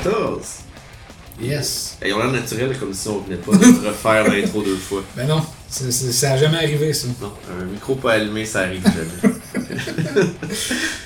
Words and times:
14. 0.00 0.38
Yes. 1.42 1.96
Et 2.02 2.12
on 2.12 2.18
l'air 2.18 2.30
naturel 2.30 2.76
comme 2.78 2.92
si 2.92 3.08
on 3.08 3.18
venait 3.20 3.36
pas 3.36 3.52
de 3.56 3.86
refaire 3.88 4.28
l'intro 4.30 4.62
deux 4.62 4.76
fois. 4.76 5.02
Ben 5.16 5.26
non, 5.26 5.40
c'est- 5.68 5.90
c'est- 5.90 6.12
ça 6.12 6.32
a 6.32 6.36
jamais 6.36 6.58
arrivé 6.58 6.92
ça. 6.92 7.08
Non, 7.20 7.32
un 7.60 7.64
micro 7.64 7.94
pas 7.96 8.12
allumé, 8.12 8.44
ça 8.44 8.60
arrive 8.60 8.82
jamais. 8.84 9.34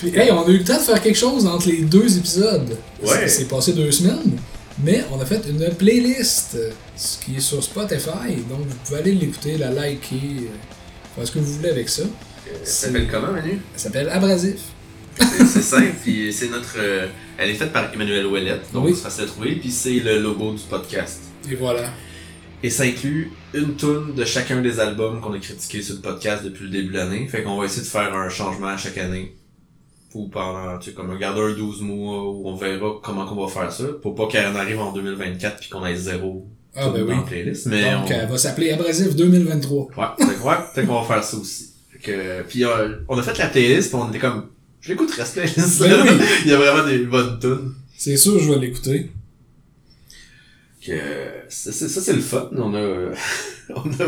Puis 0.01 0.17
hey, 0.17 0.31
on 0.33 0.45
a 0.45 0.49
eu 0.51 0.59
le 0.59 0.65
temps 0.65 0.77
de 0.77 0.83
faire 0.83 1.01
quelque 1.03 1.17
chose 1.19 1.47
entre 1.47 1.69
les 1.69 1.83
deux 1.83 2.19
épisodes. 2.19 2.77
Ouais. 3.03 3.09
C'est- 3.21 3.29
C'est 3.29 3.45
passé 3.47 3.73
deux 3.73 3.91
semaines, 3.93 4.37
mais 4.83 5.05
on 5.13 5.21
a 5.21 5.25
fait 5.25 5.43
une 5.49 5.69
playlist 5.75 6.57
euh, 6.57 6.71
ce 6.97 7.19
qui 7.19 7.37
est 7.37 7.41
sur 7.41 7.63
Spotify. 7.63 8.35
Donc 8.51 8.61
vous 8.69 8.75
pouvez 8.85 8.99
aller 8.99 9.13
l'écouter, 9.13 9.57
la 9.57 9.71
liker, 9.71 10.17
euh, 10.17 10.47
faire 11.15 11.27
ce 11.27 11.33
que 11.33 11.39
vous 11.39 11.53
voulez 11.55 11.71
avec 11.71 11.89
ça. 11.89 12.03
Ça 12.65 12.87
s'appelle 12.89 13.09
comment, 13.11 13.33
Manu? 13.33 13.61
Ça 13.77 13.85
s'appelle 13.85 14.09
Abrasif. 14.09 14.59
C'est 15.19 15.63
simple, 15.63 15.95
puis 16.03 16.33
c'est 16.33 16.49
notre. 16.49 16.77
euh, 16.79 17.07
elle 17.39 17.51
est 17.51 17.55
faite 17.55 17.73
par 17.73 17.93
Emmanuel 17.93 18.27
Ouellette, 18.27 18.73
donc 18.73 18.87
Oui. 18.87 18.95
c'est 18.95 19.03
facile 19.03 19.25
à 19.25 19.27
trouver, 19.27 19.57
puis 19.57 19.71
c'est 19.71 20.01
le 20.01 20.21
logo 20.21 20.53
du 20.53 20.63
podcast. 20.63 21.23
Et 21.51 21.55
voilà. 21.55 21.91
Et 22.63 22.71
ça 22.71 22.85
inclut 22.85 23.31
une 23.55 23.77
tune 23.77 24.15
de 24.15 24.25
chacun 24.25 24.61
des 24.61 24.81
albums 24.81 25.21
qu'on 25.21 25.33
a 25.35 25.39
critiqués 25.39 25.83
sur 25.83 25.95
le 25.97 26.01
podcast 26.01 26.43
depuis 26.45 26.65
le 26.65 26.71
début 26.71 26.89
de 26.89 26.99
l'année. 26.99 27.29
Fait 27.29 27.43
qu'on 27.43 27.57
va 27.59 27.67
essayer 27.67 27.83
de 27.83 27.87
faire 27.87 28.15
un 28.15 28.29
changement 28.29 28.69
à 28.69 28.77
chaque 28.77 28.99
année. 28.99 29.37
Ou 30.15 30.29
pendant, 30.29 30.79
tu 30.79 30.91
sais, 30.91 30.97
comme 30.97 31.11
un 31.11 31.53
12 31.53 31.83
mois 31.83 32.23
où 32.33 32.49
on 32.49 32.57
verra 32.57 32.95
comment 33.03 33.27
qu'on 33.27 33.45
va 33.47 33.53
faire 33.53 33.71
ça. 33.71 33.85
Pour 34.03 34.15
pas 34.15 34.27
qu'elle 34.27 34.47
en 34.47 34.57
arrive 34.57 34.81
en 34.81 34.93
2024 34.93 35.59
puis 35.61 35.69
qu'on 35.69 35.85
ait 35.85 35.95
zéro 35.97 36.47
Ah 36.75 36.89
ben 36.89 37.03
oui. 37.03 37.11
dans 37.11 37.17
la 37.17 37.23
playlist. 37.23 37.67
Mais 37.67 37.91
Donc 37.93 38.07
on... 38.07 38.11
elle 38.13 38.29
va 38.29 38.39
s'appeler 38.39 38.73
Abrasif 38.73 39.15
2023. 39.15 39.89
Ouais, 39.97 40.05
peut-être 40.75 40.87
qu'on 40.87 41.01
va 41.03 41.07
faire 41.07 41.23
ça 41.25 41.37
aussi. 41.37 41.73
Fait 41.93 41.99
que, 41.99 42.43
puis 42.49 42.65
euh, 42.65 42.97
on 43.09 43.19
a 43.19 43.23
fait 43.23 43.37
la 43.37 43.49
playlist 43.49 43.91
puis 43.91 44.01
on 44.03 44.09
était 44.09 44.19
comme, 44.19 44.47
je 44.87 44.93
l'écouterai 44.93 45.25
cette 45.25 45.35
playlist 45.35 45.81
Ben 45.81 46.01
oui. 46.05 46.25
Il 46.45 46.51
y 46.51 46.55
a 46.55 46.57
vraiment 46.57 46.87
des 46.89 46.99
bonnes 47.01 47.39
tunes. 47.41 47.75
C'est 47.99 48.17
sûr, 48.17 48.39
je 48.39 48.51
vais 48.53 48.59
l'écouter. 48.59 49.11
Que, 50.85 50.93
ça, 51.49 51.73
c'est- 51.73 51.89
ça 51.89 52.01
c'est 52.01 52.13
le 52.13 52.21
fun. 52.21 52.49
On 52.53 52.73
a, 52.75 52.79
on 53.75 53.91
a, 53.91 54.07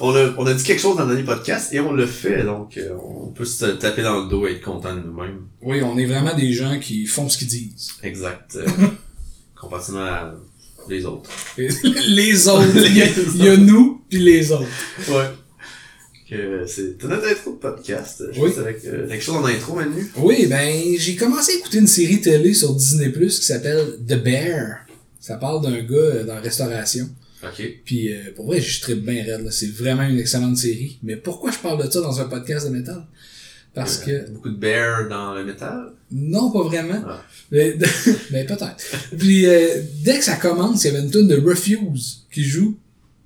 on 0.00 0.14
a, 0.16 0.34
on 0.38 0.46
a 0.46 0.54
dit 0.54 0.64
quelque 0.64 0.80
chose 0.80 0.96
dans 0.96 1.04
le 1.04 1.10
dernier 1.14 1.24
podcast 1.24 1.72
et 1.72 1.78
on 1.80 1.92
le 1.92 2.06
fait. 2.06 2.42
Donc, 2.42 2.76
euh, 2.78 2.90
on 3.00 3.28
peut 3.28 3.44
se 3.44 3.66
taper 3.66 4.02
dans 4.02 4.24
le 4.24 4.28
dos 4.28 4.46
et 4.48 4.52
être 4.54 4.62
content 4.62 4.94
de 4.96 5.00
nous-mêmes. 5.02 5.42
Oui, 5.62 5.80
on 5.82 5.96
est 5.96 6.06
vraiment 6.06 6.34
des 6.34 6.52
gens 6.52 6.80
qui 6.80 7.06
font 7.06 7.28
ce 7.28 7.38
qu'ils 7.38 7.46
disent. 7.48 7.92
Exact. 8.02 8.58
Euh, 9.58 9.60
comparativement 9.60 10.00
à 10.04 10.34
les 10.88 11.06
autres. 11.06 11.30
Les 11.56 12.46
autres, 12.48 12.66
il 12.76 12.96
y, 12.96 13.02
a, 13.02 13.06
il 13.34 13.44
y 13.44 13.48
a 13.48 13.56
nous 13.56 14.02
puis 14.08 14.18
les 14.20 14.52
autres. 14.52 14.66
Ouais. 15.08 15.30
Que 16.28 16.64
c'est 16.66 16.98
t'as 16.98 17.06
notre 17.08 17.28
intro 17.28 17.52
de 17.52 17.56
podcast. 17.58 18.24
Je 18.32 18.40
Oui. 18.40 18.50
avec 18.58 18.84
euh, 18.84 19.06
quelque 19.08 19.22
chose 19.22 19.36
en 19.36 19.44
intro, 19.44 19.76
Manu. 19.76 20.10
Oui, 20.16 20.46
ben 20.46 20.82
j'ai 20.98 21.14
commencé 21.14 21.52
à 21.52 21.54
écouter 21.56 21.78
une 21.78 21.86
série 21.86 22.20
télé 22.20 22.52
sur 22.52 22.74
Disney 22.74 23.10
Plus 23.10 23.38
qui 23.38 23.46
s'appelle 23.46 23.96
The 24.08 24.14
Bear. 24.22 24.78
Ça 25.20 25.36
parle 25.36 25.62
d'un 25.62 25.80
gars 25.82 25.94
euh, 25.96 26.24
dans 26.24 26.34
la 26.34 26.40
restauration. 26.40 27.08
Ok. 27.44 27.62
Puis 27.84 28.12
euh, 28.12 28.32
pour 28.34 28.46
vrai, 28.46 28.60
je 28.60 28.80
tripe 28.80 29.04
bien 29.04 29.22
raide. 29.24 29.44
là. 29.44 29.50
C'est 29.52 29.70
vraiment 29.70 30.02
une 30.02 30.18
excellente 30.18 30.56
série. 30.56 30.98
Mais 31.04 31.14
pourquoi 31.14 31.52
je 31.52 31.58
parle 31.58 31.84
de 31.84 31.88
ça 31.88 32.00
dans 32.00 32.20
un 32.20 32.24
podcast 32.24 32.66
de 32.66 32.72
métal? 32.72 33.06
Parce 33.72 33.98
que... 33.98 34.10
Euh, 34.10 34.26
Beaucoup 34.32 34.48
de 34.50 34.56
bear 34.56 35.08
dans 35.08 35.32
le 35.34 35.44
métal? 35.44 35.92
Non, 36.10 36.50
pas 36.50 36.62
vraiment. 36.64 37.04
Ah. 37.06 37.22
Mais, 37.52 37.76
mais 38.32 38.44
peut-être. 38.44 38.76
Puis 39.16 39.46
euh, 39.46 39.68
dès 40.02 40.18
que 40.18 40.24
ça 40.24 40.34
commence, 40.36 40.82
il 40.82 40.88
y 40.88 40.90
avait 40.90 41.04
une 41.04 41.10
tune 41.10 41.28
de 41.28 41.36
Refuse 41.36 42.24
qui 42.32 42.42
joue. 42.42 42.76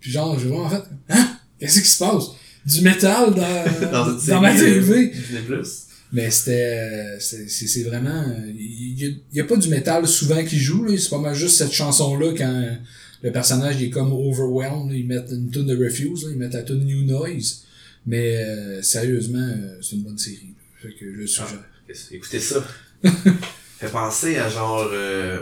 Puis 0.01 0.11
genre, 0.11 0.39
je 0.39 0.49
vois 0.49 0.65
en 0.67 0.69
fait, 0.69 0.83
hein? 1.09 1.29
Qu'est-ce 1.59 1.81
qui 1.81 1.89
se 1.89 1.99
passe? 1.99 2.25
Du 2.67 2.83
métal 2.83 3.35
dans, 3.35 4.19
Dans 4.27 4.41
ma 4.41 4.55
euh, 4.55 4.59
TV. 4.59 5.13
Plus. 5.47 5.87
Mais 6.13 6.31
c'était, 6.31 6.79
euh, 7.17 7.17
c'est, 7.21 7.83
vraiment, 7.85 8.11
euh, 8.29 8.51
il 8.59 9.01
y, 9.01 9.07
a- 9.07 9.09
il 9.33 9.37
y 9.37 9.41
a 9.41 9.45
pas 9.45 9.57
du 9.57 9.69
métal 9.69 10.07
souvent 10.09 10.45
qui 10.45 10.59
joue, 10.59 10.85
là. 10.85 10.97
C'est 10.99 11.09
pas 11.11 11.19
mal 11.19 11.35
juste 11.35 11.57
cette 11.57 11.73
chanson-là 11.73 12.33
quand 12.37 12.53
euh, 12.53 12.75
le 13.23 13.31
personnage 13.33 13.77
il 13.81 13.85
est 13.87 13.91
comme 13.91 14.13
overwhelmed, 14.13 14.93
ils 14.93 15.07
mettent 15.07 15.31
une 15.31 15.51
tune 15.51 15.67
de 15.67 15.77
Refuse, 15.77 16.25
là, 16.25 16.31
ils 16.33 16.39
mettent 16.39 16.55
la 16.55 16.63
tune 16.63 16.85
New 16.85 17.05
Noise. 17.05 17.65
Mais 18.07 18.37
euh, 18.45 18.83
sérieusement, 18.83 19.39
euh, 19.39 19.79
c'est 19.83 19.97
une 19.97 20.03
bonne 20.03 20.19
série. 20.19 20.49
là. 20.83 20.89
Fait 20.91 20.95
que 20.99 21.07
je 21.13 21.17
le 21.17 21.27
suggère. 21.27 21.65
Écoutez 22.11 22.41
ça. 22.41 22.65
fait 23.79 23.89
penser 23.91 24.37
à 24.37 24.49
genre 24.49 24.89
euh, 24.93 25.41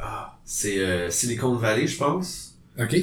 ah, 0.00 0.38
c'est 0.44 0.78
euh, 0.78 1.10
Silicon 1.10 1.56
Valley, 1.56 1.86
je 1.86 1.96
pense. 1.96 2.54
Ok? 2.78 2.96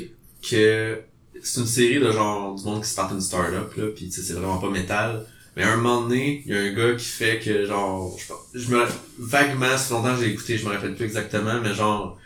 Que 0.50 1.00
c'est 1.44 1.62
une 1.62 1.68
série 1.68 2.00
de 2.00 2.12
genre 2.12 2.56
du 2.56 2.64
monde 2.64 2.82
qui 2.84 2.90
start 2.90 3.12
une 3.12 3.22
startup 3.22 3.76
là, 3.76 3.88
puis 3.96 4.06
tu 4.06 4.12
sais 4.12 4.22
c'est 4.22 4.34
vraiment 4.34 4.58
pas 4.58 4.70
métal. 4.70 5.26
Mais 5.56 5.64
à 5.64 5.72
un 5.72 5.78
moment 5.78 6.02
donné, 6.02 6.44
il 6.46 6.54
y 6.54 6.58
a 6.58 6.62
un 6.62 6.74
gars 6.74 6.96
qui 6.98 7.06
fait 7.06 7.40
que 7.40 7.66
genre 7.66 8.18
je, 8.54 8.60
je 8.60 8.70
me 8.70 8.84
vaguement, 9.20 9.78
fait 9.78 9.94
longtemps 9.94 10.16
que 10.16 10.24
j'ai 10.24 10.32
écouté, 10.32 10.58
je 10.58 10.66
me 10.66 10.72
rappelle 10.72 10.96
plus 10.96 11.06
exactement, 11.06 11.62
mais 11.62 11.74
genre 11.74 12.18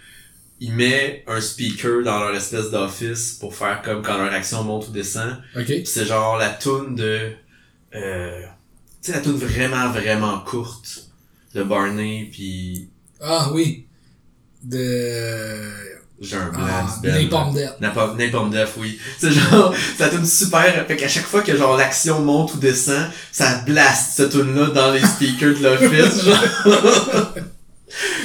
il 0.61 0.73
met 0.73 1.23
un 1.27 1.39
speaker 1.39 2.03
dans 2.03 2.19
leur 2.19 2.35
espèce 2.35 2.69
d'office 2.69 3.33
pour 3.33 3.55
faire 3.55 3.81
comme 3.81 4.01
quand 4.01 4.17
leur 4.17 4.33
action 4.33 4.63
monte 4.63 4.89
ou 4.89 4.91
descend. 4.91 5.37
Ok? 5.55 5.65
Pis 5.65 5.85
c'est 5.85 6.05
genre 6.05 6.37
la 6.37 6.49
toune 6.49 6.95
de... 6.95 7.31
Euh, 7.95 8.41
tu 9.01 9.11
sais, 9.11 9.13
la 9.13 9.21
toune 9.21 9.37
vraiment, 9.37 9.89
vraiment 9.89 10.39
courte 10.41 11.09
de 11.55 11.63
Barney, 11.63 12.29
puis 12.31 12.89
Ah 13.21 13.51
oui. 13.53 13.87
De... 14.63 15.71
j'ai 16.21 16.35
un 16.35 16.49
blanc, 16.49 16.61
Ah, 16.67 16.95
du 17.01 17.07
Ben. 17.07 17.23
Napalm 17.23 17.53
Death. 17.53 17.79
Napalm 17.79 18.49
Death, 18.51 18.69
oui. 18.77 18.99
C'est 19.17 19.31
genre, 19.31 19.73
la 19.99 20.09
toune 20.09 20.25
super, 20.25 20.85
fait 20.87 20.95
qu'à 20.97 21.07
chaque 21.07 21.25
fois 21.25 21.41
que 21.41 21.55
genre 21.55 21.77
l'action 21.77 22.21
monte 22.21 22.53
ou 22.55 22.57
descend, 22.57 23.07
ça 23.31 23.61
blast 23.65 24.13
cette 24.15 24.31
toune-là 24.31 24.67
dans 24.67 24.91
les 24.91 25.01
speakers 25.01 25.57
de 25.59 25.63
l'office, 25.63 26.23
genre. 26.25 27.33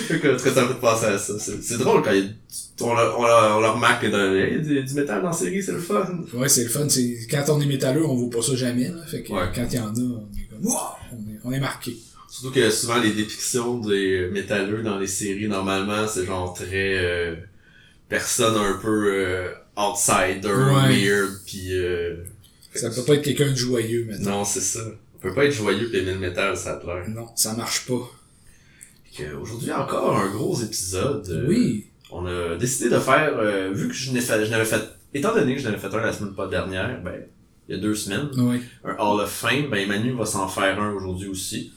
fait 0.08 0.20
que, 0.20 0.38
ça 0.38 0.64
penser 0.80 1.06
à 1.06 1.18
ça. 1.18 1.34
C'est 1.38 1.78
drôle 1.78 2.02
quand 2.02 2.12
il 2.12 2.34
on, 2.80 2.92
le, 2.94 3.02
on, 3.16 3.22
le, 3.22 3.54
on 3.56 3.60
le 3.60 3.68
remarque 3.68 4.02
que 4.02 4.06
dans, 4.08 4.34
il 4.34 4.40
y 4.40 4.56
a 4.56 4.58
du, 4.58 4.82
du 4.82 4.94
métal 4.94 5.22
dans 5.22 5.28
la 5.28 5.32
série, 5.34 5.62
c'est 5.62 5.72
le 5.72 5.78
fun. 5.78 6.04
Ouais, 6.34 6.48
c'est 6.48 6.64
le 6.64 6.68
fun. 6.70 6.88
C'est 6.88 7.16
quand 7.30 7.44
on 7.50 7.60
est 7.60 7.66
métalleux, 7.66 8.04
on 8.04 8.16
voit 8.16 8.30
pas 8.30 8.42
ça 8.44 8.56
jamais. 8.56 8.88
Là. 8.88 9.00
Fait 9.06 9.22
que 9.22 9.32
Ouais. 9.32 9.44
quand 9.54 9.64
il 9.70 9.76
y 9.76 9.80
en 9.80 9.86
a, 9.94 10.00
on 10.00 10.28
est 10.36 10.48
comme 10.50 10.64
wow, 10.66 10.76
on 11.12 11.16
est, 11.30 11.38
on 11.44 11.52
est 11.52 11.60
marqué. 11.60 11.96
Surtout 12.28 12.52
que 12.52 12.68
souvent 12.70 12.98
les 12.98 13.12
dépictions 13.12 13.78
des 13.78 14.28
métalleux 14.32 14.82
dans 14.82 14.98
les 14.98 15.06
séries, 15.06 15.46
normalement, 15.46 16.08
c'est 16.08 16.26
genre 16.26 16.52
très 16.52 16.98
euh, 16.98 17.36
personne 18.08 18.56
un 18.56 18.78
peu 18.80 19.12
euh, 19.12 19.50
outsider, 19.76 20.48
Ouais. 20.48 21.04
weird, 21.06 21.30
puis 21.46 21.72
euh, 21.72 22.16
Ça 22.74 22.90
peut 22.90 23.04
pas 23.04 23.14
être 23.14 23.22
quelqu'un 23.22 23.50
de 23.50 23.56
joyeux 23.56 24.06
maintenant. 24.08 24.38
non, 24.38 24.44
c'est 24.44 24.60
ça. 24.60 24.80
On 25.16 25.18
peut 25.18 25.34
pas 25.34 25.44
être 25.46 25.52
joyeux 25.54 25.88
pis 25.90 25.96
aimer 25.98 26.12
le 26.14 26.18
métal, 26.18 26.56
ça 26.56 26.74
a 26.74 26.84
l'air. 26.86 27.08
Non, 27.08 27.28
ça 27.34 27.54
marche 27.54 27.86
pas. 27.86 28.10
Que 29.16 29.34
Aujourd'hui 29.36 29.70
encore 29.72 30.16
un 30.18 30.28
gros 30.30 30.60
épisode. 30.60 31.26
euh, 31.30 31.46
oui. 31.48 31.86
On 32.10 32.26
a 32.26 32.56
décidé 32.56 32.90
de 32.90 32.98
faire, 32.98 33.34
euh, 33.38 33.70
vu 33.72 33.88
que 33.88 33.94
je 33.94 34.12
n'ai 34.12 34.20
fait, 34.20 34.48
n'avais 34.48 34.64
fait, 34.64 34.82
étant 35.14 35.34
donné 35.34 35.54
que 35.54 35.60
je 35.60 35.66
n'avais 35.68 35.78
fait 35.78 35.94
un 35.94 36.00
la 36.00 36.12
semaine 36.12 36.34
pas 36.34 36.46
dernière, 36.48 37.00
ben 37.02 37.14
il 37.68 37.74
y 37.74 37.78
a 37.78 37.80
deux 37.80 37.94
semaines, 37.94 38.28
Oui. 38.36 38.60
un 38.84 38.94
Hall 38.98 39.20
of 39.22 39.30
Fame, 39.30 39.70
ben 39.70 39.88
Manu 39.88 40.12
va 40.12 40.26
s'en 40.26 40.46
faire 40.48 40.80
un 40.80 40.92
aujourd'hui 40.92 41.28
aussi. 41.28 41.72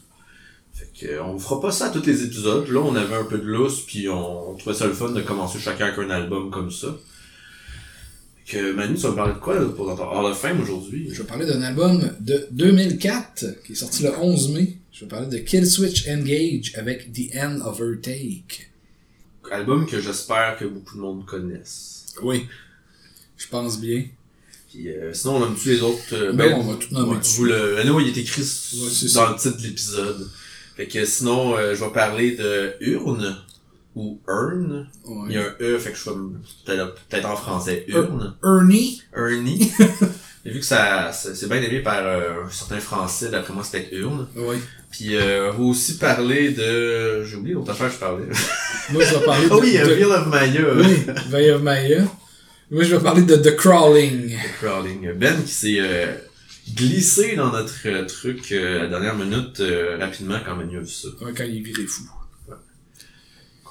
Fait 0.77 1.07
que 1.07 1.19
on 1.21 1.39
fera 1.39 1.59
pas 1.59 1.71
ça 1.71 1.87
à 1.87 1.89
tous 1.89 2.05
les 2.05 2.23
épisodes. 2.23 2.67
Là, 2.69 2.79
on 2.81 2.95
avait 2.95 3.15
un 3.15 3.23
peu 3.23 3.39
de 3.39 3.45
lousse, 3.45 3.81
puis 3.81 4.07
on, 4.09 4.51
on 4.51 4.55
trouvait 4.55 4.75
ça 4.75 4.85
le 4.85 4.93
fun 4.93 5.09
de 5.11 5.21
commencer 5.21 5.57
chacun 5.59 5.87
avec 5.87 5.97
un 5.99 6.09
album 6.11 6.51
comme 6.51 6.69
ça. 6.71 6.95
Fait 8.45 8.57
que 8.57 8.71
Manu, 8.73 8.95
tu 8.95 9.01
vas 9.01 9.09
me 9.11 9.15
parler 9.15 9.33
de 9.33 9.39
quoi 9.39 9.55
là, 9.59 9.65
pour 9.65 9.87
notre 9.87 10.03
Hall 10.03 10.25
of 10.31 10.37
Fame 10.39 10.61
aujourd'hui? 10.61 11.09
Je 11.11 11.21
vais 11.21 11.27
parler 11.27 11.45
d'un 11.45 11.61
album 11.63 12.11
de 12.19 12.47
2004 12.51 13.45
qui 13.65 13.71
est 13.73 13.75
sorti 13.75 14.03
le 14.03 14.11
11 14.17 14.51
mai. 14.51 14.77
Je 14.93 15.01
vais 15.01 15.07
parler 15.07 15.27
de 15.27 15.37
Killswitch 15.39 16.07
Engage 16.07 16.73
avec 16.75 17.11
The 17.11 17.35
End 17.35 17.59
of 17.65 17.79
Her 17.79 17.99
Take. 18.01 18.67
Album 19.51 19.85
que 19.85 19.99
j'espère 19.99 20.57
que 20.57 20.65
beaucoup 20.65 20.95
de 20.95 21.01
monde 21.01 21.25
connaisse. 21.25 22.07
Oui. 22.21 22.45
Je 23.37 23.47
pense 23.47 23.79
bien. 23.79 24.05
Puis 24.71 24.89
euh, 24.89 25.13
sinon, 25.13 25.37
on 25.37 25.43
a 25.43 25.47
tous 25.55 25.67
les 25.69 25.81
autres. 25.81 25.99
euh, 26.13 26.33
Ben, 26.33 26.53
on 26.55 26.63
va 26.63 26.75
tout 26.75 26.93
nommer 26.93 27.13
ouais, 27.13 27.19
dessus. 27.19 27.37
vous 27.37 27.45
le, 27.45 27.77
anyway, 27.79 28.03
il 28.03 28.09
est 28.09 28.21
écrit 28.21 28.41
Ouais, 28.41 28.79
dans 28.79 28.89
ça. 28.89 29.29
le 29.31 29.39
titre 29.39 29.57
de 29.57 29.63
l'épisode. 29.67 30.29
Fait 30.77 30.85
que 30.85 31.03
sinon, 31.05 31.57
euh, 31.57 31.73
je 31.75 31.83
vais 31.83 31.91
parler 31.91 32.31
de 32.35 32.73
Urne 32.81 33.35
ou 33.95 34.19
Urne. 34.27 34.87
Il 35.27 35.33
y 35.33 35.37
a 35.37 35.41
un 35.41 35.55
E, 35.59 35.77
fait 35.79 35.91
que 35.91 35.97
je 35.97 36.09
vais 36.09 36.77
peut-être 37.09 37.25
en 37.27 37.35
français. 37.35 37.83
Urne. 37.87 38.35
Ernie. 38.43 39.01
Ernie. 39.15 39.71
J'ai 40.45 40.53
vu 40.53 40.59
que 40.59 40.65
ça, 40.65 41.11
ça- 41.11 41.35
c'est 41.35 41.49
bien 41.49 41.61
aimé 41.61 41.79
par 41.81 41.99
euh, 42.05 42.45
un 42.45 42.49
certain 42.49 42.79
français, 42.79 43.29
d'après 43.29 43.53
moi 43.53 43.63
c'était 43.65 43.89
Urne. 43.93 44.27
Oui. 44.35 44.57
Puis 44.91 45.15
euh, 45.17 45.51
on 45.51 45.57
va 45.57 45.63
aussi 45.65 45.97
parler 45.97 46.51
de... 46.51 47.23
J'ai 47.25 47.35
oublié 47.35 47.53
l'autre 47.55 47.71
affaire 47.71 47.87
que 47.87 47.95
je 47.95 47.99
parlais. 47.99 48.23
Moi, 48.91 49.03
je 49.03 49.15
vais 49.15 49.25
parler 49.25 49.45
de... 49.47 49.51
oh 49.53 49.59
oui, 49.61 49.73
de- 49.77 49.83
Wheel 49.83 50.05
of 50.05 50.27
Maya. 50.27 50.61
Oui, 50.77 51.05
Veil 51.27 51.51
of 51.51 51.61
Maya. 51.61 52.03
Moi, 52.71 52.83
je 52.83 52.95
vais 52.95 53.03
parler 53.03 53.23
de 53.23 53.35
The 53.35 53.57
Crawling. 53.57 54.29
The 54.29 54.59
Crawling. 54.61 55.11
Ben 55.15 55.43
qui 55.43 55.51
s'est 55.51 55.77
euh, 55.79 56.13
glissé 56.73 57.35
dans 57.35 57.51
notre 57.51 57.87
euh, 57.87 58.05
truc 58.05 58.51
euh, 58.51 58.79
à 58.79 58.83
la 58.83 58.87
dernière 58.89 59.15
minute 59.15 59.59
euh, 59.59 59.97
rapidement 59.99 60.39
quand 60.45 60.55
Manu 60.55 60.77
a 60.77 60.81
vu 60.81 60.87
ça. 60.87 61.07
Ouais, 61.21 61.33
quand 61.35 61.43
il 61.43 61.57
est 61.57 61.61
viré 61.61 61.85
fou. 61.85 62.03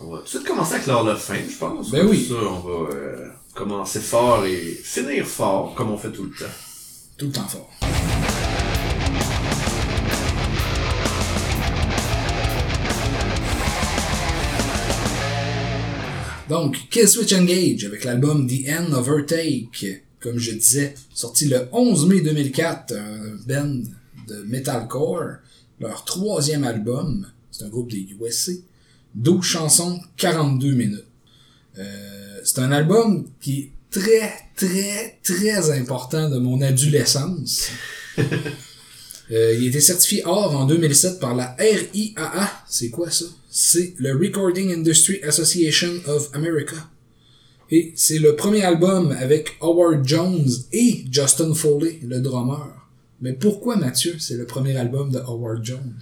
On 0.00 0.10
va 0.10 0.18
tout 0.18 0.24
de 0.24 0.28
suite 0.28 0.44
commencer 0.44 0.74
avec 0.74 0.86
l'heure 0.86 1.04
de 1.04 1.14
fin, 1.14 1.36
je 1.36 1.56
pense. 1.56 1.90
Ben 1.90 2.00
Comme 2.00 2.10
oui. 2.10 2.26
Ça, 2.28 2.34
on 2.34 2.60
va 2.60 2.94
euh, 2.94 3.28
commencer 3.54 4.00
fort 4.00 4.44
et 4.44 4.60
finir 4.82 5.26
fort, 5.26 5.74
comme 5.74 5.90
on 5.90 5.96
fait 5.96 6.12
tout 6.12 6.24
le 6.24 6.30
temps. 6.30 6.52
Tout 7.16 7.26
le 7.26 7.32
temps 7.32 7.48
fort. 7.48 7.70
Donc, 16.48 16.76
Kill 16.90 17.08
Switch 17.08 17.32
Engage 17.32 17.84
avec 17.84 18.04
l'album 18.04 18.46
The 18.46 18.68
End 18.68 18.92
of 18.92 19.08
Her 19.08 19.24
Take, 19.26 20.02
comme 20.20 20.38
je 20.38 20.52
disais, 20.52 20.94
sorti 21.14 21.46
le 21.46 21.68
11 21.72 22.06
mai 22.06 22.20
2004, 22.20 22.94
un 22.94 23.36
band 23.46 23.82
de 24.28 24.42
metalcore, 24.46 25.36
leur 25.80 26.04
troisième 26.04 26.64
album, 26.64 27.26
c'est 27.50 27.64
un 27.64 27.68
groupe 27.68 27.90
des 27.90 28.06
USA, 28.20 28.52
12 29.14 29.44
chansons, 29.44 30.00
42 30.16 30.72
minutes. 30.72 31.04
Euh, 31.78 32.40
c'est 32.44 32.60
un 32.60 32.72
album 32.72 33.26
qui 33.40 33.60
est 33.60 33.70
très, 33.90 34.32
très, 34.54 35.18
très 35.22 35.70
important 35.78 36.28
de 36.28 36.38
mon 36.38 36.60
adolescence. 36.60 37.70
Euh, 39.32 39.56
il 39.58 39.64
a 39.64 39.68
été 39.70 39.80
certifié 39.80 40.22
or 40.24 40.54
en 40.54 40.66
2007 40.66 41.18
par 41.18 41.34
la 41.34 41.56
RIAA. 41.58 42.64
C'est 42.68 42.90
quoi 42.90 43.10
ça? 43.10 43.24
C'est 43.50 43.94
le 43.98 44.12
Recording 44.16 44.72
Industry 44.72 45.20
Association 45.24 45.90
of 46.06 46.30
America. 46.32 46.76
Et 47.70 47.92
c'est 47.96 48.18
le 48.18 48.36
premier 48.36 48.62
album 48.62 49.10
avec 49.18 49.56
Howard 49.60 50.06
Jones 50.06 50.48
et 50.72 51.04
Justin 51.10 51.52
Foley, 51.52 51.98
le 52.02 52.20
drummer. 52.20 52.88
Mais 53.20 53.32
pourquoi, 53.32 53.76
Mathieu, 53.76 54.16
c'est 54.18 54.36
le 54.36 54.46
premier 54.46 54.76
album 54.76 55.10
de 55.10 55.18
Howard 55.18 55.64
Jones? 55.64 55.94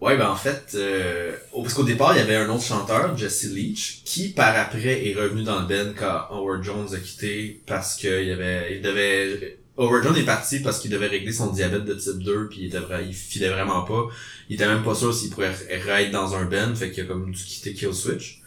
Ouais, 0.00 0.16
ben 0.16 0.28
en 0.28 0.36
fait, 0.36 0.72
euh, 0.74 1.32
parce 1.54 1.74
qu'au 1.74 1.84
départ, 1.84 2.16
il 2.16 2.18
y 2.18 2.22
avait 2.22 2.34
un 2.34 2.48
autre 2.48 2.64
chanteur, 2.64 3.16
Jesse 3.16 3.52
Leach, 3.52 4.02
qui 4.04 4.30
par 4.30 4.56
après 4.58 5.06
est 5.08 5.14
revenu 5.14 5.44
dans 5.44 5.60
le 5.60 5.68
band 5.68 5.92
quand 5.96 6.26
Howard 6.34 6.64
Jones 6.64 6.88
a 6.92 6.98
quitté 6.98 7.62
parce 7.66 7.94
qu'il 7.94 8.32
avait, 8.32 8.74
il 8.74 8.82
devait, 8.82 9.58
Howard 9.78 10.02
Jones 10.02 10.16
est 10.16 10.24
parti 10.24 10.58
parce 10.58 10.80
qu'il 10.80 10.90
devait 10.90 11.06
régler 11.06 11.30
son 11.30 11.52
diabète 11.52 11.84
de 11.84 11.94
type 11.94 12.20
2 12.20 12.48
puis 12.48 12.62
il 12.62 12.66
était 12.66 12.78
il 13.06 13.14
filait 13.14 13.50
vraiment 13.50 13.82
pas. 13.82 14.08
Il 14.48 14.54
était 14.54 14.66
même 14.66 14.82
pas 14.82 14.96
sûr 14.96 15.14
s'il 15.14 15.30
pourrait 15.30 15.54
être 15.70 16.10
dans 16.10 16.34
un 16.34 16.46
band, 16.46 16.74
fait 16.74 16.90
qu'il 16.90 17.04
a 17.04 17.06
comme 17.06 17.30
dû 17.30 17.44
quitter 17.44 17.72
Kill 17.72 17.94
Switch. 17.94 18.41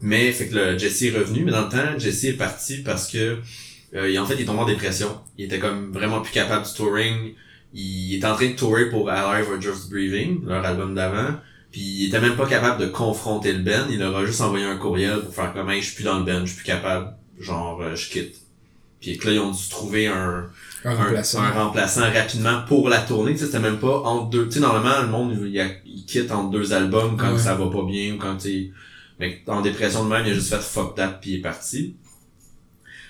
Mais 0.00 0.32
fait 0.32 0.48
que 0.48 0.54
le 0.54 0.78
Jesse 0.78 1.02
est 1.02 1.10
revenu, 1.10 1.44
mais 1.44 1.52
dans 1.52 1.62
le 1.64 1.68
temps, 1.68 1.98
Jesse 1.98 2.24
est 2.24 2.32
parti 2.34 2.78
parce 2.78 3.06
que 3.10 3.38
euh, 3.94 4.08
il, 4.10 4.18
en 4.18 4.24
fait 4.26 4.34
il 4.34 4.42
est 4.42 4.44
tombé 4.44 4.60
en 4.60 4.66
dépression. 4.66 5.20
Il 5.36 5.44
était 5.46 5.58
comme 5.58 5.92
vraiment 5.92 6.20
plus 6.20 6.32
capable 6.32 6.64
du 6.66 6.72
touring 6.72 7.34
il 7.72 8.16
est 8.16 8.24
en 8.26 8.34
train 8.34 8.48
de 8.48 8.56
tourer 8.56 8.90
pour 8.90 9.08
Alive 9.08 9.48
or 9.48 9.60
Just 9.60 9.90
Breathing, 9.90 10.44
leur 10.44 10.64
album 10.64 10.92
d'avant. 10.94 11.34
Puis 11.70 11.80
il 11.80 12.08
était 12.08 12.20
même 12.20 12.34
pas 12.34 12.46
capable 12.46 12.80
de 12.80 12.88
confronter 12.88 13.52
le 13.52 13.60
band. 13.60 13.86
Il 13.90 14.00
leur 14.00 14.16
a 14.16 14.24
juste 14.24 14.40
envoyé 14.40 14.64
un 14.64 14.76
courriel 14.76 15.20
pour 15.20 15.32
faire 15.32 15.52
comme 15.52 15.70
hey, 15.70 15.80
je 15.80 15.86
suis 15.86 15.94
plus 15.94 16.04
dans 16.04 16.18
le 16.18 16.24
band, 16.24 16.40
je 16.40 16.46
suis 16.46 16.56
plus 16.56 16.64
capable. 16.64 17.12
Genre 17.38 17.80
euh, 17.80 17.94
je 17.94 18.10
quitte. 18.10 18.34
Puis 19.00 19.18
là, 19.24 19.32
ils 19.32 19.38
ont 19.38 19.52
dû 19.52 19.68
trouver 19.70 20.08
un, 20.08 20.46
Un 20.84 20.94
remplaçant. 20.94 21.40
un 21.42 21.50
remplaçant 21.52 22.10
rapidement 22.12 22.62
pour 22.66 22.88
la 22.88 22.98
tournée. 22.98 23.32
Tu 23.32 23.38
sais, 23.38 23.46
c'était 23.46 23.60
même 23.60 23.78
pas 23.78 24.00
entre 24.00 24.30
deux. 24.30 24.46
Tu 24.46 24.54
sais, 24.54 24.60
normalement, 24.60 25.00
le 25.02 25.08
monde, 25.08 25.38
il, 25.40 25.80
il 25.86 26.04
quitte 26.04 26.32
entre 26.32 26.50
deux 26.50 26.72
albums 26.72 27.16
quand 27.16 27.32
Ouais. 27.32 27.38
ça 27.38 27.54
va 27.54 27.70
pas 27.70 27.84
bien 27.84 28.14
ou 28.14 28.18
quand 28.18 28.36
tu 28.36 28.72
Mais 29.20 29.42
en 29.46 29.60
dépression 29.60 30.04
de 30.04 30.08
même, 30.08 30.24
il 30.26 30.32
a 30.32 30.34
juste 30.34 30.48
fait 30.48 30.60
fuck 30.62 30.96
that 30.96 31.18
puis 31.20 31.32
il 31.32 31.36
est 31.38 31.42
parti. 31.42 31.94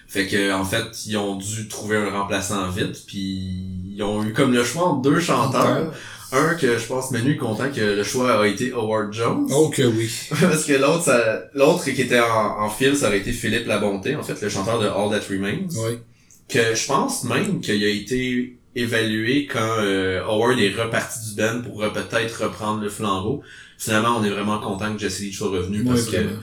Fait 0.09 0.27
que, 0.27 0.53
en 0.53 0.65
fait, 0.65 1.07
ils 1.07 1.17
ont 1.17 1.37
dû 1.37 1.69
trouver 1.69 1.97
un 1.97 2.11
remplaçant 2.11 2.69
vite 2.69 3.05
puis 3.07 3.95
ils 3.95 4.03
ont 4.03 4.25
eu 4.25 4.33
comme 4.33 4.53
le 4.53 4.65
choix 4.65 4.89
entre 4.89 5.03
deux 5.03 5.21
chanteurs. 5.21 5.93
Un 6.33 6.55
que 6.55 6.79
je 6.79 6.87
pense 6.87 7.11
Manu 7.11 7.33
est 7.33 7.37
content 7.37 7.71
que 7.75 7.81
le 7.81 8.03
choix 8.05 8.41
a 8.43 8.47
été 8.47 8.73
Howard 8.73 9.13
Jones. 9.13 9.47
Oh 9.53 9.69
que 9.69 9.83
oui. 9.83 10.11
Parce 10.41 10.65
que 10.65 10.73
l'autre, 10.75 11.03
ça- 11.05 11.43
l'autre 11.55 11.85
qui 11.85 11.91
était 12.03 12.21
en, 12.21 12.61
en 12.63 12.69
fil, 12.71 12.97
ça 12.97 13.09
aurait 13.09 13.19
été 13.19 13.33
Philippe 13.33 13.67
Labonté, 13.67 14.15
en 14.17 14.23
fait, 14.23 14.41
le 14.41 14.49
chanteur 14.49 14.79
de 14.81 14.87
All 14.87 15.11
That 15.11 15.27
Remains 15.29 15.67
Oui. 15.77 15.99
que 16.49 16.75
je 16.75 16.87
pense 16.87 17.25
même 17.25 17.61
qu'il 17.61 17.83
a 17.85 17.89
été 17.89 18.57
évalué 18.77 19.47
quand 19.47 19.77
euh, 19.81 20.23
Howard 20.25 20.59
est 20.61 20.73
reparti 20.73 21.31
du 21.31 21.35
band 21.41 21.63
pour 21.63 21.83
euh, 21.83 21.91
peut-être 21.91 22.45
reprendre 22.45 22.81
le 22.81 22.89
flambeau. 22.89 23.43
Finalement, 23.83 24.19
on 24.19 24.25
est 24.25 24.31
vraiment 24.31 24.61
content 24.61 24.93
que 24.95 25.01
Jesse 25.01 25.21
Leach 25.21 25.39
soit 25.39 25.49
revenu 25.49 25.83
parce 25.85 26.03
Ouais, 26.05 26.13
que 26.13 26.17
vraiment. 26.25 26.43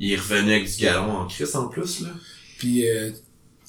il 0.00 0.12
est 0.12 0.16
revenu 0.16 0.52
avec 0.52 0.68
du 0.68 0.82
galon 0.82 1.12
en 1.12 1.26
crise 1.28 1.54
en 1.54 1.68
plus 1.68 2.00
là. 2.00 2.08
Puis 2.58 2.88
euh, 2.88 3.10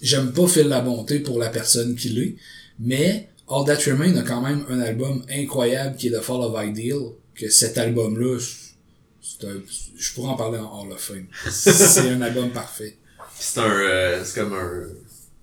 j'aime 0.01 0.33
pas 0.33 0.47
Phil 0.47 0.67
la 0.67 0.81
bonté 0.81 1.19
pour 1.19 1.37
la 1.39 1.49
personne 1.49 1.95
qu'il 1.95 2.17
est, 2.17 2.35
mais 2.79 3.29
All 3.47 3.65
That 3.65 3.77
Remain 3.91 4.15
a 4.17 4.23
quand 4.23 4.41
même 4.41 4.65
un 4.67 4.79
album 4.79 5.23
incroyable 5.29 5.95
qui 5.95 6.07
est 6.07 6.11
The 6.11 6.21
Fall 6.21 6.41
of 6.41 6.55
Ideal, 6.65 7.01
que 7.35 7.49
cet 7.49 7.77
album-là, 7.77 8.39
c'est 9.21 9.47
un- 9.47 9.61
je 9.95 10.13
pourrais 10.13 10.29
en 10.29 10.35
parler 10.35 10.57
en 10.57 10.81
Hall 10.81 10.91
of 10.91 10.99
Fame. 10.99 11.27
C'est 11.51 12.09
un 12.09 12.21
album 12.21 12.49
parfait. 12.49 12.97
C'est 13.39 13.59
un 13.59 13.69
euh, 13.69 14.23
c'est 14.23 14.39
comme 14.41 14.53
un 14.53 14.87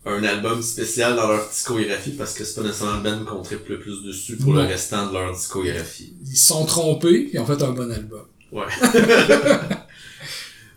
un 0.06 0.25
album 0.25 0.62
spécial 0.62 1.14
dans 1.14 1.29
leur 1.29 1.47
discographie 1.49 2.12
parce 2.12 2.32
que 2.32 2.44
c'est 2.44 2.55
pas 2.55 2.67
nécessairement 2.67 2.97
le 2.97 3.02
band 3.02 3.25
qu'on 3.25 3.43
triple 3.43 3.73
le 3.73 3.81
plus 3.81 4.02
dessus 4.02 4.37
pour 4.37 4.55
le 4.55 4.62
restant 4.62 5.08
de 5.08 5.12
leur 5.12 5.32
discographie. 5.32 6.14
Ils 6.26 6.37
se 6.37 6.49
sont 6.49 6.64
trompés, 6.64 7.31
ils 7.32 7.38
ont 7.38 7.47
fait 7.47 7.62
un 7.62 7.73
bon 7.73 7.91
album. 7.91 8.25
Ouais. 8.50 8.64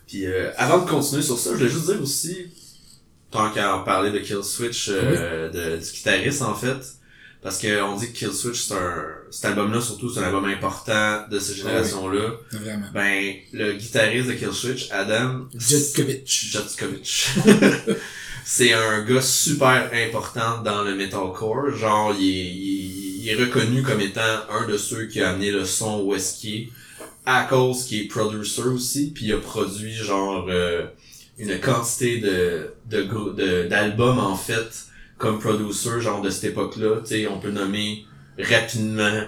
Puis 0.07 0.25
euh, 0.25 0.51
avant 0.57 0.83
de 0.83 0.89
continuer 0.89 1.21
sur 1.21 1.39
ça, 1.39 1.51
je 1.51 1.55
voulais 1.55 1.69
juste 1.69 1.85
dire 1.85 2.01
aussi, 2.01 2.47
tant 3.31 3.49
qu'à 3.49 3.75
en 3.75 3.83
parler 3.83 4.11
de 4.11 4.19
Kill 4.19 4.43
Switch, 4.43 4.89
euh, 4.89 5.49
de, 5.49 5.77
du 5.83 5.91
guitariste 5.91 6.41
en 6.41 6.53
fait, 6.53 6.77
parce 7.41 7.57
que 7.57 7.81
on 7.81 7.95
dit 7.95 8.11
que 8.11 8.17
Kill 8.17 8.33
Switch 8.33 8.61
c'est 8.61 8.73
un 8.73 9.05
cet 9.31 9.45
album-là 9.45 9.79
surtout 9.81 10.13
c'est 10.13 10.19
un 10.19 10.23
album 10.23 10.45
important 10.45 11.25
de 11.31 11.39
cette 11.39 11.55
génération-là. 11.55 12.31
Vraiment. 12.51 12.87
Ben 12.93 13.35
le 13.53 13.73
guitariste 13.73 14.27
de 14.27 14.33
Kill 14.33 14.51
Switch, 14.51 14.91
Adam 14.91 15.47
Jetkovic. 15.57 16.27
Jotkovic. 16.51 17.29
c'est 18.45 18.73
un 18.73 19.03
gars 19.03 19.21
super 19.21 19.89
important 19.93 20.61
dans 20.61 20.83
le 20.83 20.95
metalcore. 20.95 21.71
Genre, 21.75 22.13
il 22.19 22.27
est, 22.29 22.45
il, 22.53 23.21
il 23.23 23.29
est 23.29 23.35
reconnu 23.35 23.81
comme 23.83 24.01
étant 24.01 24.21
un 24.49 24.67
de 24.67 24.77
ceux 24.77 25.05
qui 25.05 25.21
a 25.21 25.29
amené 25.31 25.51
le 25.51 25.65
son 25.65 26.05
qu'il 26.39 26.55
est, 26.55 26.69
à 27.25 27.47
qu'il 27.87 28.01
est 28.01 28.07
producer 28.07 28.63
aussi, 28.63 29.11
puis 29.11 29.25
il 29.27 29.33
a 29.33 29.37
produit 29.37 29.93
genre 29.93 30.45
euh, 30.49 30.85
une 31.37 31.57
quantité 31.59 32.19
de 32.19 32.73
de 32.89 33.03
grou- 33.03 33.31
de- 33.33 33.67
d'albums 33.69 34.19
en 34.19 34.35
fait 34.35 34.87
comme 35.17 35.39
producer 35.39 36.01
genre 36.01 36.21
de 36.21 36.29
cette 36.29 36.43
époque-là. 36.51 36.97
Tu 37.01 37.07
sais, 37.15 37.27
on 37.27 37.39
peut 37.39 37.51
nommer 37.51 38.05
rapidement 38.37 39.21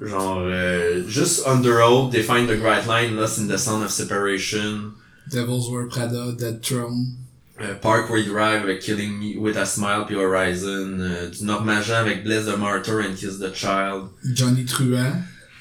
genre 0.00 0.40
euh, 0.42 1.02
juste 1.08 1.46
Underoath, 1.46 2.10
Define 2.12 2.46
the 2.46 2.58
Bright 2.60 2.86
Line, 2.86 3.16
Lost 3.16 3.38
in 3.38 3.46
the 3.48 3.56
Sound 3.58 3.82
of 3.82 3.90
Separation. 3.90 4.92
Devil's 5.30 5.70
Wear 5.70 5.86
Prada, 5.88 6.32
Dead 6.38 6.62
Throne. 6.62 7.16
Euh, 7.60 7.74
Parkway 7.74 8.22
Drive 8.24 8.62
avec 8.62 8.80
Killing 8.80 9.12
Me 9.18 9.38
With 9.38 9.56
a 9.56 9.66
Smile 9.66 10.04
puis 10.06 10.16
Horizon, 10.16 10.96
euh, 10.98 11.28
du 11.28 11.44
Normagent 11.44 11.94
avec 11.96 12.24
Bless 12.24 12.46
the 12.46 12.56
Martyr 12.58 13.00
and 13.00 13.14
Kiss 13.16 13.38
the 13.38 13.52
Child. 13.54 14.04
Johnny 14.34 14.64
Truant. 14.64 15.12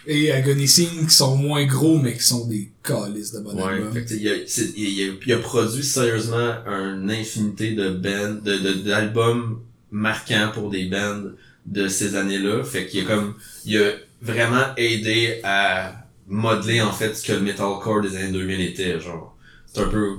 Et 0.07 0.31
Agony 0.31 0.67
Scene 0.67 1.05
qui 1.07 1.13
sont 1.13 1.35
moins 1.35 1.65
gros 1.65 1.99
mais 1.99 2.13
qui 2.13 2.23
sont 2.23 2.47
des 2.47 2.71
calices 2.83 3.33
de 3.33 3.41
bon 3.41 3.53
Ouais, 3.53 3.73
album. 3.73 3.91
fait 3.93 4.05
il, 4.15 4.27
a, 4.29 4.35
il, 4.77 5.09
a, 5.09 5.13
il 5.25 5.33
a 5.33 5.37
produit 5.37 5.83
sérieusement 5.83 6.55
une 6.65 7.11
infinité 7.11 7.73
de 7.73 7.89
bands, 7.89 8.41
de, 8.43 8.57
de, 8.57 8.73
d'albums 8.87 9.59
marquants 9.91 10.51
pour 10.53 10.69
des 10.69 10.85
bands 10.85 11.23
de 11.65 11.87
ces 11.87 12.15
années-là. 12.15 12.63
Fait 12.63 12.87
qu'il 12.87 13.01
a 13.05 13.07
comme, 13.13 13.35
il 13.65 13.77
a 13.77 13.91
vraiment 14.21 14.73
aidé 14.77 15.41
à 15.43 15.93
modeler 16.27 16.81
en 16.81 16.91
fait 16.93 17.13
ce 17.13 17.27
que 17.27 17.33
le 17.33 17.41
metalcore 17.41 18.01
des 18.01 18.15
années 18.15 18.31
2000 18.31 18.61
était, 18.61 18.99
genre. 18.99 19.35
C'est 19.71 19.81
un 19.81 19.87
peu 19.89 20.15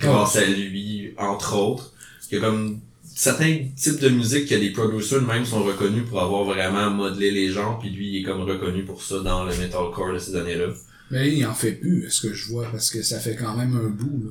grâce 0.00 0.36
à 0.36 0.44
lui, 0.44 1.14
entre 1.18 1.56
autres. 1.56 1.92
Il 2.30 2.34
y 2.34 2.38
a 2.38 2.40
comme 2.44 2.80
certains 3.04 3.66
types 3.76 4.00
de 4.00 4.08
musique 4.08 4.48
que 4.48 4.54
les 4.54 4.70
producers 4.70 5.18
eux-mêmes 5.18 5.46
sont 5.46 5.62
reconnus 5.62 6.04
pour 6.08 6.20
avoir 6.20 6.44
vraiment 6.44 6.90
modelé 6.90 7.30
les 7.30 7.48
gens, 7.50 7.78
puis 7.80 7.90
lui 7.90 8.08
il 8.08 8.20
est 8.20 8.22
comme 8.24 8.42
reconnu 8.42 8.84
pour 8.84 9.02
ça 9.02 9.20
dans 9.20 9.44
le 9.44 9.56
metalcore 9.56 10.12
de 10.12 10.18
ces 10.18 10.34
années-là. 10.36 10.66
Mais 11.10 11.32
il 11.32 11.46
en 11.46 11.54
fait 11.54 11.72
plus, 11.72 12.10
ce 12.10 12.26
que 12.26 12.34
je 12.34 12.48
vois, 12.48 12.66
parce 12.70 12.90
que 12.90 13.00
ça 13.02 13.20
fait 13.20 13.36
quand 13.36 13.56
même 13.56 13.76
un 13.76 13.88
bout, 13.88 14.24
là. 14.24 14.30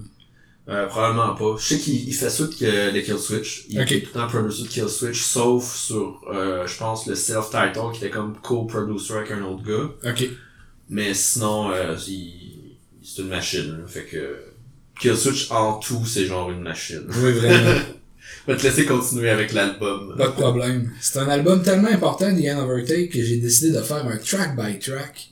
Euh, 0.67 0.87
probablement 0.87 1.35
pas. 1.35 1.57
Je 1.59 1.63
sais 1.63 1.77
qu'il 1.79 2.07
il 2.09 2.13
fait 2.13 2.29
ça 2.29 2.45
que 2.47 2.91
les 2.91 3.03
Kill 3.03 3.19
Switch. 3.19 3.65
Il 3.69 3.79
Ok. 3.79 3.91
est 3.91 3.99
tout 4.01 4.07
le 4.15 4.19
temps 4.19 4.27
producer 4.27 4.63
de 4.63 4.67
Kill 4.67 4.89
Switch, 4.89 5.21
sauf 5.21 5.75
sur, 5.75 6.21
euh, 6.33 6.65
je 6.65 6.75
pense, 6.77 7.05
le 7.05 7.13
self-title 7.13 7.91
qui 7.93 7.99
était 8.03 8.09
comme 8.09 8.35
co-producer 8.41 9.13
avec 9.13 9.29
un 9.31 9.43
autre 9.43 9.63
gars. 9.63 10.09
Ok. 10.11 10.27
Mais 10.89 11.13
sinon, 11.13 11.69
euh, 11.71 11.95
il- 12.07 12.77
c'est 13.03 13.21
une 13.21 13.27
machine. 13.27 13.71
là. 13.79 13.87
Fait 13.87 14.05
que 14.05 14.37
Kill 14.99 15.15
Switch 15.15 15.51
en 15.51 15.79
tout, 15.79 16.05
c'est 16.05 16.25
genre 16.25 16.49
une 16.51 16.61
machine. 16.61 17.01
Oui, 17.09 17.31
vraiment. 17.33 17.79
Je 18.47 18.51
vais 18.51 18.57
te 18.59 18.63
laisser 18.63 18.85
continuer 18.85 19.29
avec 19.29 19.53
l'album. 19.53 20.15
Pas 20.17 20.27
de 20.27 20.33
problème. 20.33 20.91
C'est 21.01 21.17
un 21.19 21.27
album 21.27 21.63
tellement 21.63 21.89
important, 21.89 22.33
The 22.35 22.45
End 22.47 22.59
of 22.63 22.69
Our 22.69 22.85
Take, 22.85 23.09
que 23.09 23.23
j'ai 23.23 23.37
décidé 23.37 23.71
de 23.75 23.81
faire 23.81 24.05
un 24.05 24.17
track 24.17 24.55
by 24.55 24.77
track. 24.77 25.29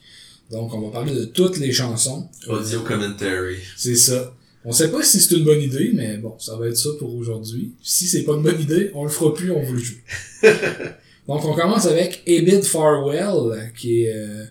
Donc, 0.51 0.73
on 0.73 0.81
va 0.81 0.91
parler 0.91 1.13
de 1.13 1.25
toutes 1.25 1.57
les 1.57 1.71
chansons. 1.71 2.27
Audio 2.47 2.81
commentary. 2.81 3.57
C'est 3.77 3.95
ça. 3.95 4.33
On 4.65 4.71
sait 4.71 4.89
pas 4.89 5.03
si 5.03 5.19
c'est 5.19 5.35
une 5.35 5.43
bonne 5.43 5.61
idée, 5.61 5.91
mais 5.93 6.17
bon, 6.17 6.35
ça 6.39 6.55
va 6.57 6.67
être 6.67 6.77
ça 6.77 6.89
pour 6.97 7.13
aujourd'hui. 7.15 7.73
Si 7.83 8.07
c'est 8.07 8.23
pas 8.23 8.33
une 8.33 8.43
bonne 8.43 8.59
idée, 8.61 8.91
on 8.95 9.03
le 9.03 9.09
fera 9.09 9.33
plus, 9.33 9.51
on 9.51 9.61
vous 9.61 9.73
le 9.73 9.79
joue. 9.79 9.97
Donc, 11.27 11.45
on 11.45 11.53
commence 11.53 11.85
avec 11.85 12.23
A 12.27 12.41
Bid 12.41 12.63
Farewell, 12.63 13.71
qui 13.77 14.03
est 14.05 14.13
euh, 14.15 14.43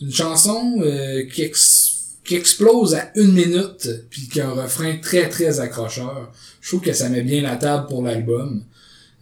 une 0.00 0.12
chanson 0.12 0.80
euh, 0.82 1.24
qui, 1.32 1.42
ex- 1.42 1.91
qui 2.24 2.36
explose 2.36 2.94
à 2.94 3.10
une 3.16 3.32
minute, 3.32 3.88
puis 4.10 4.28
qui 4.28 4.40
a 4.40 4.48
un 4.48 4.52
refrain 4.52 4.96
très 4.98 5.28
très 5.28 5.60
accrocheur. 5.60 6.32
Je 6.60 6.68
trouve 6.68 6.80
que 6.80 6.92
ça 6.92 7.08
met 7.08 7.22
bien 7.22 7.42
la 7.42 7.56
table 7.56 7.86
pour 7.88 8.02
l'album. 8.02 8.64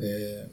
Euh, 0.01 0.45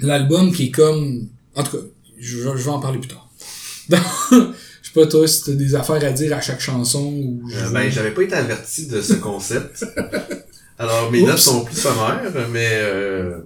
l'album 0.00 0.52
qui 0.52 0.66
est 0.66 0.70
comme... 0.70 1.28
En 1.54 1.62
tout 1.62 1.76
cas, 1.76 1.84
je, 2.18 2.38
je 2.38 2.64
vais 2.64 2.70
en 2.70 2.80
parler 2.80 2.98
plus 2.98 3.08
tard. 3.08 3.30
Donc, 3.88 4.00
je 4.30 4.88
sais 4.88 4.92
pas 4.94 5.06
toi 5.06 5.26
si 5.26 5.44
t'as 5.44 5.52
des 5.52 5.74
affaires 5.74 6.04
à 6.04 6.10
dire 6.10 6.36
à 6.36 6.40
chaque 6.40 6.60
chanson 6.60 7.04
ou. 7.04 7.42
Euh, 7.54 7.70
ben, 7.70 7.90
j'avais 7.90 8.12
pas 8.12 8.22
été 8.22 8.34
averti 8.34 8.86
de 8.86 9.00
ce 9.00 9.14
concept. 9.14 9.84
Alors, 10.78 11.10
mes 11.10 11.22
notes 11.22 11.38
sont 11.38 11.64
plus 11.64 11.76
sommaires, 11.76 12.32
mais 12.50 12.68
euh, 12.72 13.40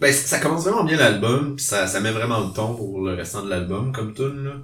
ben, 0.00 0.12
ça 0.12 0.38
commence 0.38 0.64
vraiment 0.64 0.84
bien 0.84 0.96
l'album, 0.96 1.54
puis 1.56 1.64
ça, 1.64 1.86
ça 1.86 2.00
met 2.00 2.10
vraiment 2.10 2.40
le 2.40 2.52
ton 2.52 2.74
pour 2.74 3.02
le 3.02 3.14
restant 3.14 3.44
de 3.44 3.50
l'album, 3.50 3.92
comme 3.92 4.12
tune 4.14 4.44
là. 4.44 4.56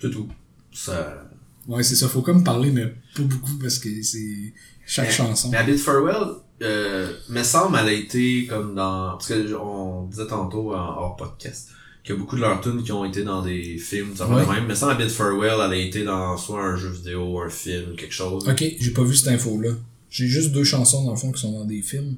C'est 0.00 0.10
tout. 0.10 0.28
Ça... 0.72 1.25
Ouais, 1.68 1.82
c'est 1.82 1.96
ça. 1.96 2.08
Faut 2.08 2.22
comme 2.22 2.44
parler, 2.44 2.70
mais 2.70 2.86
pas 3.14 3.22
beaucoup 3.22 3.54
parce 3.60 3.78
que 3.78 3.88
c'est 4.02 4.52
chaque 4.86 5.06
Mais- 5.06 5.12
chanson. 5.12 5.48
Mais 5.50 5.58
Habit 5.58 5.78
Farewell, 5.78 6.34
euh, 6.62 7.12
me 7.28 7.42
semble, 7.42 7.76
elle 7.80 7.88
a 7.88 7.92
été 7.92 8.46
comme 8.46 8.74
dans... 8.74 9.10
Parce 9.12 9.28
que 9.28 9.54
on 9.54 10.06
disait 10.06 10.26
tantôt 10.26 10.74
en 10.74 10.96
hors 10.96 11.16
podcast 11.16 11.68
qu'il 12.04 12.14
y 12.14 12.18
a 12.18 12.20
beaucoup 12.20 12.36
de 12.36 12.40
leurs 12.42 12.60
tunes 12.60 12.84
qui 12.84 12.92
ont 12.92 13.04
été 13.04 13.24
dans 13.24 13.42
des 13.42 13.78
films, 13.78 14.14
ça 14.14 14.26
va 14.26 14.36
Ouais. 14.36 14.54
même. 14.54 14.66
Me 14.68 14.74
semble, 14.76 14.92
Habit 14.92 15.08
Farewell, 15.10 15.54
elle 15.64 15.72
a 15.72 15.76
été 15.76 16.04
dans 16.04 16.36
soit 16.36 16.62
un 16.62 16.76
jeu 16.76 16.88
vidéo, 16.90 17.40
un 17.40 17.48
film, 17.50 17.96
quelque 17.96 18.14
chose. 18.14 18.48
Ok, 18.48 18.64
j'ai 18.78 18.90
pas 18.92 19.02
vu 19.02 19.16
cette 19.16 19.28
info-là. 19.34 19.70
J'ai 20.08 20.28
juste 20.28 20.52
deux 20.52 20.62
chansons 20.62 21.04
dans 21.04 21.10
le 21.10 21.16
fond 21.16 21.32
qui 21.32 21.40
sont 21.40 21.50
dans 21.52 21.64
des 21.64 21.82
films. 21.82 22.14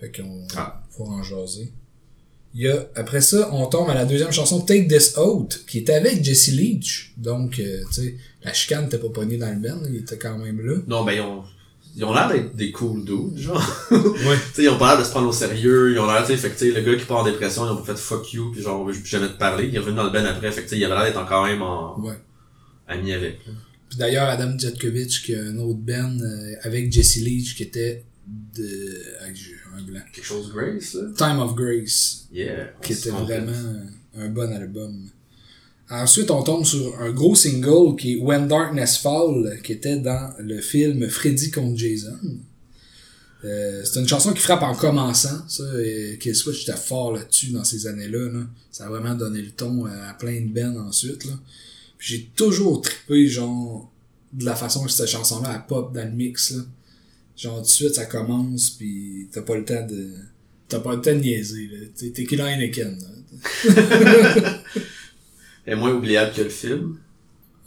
Fait 0.00 0.10
qu'on 0.10 0.46
Ah. 0.56 0.82
faut 0.90 1.04
en 1.06 1.22
jaser. 1.22 1.72
Il 2.54 2.62
y 2.62 2.68
a, 2.68 2.86
après 2.94 3.20
ça, 3.20 3.50
on 3.52 3.66
tombe 3.66 3.90
à 3.90 3.94
la 3.94 4.04
deuxième 4.04 4.32
chanson, 4.32 4.60
Take 4.60 4.88
This 4.88 5.16
Out, 5.18 5.64
qui 5.66 5.78
était 5.78 5.94
avec 5.94 6.24
Jesse 6.24 6.48
Leach. 6.48 7.12
Donc, 7.16 7.58
euh, 7.58 7.82
tu 7.92 8.02
sais, 8.02 8.14
la 8.42 8.52
chicane 8.52 8.84
n'était 8.84 8.98
pas 8.98 9.10
pognée 9.10 9.36
dans 9.36 9.50
le 9.50 9.56
band, 9.60 9.80
il 9.88 9.96
était 9.96 10.16
quand 10.18 10.38
même 10.38 10.60
là. 10.60 10.76
Non, 10.86 11.04
ben 11.04 11.12
ils 11.12 11.20
ont... 11.20 11.42
Ils 11.96 12.04
ont 12.04 12.12
l'air 12.14 12.28
d'être 12.28 12.54
des 12.54 12.70
cool 12.70 13.04
dudes, 13.04 13.36
genre. 13.38 13.60
Ouais. 13.90 14.36
Tu 14.36 14.54
sais, 14.54 14.62
ils 14.64 14.68
ont 14.68 14.78
pas 14.78 14.90
l'air 14.92 14.98
de 15.00 15.04
se 15.04 15.10
prendre 15.10 15.26
au 15.28 15.32
sérieux, 15.32 15.92
ils 15.92 15.98
ont 15.98 16.06
l'air, 16.06 16.24
tu 16.24 16.32
sais, 16.32 16.36
fait 16.36 16.50
que, 16.50 16.58
tu 16.58 16.72
sais, 16.72 16.80
le 16.80 16.88
gars 16.88 16.96
qui 16.98 17.04
part 17.06 17.18
en 17.18 17.24
dépression, 17.24 17.66
ils 17.66 17.70
ont 17.70 17.82
fait 17.82 17.96
fuck 17.96 18.32
you, 18.32 18.52
puis 18.52 18.62
genre, 18.62 18.80
on 18.80 18.84
veut 18.84 18.94
jamais 19.04 19.26
te 19.26 19.36
parler, 19.38 19.66
il 19.66 19.74
est 19.74 19.78
revenu 19.80 19.96
dans 19.96 20.04
le 20.04 20.10
ben 20.10 20.24
après, 20.24 20.52
fait 20.52 20.60
que, 20.62 20.68
tu 20.68 20.74
sais, 20.74 20.78
il 20.78 20.84
avait 20.84 20.94
l'air 20.94 21.04
d'être 21.04 21.28
quand 21.28 21.44
même 21.44 21.60
en, 21.62 21.98
Ouais. 22.00 22.14
ami 22.86 23.12
avec. 23.12 23.40
Puis 23.88 23.98
d'ailleurs, 23.98 24.28
Adam 24.28 24.56
Djetkovic, 24.56 25.22
qui 25.24 25.34
a 25.34 25.40
un 25.40 25.58
autre 25.58 25.78
band 25.80 26.16
euh, 26.20 26.52
avec 26.62 26.92
Jesse 26.92 27.16
Leach, 27.16 27.56
qui 27.56 27.64
était 27.64 28.04
de... 28.54 29.02
Ah, 29.20 29.26
un 29.76 29.82
blanc. 29.82 30.00
Quelque 30.12 30.24
chose 30.24 30.48
de 30.48 30.52
Grace, 30.52 30.94
là. 30.94 31.02
Time 31.16 31.38
of 31.38 31.54
Grace. 31.54 32.26
Yeah. 32.32 32.72
qui 32.82 32.92
était 32.92 33.10
vraiment 33.10 33.86
un 34.16 34.28
bon 34.28 34.52
album. 34.52 35.10
Ensuite, 35.90 36.30
on 36.30 36.42
tombe 36.42 36.64
sur 36.64 37.00
un 37.00 37.10
gros 37.10 37.34
single 37.34 37.96
qui 37.96 38.14
est 38.14 38.20
When 38.20 38.46
Darkness 38.46 38.98
Fall, 38.98 39.58
qui 39.62 39.72
était 39.72 39.96
dans 39.96 40.34
le 40.38 40.60
film 40.60 41.08
Freddy 41.08 41.50
contre 41.50 41.78
Jason. 41.78 42.18
Euh, 43.44 43.82
c'est 43.84 44.00
une 44.00 44.08
chanson 44.08 44.32
qui 44.32 44.40
frappe 44.40 44.62
en 44.62 44.74
commençant, 44.74 45.48
ça, 45.48 45.62
et 45.80 46.18
Kill 46.20 46.34
Switch 46.34 46.62
était 46.62 46.76
fort 46.76 47.12
là-dessus 47.12 47.52
dans 47.52 47.64
ces 47.64 47.86
années-là. 47.86 48.30
Là. 48.32 48.40
Ça 48.70 48.86
a 48.86 48.88
vraiment 48.88 49.14
donné 49.14 49.40
le 49.40 49.52
ton 49.52 49.86
à 49.86 50.12
plein 50.14 50.40
de 50.40 50.48
bands 50.48 50.76
ensuite. 50.80 51.24
Là. 51.24 51.32
Puis 51.96 52.14
j'ai 52.14 52.30
toujours 52.34 52.82
trippé, 52.82 53.28
genre, 53.28 53.90
de 54.32 54.44
la 54.44 54.56
façon 54.56 54.84
que 54.84 54.90
cette 54.90 55.08
chanson-là 55.08 55.52
elle 55.54 55.66
pop 55.66 55.94
dans 55.94 56.04
le 56.04 56.10
mix. 56.10 56.50
Là. 56.50 56.62
Genre, 57.38 57.56
tout 57.58 57.62
de 57.62 57.66
suite, 57.68 57.94
ça 57.94 58.06
commence, 58.06 58.70
puis 58.70 59.28
t'as 59.32 59.42
pas 59.42 59.56
le 59.56 59.64
temps 59.64 59.86
de... 59.86 60.08
T'as 60.68 60.80
pas 60.80 60.96
le 60.96 61.00
temps 61.00 61.14
de 61.14 61.20
niaiser, 61.20 61.68
là. 61.72 61.78
T'es 61.96 62.10
t'es 62.10 62.24
Killer 62.24 62.42
Heineken, 62.42 62.98
là. 62.98 63.08
Est 65.66 65.76
moins 65.76 65.92
oubliable 65.92 66.32
que 66.34 66.42
le 66.42 66.48
film? 66.48 66.98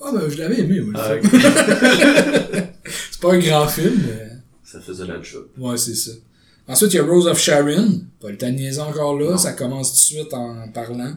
Ah, 0.02 0.12
ben, 0.14 0.30
je 0.30 0.38
l'avais 0.38 0.60
aimé, 0.60 0.82
moi, 0.82 0.94
le 0.94 1.00
Ah. 1.32 2.68
C'est 3.12 3.22
pas 3.22 3.34
un 3.34 3.40
grand 3.40 3.68
film, 3.68 4.02
mais... 4.06 4.28
Ça 4.66 4.82
faisait 4.82 5.06
la 5.06 5.22
job. 5.22 5.48
Ouais, 5.58 5.78
c'est 5.78 5.96
ça. 5.96 6.12
Ensuite, 6.68 6.94
il 6.94 6.98
y 6.98 7.00
a 7.00 7.04
Rose 7.04 7.28
of 7.28 7.40
Sharon. 7.40 8.02
Pas 8.20 8.30
le 8.30 8.38
temps 8.38 8.50
de 8.50 8.56
niaiser 8.56 8.80
encore 8.80 9.20
là. 9.20 9.32
Non. 9.32 9.38
Ça 9.38 9.54
commence 9.54 9.90
tout 9.90 10.16
de 10.16 10.20
suite 10.22 10.34
en 10.34 10.70
parlant. 10.70 11.16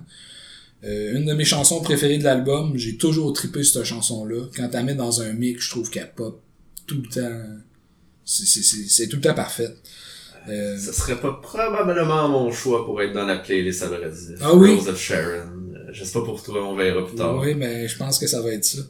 Euh, 0.82 1.16
une 1.16 1.24
de 1.24 1.32
mes 1.34 1.44
chansons 1.44 1.80
préférées 1.80 2.18
de 2.18 2.24
l'album. 2.24 2.76
J'ai 2.76 2.96
toujours 2.96 3.32
trippé 3.32 3.62
cette 3.62 3.84
chanson-là. 3.84 4.46
Quand 4.56 4.68
t'as 4.70 4.82
mets 4.82 4.96
dans 4.96 5.22
un 5.22 5.32
mix, 5.32 5.64
je 5.64 5.70
trouve 5.70 5.88
qu'elle 5.88 6.12
pop 6.12 6.42
tout 6.86 7.00
le 7.00 7.08
temps. 7.08 7.42
C'est- 8.24 9.08
tout 9.08 9.16
le 9.16 9.22
temps 9.22 9.34
parfait. 9.34 9.74
Euh, 10.48 10.76
Ça 10.78 10.92
serait 10.92 11.20
pas 11.20 11.32
probablement 11.42 12.28
mon 12.28 12.52
choix 12.52 12.84
pour 12.84 13.00
être 13.02 13.12
dans 13.12 13.24
la 13.26 13.36
playlist 13.38 13.82
à 13.82 13.88
dire. 13.88 13.98
Ah 14.40 14.54
oui? 14.54 14.74
Rose 14.76 14.88
of 14.88 14.98
Sharon. 14.98 15.50
Je 15.92 16.04
sais 16.04 16.12
pas 16.12 16.24
pour 16.24 16.42
toi, 16.42 16.66
on 16.66 16.74
verra 16.74 17.06
plus 17.06 17.16
tard. 17.16 17.38
Oui, 17.38 17.54
mais 17.54 17.86
je 17.88 17.96
pense 17.96 18.18
que 18.18 18.26
ça 18.26 18.40
va 18.42 18.50
être 18.50 18.64
ça. 18.64 18.80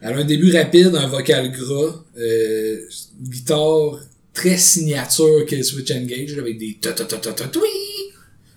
Elle 0.00 0.14
a 0.14 0.16
un 0.18 0.24
début 0.24 0.50
rapide, 0.56 0.94
un 0.94 1.06
vocal 1.08 1.50
gras, 1.52 2.04
euh, 2.16 2.78
une 3.20 3.28
guitare 3.28 4.00
très 4.32 4.56
signature 4.56 5.44
que 5.46 5.60
Switch 5.62 5.90
Engage, 5.90 6.38
avec 6.38 6.58
des 6.58 6.78
ta 6.80 6.92
ta 6.92 7.04
ta 7.04 7.18
ta 7.18 7.32
ta 7.32 7.44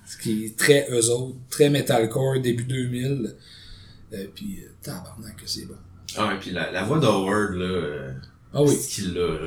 Ce 0.08 0.18
qui 0.22 0.46
est 0.46 0.58
très 0.58 0.88
eux 0.92 1.10
autres, 1.10 1.36
très 1.50 1.70
metalcore, 1.70 2.40
début 2.40 2.64
2000. 2.64 3.36
Euh, 4.14 4.26
puis, 4.36 4.60
euh, 4.64 4.70
tabarnak 4.84 5.36
que 5.38 5.48
c'est 5.50 5.66
bon. 5.66 5.76
Ah, 6.18 6.34
et 6.36 6.40
puis 6.40 6.52
la, 6.52 6.72
la 6.72 6.84
voix 6.84 7.00
d'Howard, 7.00 7.54
là, 7.56 7.66
euh, 7.66 8.12
Ah 8.54 8.64
oui, 8.64 8.76
qu'il 8.90 9.14
là. 9.14 9.38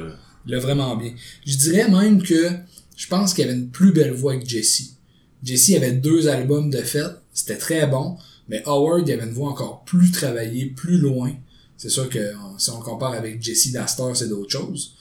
il 0.47 0.53
l'a 0.53 0.59
vraiment 0.61 0.97
bien. 0.97 1.13
Je 1.47 1.57
dirais 1.57 1.89
même 1.91 2.23
que 2.23 2.51
je 2.97 3.07
pense 3.07 3.35
qu'il 3.35 3.45
avait 3.45 3.55
une 3.55 3.69
plus 3.71 3.93
belle 3.93 4.13
voix 4.13 4.37
que 4.37 4.47
Jesse. 4.49 4.95
Jesse 5.43 5.75
avait 5.77 5.93
deux 5.93 6.29
albums 6.29 6.71
de 6.71 6.79
fête, 6.79 7.21
c'était 7.33 7.59
très 7.59 7.87
bon, 7.87 8.17
mais 8.49 8.63
Howard 8.67 9.07
il 9.09 9.13
avait 9.13 9.25
une 9.25 9.33
voix 9.35 9.51
encore 9.51 9.85
plus 9.85 10.11
travaillée, 10.11 10.67
plus 10.67 10.99
loin. 10.99 11.33
C'est 11.77 11.91
sûr 11.91 12.09
que 12.09 12.35
on- 12.37 12.59
si 12.59 12.71
on 12.71 12.81
compare 12.81 13.13
avec 13.13 13.43
Jesse 13.43 13.73
d'Astor, 13.73 14.17
c'est 14.17 14.29
d'autres 14.29 14.51
choses. 14.53 14.95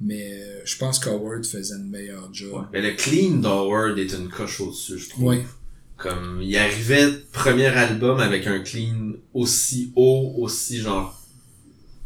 Mais 0.00 0.30
euh, 0.40 0.60
je 0.64 0.76
pense 0.76 1.00
qu'Howard 1.00 1.44
faisait 1.44 1.74
une 1.74 1.90
meilleure 1.90 2.28
job. 2.32 2.52
Ouais. 2.52 2.60
Mais 2.72 2.82
le 2.82 2.92
clean 2.94 3.38
d'Howard 3.38 3.98
est 3.98 4.12
une 4.12 4.28
coche 4.28 4.60
au-dessus, 4.60 4.96
je 4.98 5.08
trouve. 5.10 5.24
Oui. 5.30 5.38
Comme, 5.96 6.40
il 6.40 6.56
arrivait 6.56 7.10
premier 7.32 7.66
album 7.66 8.20
avec 8.20 8.46
un 8.46 8.60
clean 8.60 9.14
aussi 9.34 9.90
haut, 9.96 10.34
aussi 10.38 10.78
genre, 10.78 11.20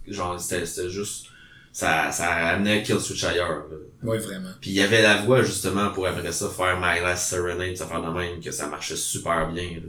genre, 0.09 0.41
c'était, 0.41 0.65
c'était 0.65 0.89
juste, 0.89 1.27
ça, 1.73 2.13
ça 2.13 2.31
amenait 2.31 2.83
Kill 2.83 3.01
Switch 3.01 3.25
ailleurs, 3.25 3.67
là. 3.71 3.77
Ouais, 4.03 4.19
vraiment. 4.19 4.51
Puis 4.61 4.71
il 4.71 4.77
y 4.77 4.83
avait 4.83 5.01
la 5.01 5.23
voix, 5.23 5.43
justement, 5.43 5.91
pour 5.91 6.07
après 6.07 6.33
ça 6.33 6.49
faire 6.49 6.79
My 6.81 7.01
Last 7.01 7.31
Serenade, 7.31 7.77
ça 7.77 7.87
faire 7.87 8.03
de 8.03 8.19
même, 8.19 8.41
que 8.41 8.51
ça 8.51 8.67
marchait 8.67 8.97
super 8.97 9.51
bien, 9.53 9.71
là. 9.77 9.89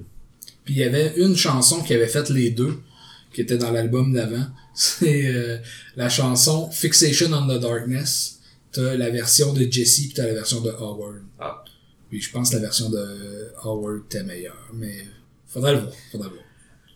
Puis 0.65 0.75
il 0.75 0.77
y 0.77 0.83
avait 0.83 1.13
une 1.17 1.35
chanson 1.35 1.81
qui 1.81 1.93
avait 1.93 2.07
fait 2.07 2.29
les 2.29 2.51
deux, 2.51 2.79
qui 3.33 3.41
était 3.41 3.57
dans 3.57 3.71
l'album 3.71 4.13
d'avant. 4.13 4.45
C'est 4.73 5.27
euh, 5.27 5.57
la 5.95 6.09
chanson 6.09 6.69
Fixation 6.71 7.31
on 7.33 7.47
the 7.47 7.59
Darkness. 7.59 8.39
T'as 8.71 8.95
la 8.95 9.09
version 9.09 9.53
de 9.53 9.61
Jesse 9.69 10.07
puis 10.07 10.13
t'as 10.15 10.25
la 10.25 10.33
version 10.33 10.61
de 10.61 10.71
Howard. 10.71 11.21
Ah. 11.39 11.63
Puis 12.09 12.21
je 12.21 12.31
pense 12.31 12.49
que 12.49 12.55
la 12.55 12.61
version 12.61 12.89
de 12.89 13.51
Howard 13.63 14.03
était 14.05 14.23
meilleure, 14.23 14.69
mais 14.73 15.05
faudrait 15.47 15.73
le 15.73 15.79
voir, 15.79 15.93
faudrait 16.11 16.29
le 16.29 16.35
voir. 16.35 16.45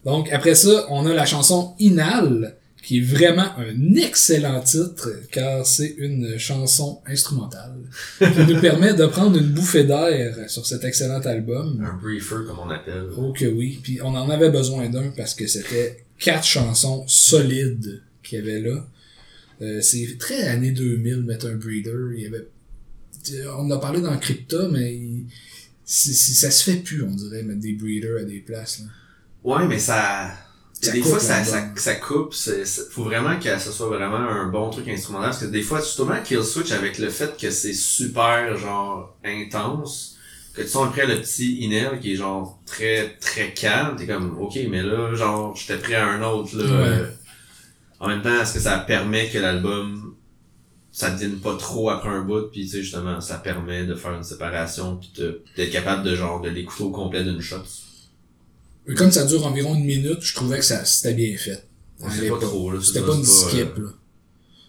Donc 0.06 0.32
après 0.32 0.56
ça, 0.56 0.88
on 0.89 1.06
a 1.06 1.13
la 1.13 1.25
chanson 1.25 1.75
Inal, 1.79 2.57
qui 2.88 3.00
est 3.00 3.01
vraiment 3.01 3.50
un 3.58 3.96
excellent 3.96 4.62
titre, 4.62 5.10
car 5.29 5.65
c'est 5.65 5.94
une 5.98 6.38
chanson 6.38 7.01
instrumentale 7.06 7.75
qui 8.17 8.53
nous 8.53 8.62
permet 8.62 8.94
de 8.94 9.06
prendre 9.08 9.38
une 9.38 9.50
bouffée 9.50 9.84
d'air 9.84 10.50
sur 10.50 10.65
cet 10.65 10.86
excellent 10.86 11.20
album. 11.20 11.86
Un 11.86 11.98
briefer, 12.01 12.46
comme 12.48 12.60
on 12.60 12.70
appelle. 12.70 13.08
Oh 13.17 13.34
que 13.34 13.44
oui. 13.46 13.82
Puis 13.84 14.00
on 14.01 14.15
en 14.15 14.29
avait 14.29 14.50
besoin 14.50 14.88
d'un 14.88 15.10
parce 15.17 15.34
que 15.36 15.48
c'était 15.48 16.06
quatre 16.17 16.46
chansons 16.46 17.03
solides 17.08 18.03
qu'il 18.24 18.39
y 18.39 18.41
avait 18.41 18.62
là. 18.62 18.88
Euh, 19.62 19.82
c'est 19.82 20.17
très 20.17 20.44
années 20.48 20.72
2000, 20.72 21.24
mettre 21.24 21.48
un 21.48 21.56
breeder. 21.56 22.15
Il 22.15 22.22
y 22.24 22.27
avait... 22.27 22.48
On 23.48 23.65
en 23.65 23.72
a 23.72 23.79
parlé 23.79 24.00
dans 24.00 24.17
Crypta, 24.17 24.70
mais 24.72 24.96
il- 24.96 25.25
ça 25.86 26.51
se 26.51 26.63
fait 26.72 26.77
plus, 26.77 27.03
on 27.03 27.12
dirait, 27.12 27.44
mettre 27.44 27.60
des 27.60 27.74
breeders 27.74 28.22
à 28.22 28.24
des 28.24 28.39
places. 28.39 28.79
Là. 28.79 28.86
Ouais, 29.44 29.67
mais 29.67 29.77
ça... 29.79 30.32
Ça 30.81 30.91
des 30.91 31.00
coupe 31.00 31.12
fois, 31.12 31.19
ça, 31.19 31.43
ça, 31.43 31.63
ça 31.75 31.96
coupe. 31.96 32.34
C'est, 32.34 32.63
c'est- 32.65 32.89
faut 32.91 33.03
vraiment 33.03 33.39
que 33.39 33.57
ce 33.60 33.72
soit 33.72 33.88
vraiment 33.88 34.17
un 34.17 34.48
bon 34.48 34.69
truc 34.69 34.88
instrumental. 34.88 35.29
Parce 35.31 35.41
que 35.41 35.48
des 35.48 35.62
fois, 35.63 35.79
justement, 35.81 36.15
Kill 36.24 36.43
Switch, 36.43 36.72
avec 36.72 37.00
le 37.00 37.10
fait 37.10 37.36
que 37.39 37.50
c'est 37.50 37.74
super, 37.74 38.55
genre, 38.57 39.15
intense, 39.25 40.17
que 40.53 40.62
tu 40.62 40.67
sens 40.67 40.88
après 40.88 41.07
le 41.07 41.19
petit 41.22 41.57
Inel 41.62 42.00
qui 42.00 42.13
est, 42.13 42.15
genre, 42.15 42.60
très, 42.65 43.15
très 43.19 43.53
calme, 43.53 43.96
t'es 43.98 44.05
comme, 44.07 44.38
ok, 44.39 44.57
mais 44.69 44.84
là, 44.84 45.13
genre, 45.15 45.55
j'étais 45.55 45.77
prêt 45.79 45.96
à 45.96 46.05
un 46.07 46.22
autre, 46.24 46.55
là. 46.57 46.63
Ouais. 46.63 46.88
Euh, 47.00 47.12
En 48.00 48.07
même 48.10 48.22
temps, 48.22 48.39
est-ce 48.41 48.53
que 48.53 48.60
ça 48.60 48.77
permet 48.79 49.29
que 49.29 49.39
l'album, 49.39 50.15
ça 50.91 51.10
devienne 51.12 51.39
pas 51.39 51.55
trop 51.57 51.89
après 51.89 52.10
un 52.10 52.22
bout, 52.22 52.50
puis 52.51 52.62
tu 52.65 52.67
sais, 52.69 52.84
justement, 52.84 53.19
ça 53.22 53.38
permet 53.39 53.86
de 53.86 53.96
faire 53.96 54.13
une 54.13 54.24
séparation, 54.24 54.98
puis 54.98 55.12
de- 55.17 55.43
d'être 55.55 55.72
capable 55.72 56.03
de, 56.03 56.15
genre, 56.15 56.41
de 56.41 56.50
l'écouter 56.50 56.84
au 56.84 56.91
complet 56.91 57.24
d'une 57.24 57.41
shot? 57.41 57.63
Mais 58.88 58.96
comme 58.96 59.12
ça 59.12 59.25
dure 59.25 59.46
environ 59.46 59.75
une 59.75 59.86
minute, 59.86 60.22
je 60.22 60.34
trouvais 60.34 60.60
que 60.60 60.65
ça 60.65 60.86
c'était 60.86 61.13
bien 61.13 61.36
fait. 61.38 61.63
Sait 62.10 62.29
pas 62.29 62.39
trop, 62.39 62.72
là. 62.72 62.79
C'était 62.82 63.01
pas 63.01 63.15
une 63.15 63.25
skip, 63.25 63.77
euh, 63.77 63.84
là. 63.84 63.89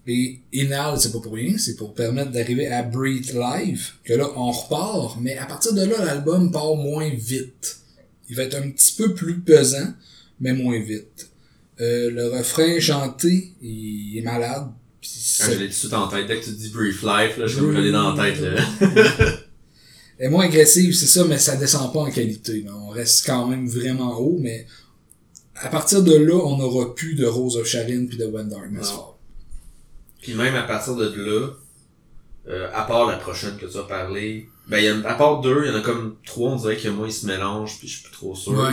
Et 0.06 0.40
Inal, 0.54 0.98
c'est 0.98 1.12
pas 1.12 1.20
pour 1.20 1.34
rien, 1.34 1.58
c'est 1.58 1.76
pour 1.76 1.94
permettre 1.94 2.30
d'arriver 2.30 2.66
à 2.66 2.82
Breathe 2.82 3.34
Live, 3.34 3.90
que 4.04 4.14
là, 4.14 4.30
on 4.36 4.50
repart, 4.50 5.18
mais 5.20 5.36
à 5.36 5.44
partir 5.44 5.74
de 5.74 5.82
là, 5.82 6.02
l'album 6.02 6.50
part 6.50 6.76
moins 6.76 7.10
vite. 7.10 7.76
Il 8.30 8.36
va 8.36 8.44
être 8.44 8.54
un 8.54 8.70
petit 8.70 8.94
peu 8.96 9.12
plus 9.14 9.40
pesant, 9.40 9.92
mais 10.40 10.54
moins 10.54 10.80
vite. 10.80 11.28
Euh, 11.80 12.10
le 12.10 12.28
refrain 12.28 12.80
chanté, 12.80 13.52
il 13.60 14.16
est 14.16 14.22
malade. 14.22 14.68
Ah, 15.40 15.46
je 15.46 15.50
l'ai 15.50 15.58
tout 15.58 15.66
de 15.66 15.72
suite 15.72 15.92
en 15.92 16.08
tête. 16.08 16.26
Dès 16.26 16.40
que 16.40 16.44
tu 16.44 16.52
dis 16.52 16.70
Brief 16.70 17.02
Life, 17.02 17.36
là, 17.36 17.46
je 17.46 17.60
vais 17.60 17.66
me 17.66 17.74
coller 17.74 17.92
dans 17.92 18.14
la 18.14 18.32
tête, 18.32 18.40
là. 18.40 19.38
Elle 20.18 20.26
est 20.26 20.30
moins 20.30 20.46
agressive, 20.46 20.94
c'est 20.94 21.06
ça, 21.06 21.24
mais 21.24 21.38
ça 21.38 21.56
descend 21.56 21.92
pas 21.92 22.00
en 22.00 22.10
qualité. 22.10 22.62
là. 22.62 22.72
On 22.74 22.88
reste 22.88 23.24
quand 23.24 23.46
même 23.46 23.68
vraiment 23.68 24.18
haut, 24.18 24.36
mais 24.40 24.66
à 25.54 25.68
partir 25.68 26.02
de 26.02 26.14
là, 26.14 26.34
on 26.34 26.58
n'aura 26.58 26.94
plus 26.94 27.14
de 27.14 27.24
Rose 27.24 27.56
of 27.56 27.66
Sharon 27.66 28.06
puis 28.08 28.18
de 28.18 28.26
When 28.26 28.48
Darkness. 28.48 28.92
Puis 30.20 30.34
même 30.34 30.56
à 30.56 30.62
partir 30.62 30.96
de 30.96 31.04
là, 31.04 31.50
euh, 32.48 32.68
à 32.74 32.82
part 32.82 33.06
la 33.06 33.16
prochaine 33.16 33.56
que 33.56 33.66
tu 33.66 33.76
as 33.76 33.82
parlé, 33.82 34.48
ben, 34.68 34.78
y 34.78 34.90
en 34.90 35.02
a, 35.04 35.10
à 35.10 35.14
part 35.14 35.40
deux, 35.40 35.64
il 35.64 35.70
y 35.70 35.74
en 35.74 35.78
a 35.78 35.80
comme 35.80 36.16
trois, 36.26 36.50
on 36.50 36.56
dirait 36.56 36.76
que 36.76 36.88
moi, 36.88 37.06
ils 37.06 37.12
se 37.12 37.26
mélangent, 37.26 37.78
puis 37.78 37.88
je 37.88 37.94
suis 37.94 38.02
plus 38.02 38.12
trop 38.12 38.34
sûr. 38.34 38.52
Ouais. 38.52 38.72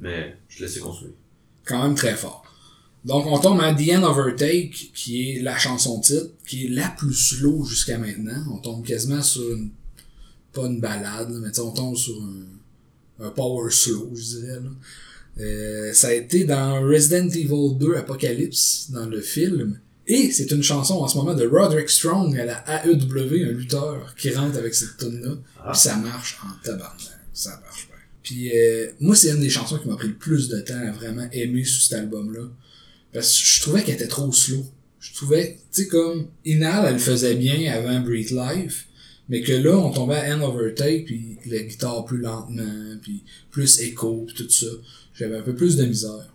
Mais, 0.00 0.36
je 0.48 0.62
laisse 0.62 0.78
continuer. 0.78 1.14
Quand 1.64 1.82
même 1.82 1.94
très 1.94 2.14
fort. 2.14 2.44
Donc, 3.04 3.26
on 3.26 3.38
tombe 3.38 3.60
à 3.60 3.74
The 3.74 3.94
End 3.94 4.02
Overtake, 4.04 4.92
qui 4.94 5.30
est 5.30 5.42
la 5.42 5.58
chanson 5.58 6.00
titre, 6.00 6.30
qui 6.46 6.66
est 6.66 6.68
la 6.68 6.88
plus 6.88 7.14
slow 7.14 7.64
jusqu'à 7.64 7.98
maintenant. 7.98 8.44
On 8.52 8.58
tombe 8.58 8.84
quasiment 8.84 9.22
sur 9.22 9.42
une, 9.50 9.70
pas 10.52 10.66
une 10.66 10.80
balade, 10.80 11.30
là, 11.30 11.38
mais 11.40 11.48
tu 11.48 11.56
sais, 11.56 11.60
on 11.60 11.72
tombe 11.72 11.96
sur 11.96 12.20
un, 12.22 13.26
un 13.26 13.30
power 13.30 13.70
slow, 13.70 14.10
je 14.14 14.22
dirais, 14.22 14.60
là. 14.60 14.70
Euh, 15.40 15.92
ça 15.94 16.08
a 16.08 16.12
été 16.12 16.44
dans 16.44 16.82
Resident 16.82 17.28
Evil 17.28 17.76
2 17.78 17.96
Apocalypse, 17.96 18.90
dans 18.90 19.06
le 19.06 19.20
film. 19.20 19.78
Et 20.06 20.30
c'est 20.32 20.50
une 20.50 20.62
chanson 20.62 20.94
en 20.94 21.08
ce 21.08 21.16
moment 21.16 21.34
de 21.34 21.46
Roderick 21.46 21.88
Strong 21.88 22.36
à 22.38 22.44
la 22.44 22.84
AEW, 22.84 23.48
un 23.48 23.52
lutteur, 23.52 24.14
qui 24.16 24.30
rentre 24.30 24.58
avec 24.58 24.74
cette 24.74 24.96
tune-là. 24.98 25.36
Ah. 25.58 25.70
Puis 25.72 25.80
ça 25.80 25.96
marche 25.96 26.38
en 26.44 26.64
tabarnak. 26.64 26.98
Ça 27.32 27.50
marche 27.62 27.86
bien. 27.86 27.96
Puis 28.22 28.50
euh, 28.54 28.88
moi, 29.00 29.14
c'est 29.16 29.30
une 29.30 29.40
des 29.40 29.48
chansons 29.48 29.78
qui 29.78 29.88
m'a 29.88 29.96
pris 29.96 30.08
le 30.08 30.14
plus 30.14 30.48
de 30.48 30.60
temps 30.60 30.78
à 30.86 30.90
vraiment 30.90 31.26
aimer 31.32 31.64
sur 31.64 31.82
cet 31.82 31.98
album-là. 32.00 32.48
Parce 33.12 33.38
que 33.38 33.46
je 33.46 33.62
trouvais 33.62 33.82
qu'elle 33.82 33.94
était 33.94 34.08
trop 34.08 34.30
slow. 34.32 34.66
Je 35.00 35.14
trouvais, 35.14 35.58
tu 35.72 35.82
sais, 35.82 35.88
comme 35.88 36.28
Inal, 36.44 36.84
elle 36.86 36.92
le 36.94 36.98
faisait 36.98 37.34
bien 37.34 37.72
avant 37.72 38.00
Breathe 38.00 38.30
Life. 38.30 38.86
Mais 39.32 39.40
que 39.40 39.52
là, 39.54 39.74
on 39.78 39.90
tombait 39.90 40.16
à 40.16 40.36
End 40.36 40.42
Overtake, 40.42 41.06
puis 41.06 41.38
la 41.46 41.62
guitare 41.62 42.04
plus 42.04 42.18
lentement, 42.18 42.98
puis 43.00 43.24
plus 43.50 43.80
écho, 43.80 44.26
puis 44.26 44.36
tout 44.36 44.50
ça. 44.50 44.66
J'avais 45.14 45.38
un 45.38 45.40
peu 45.40 45.54
plus 45.54 45.74
de 45.76 45.86
misère. 45.86 46.28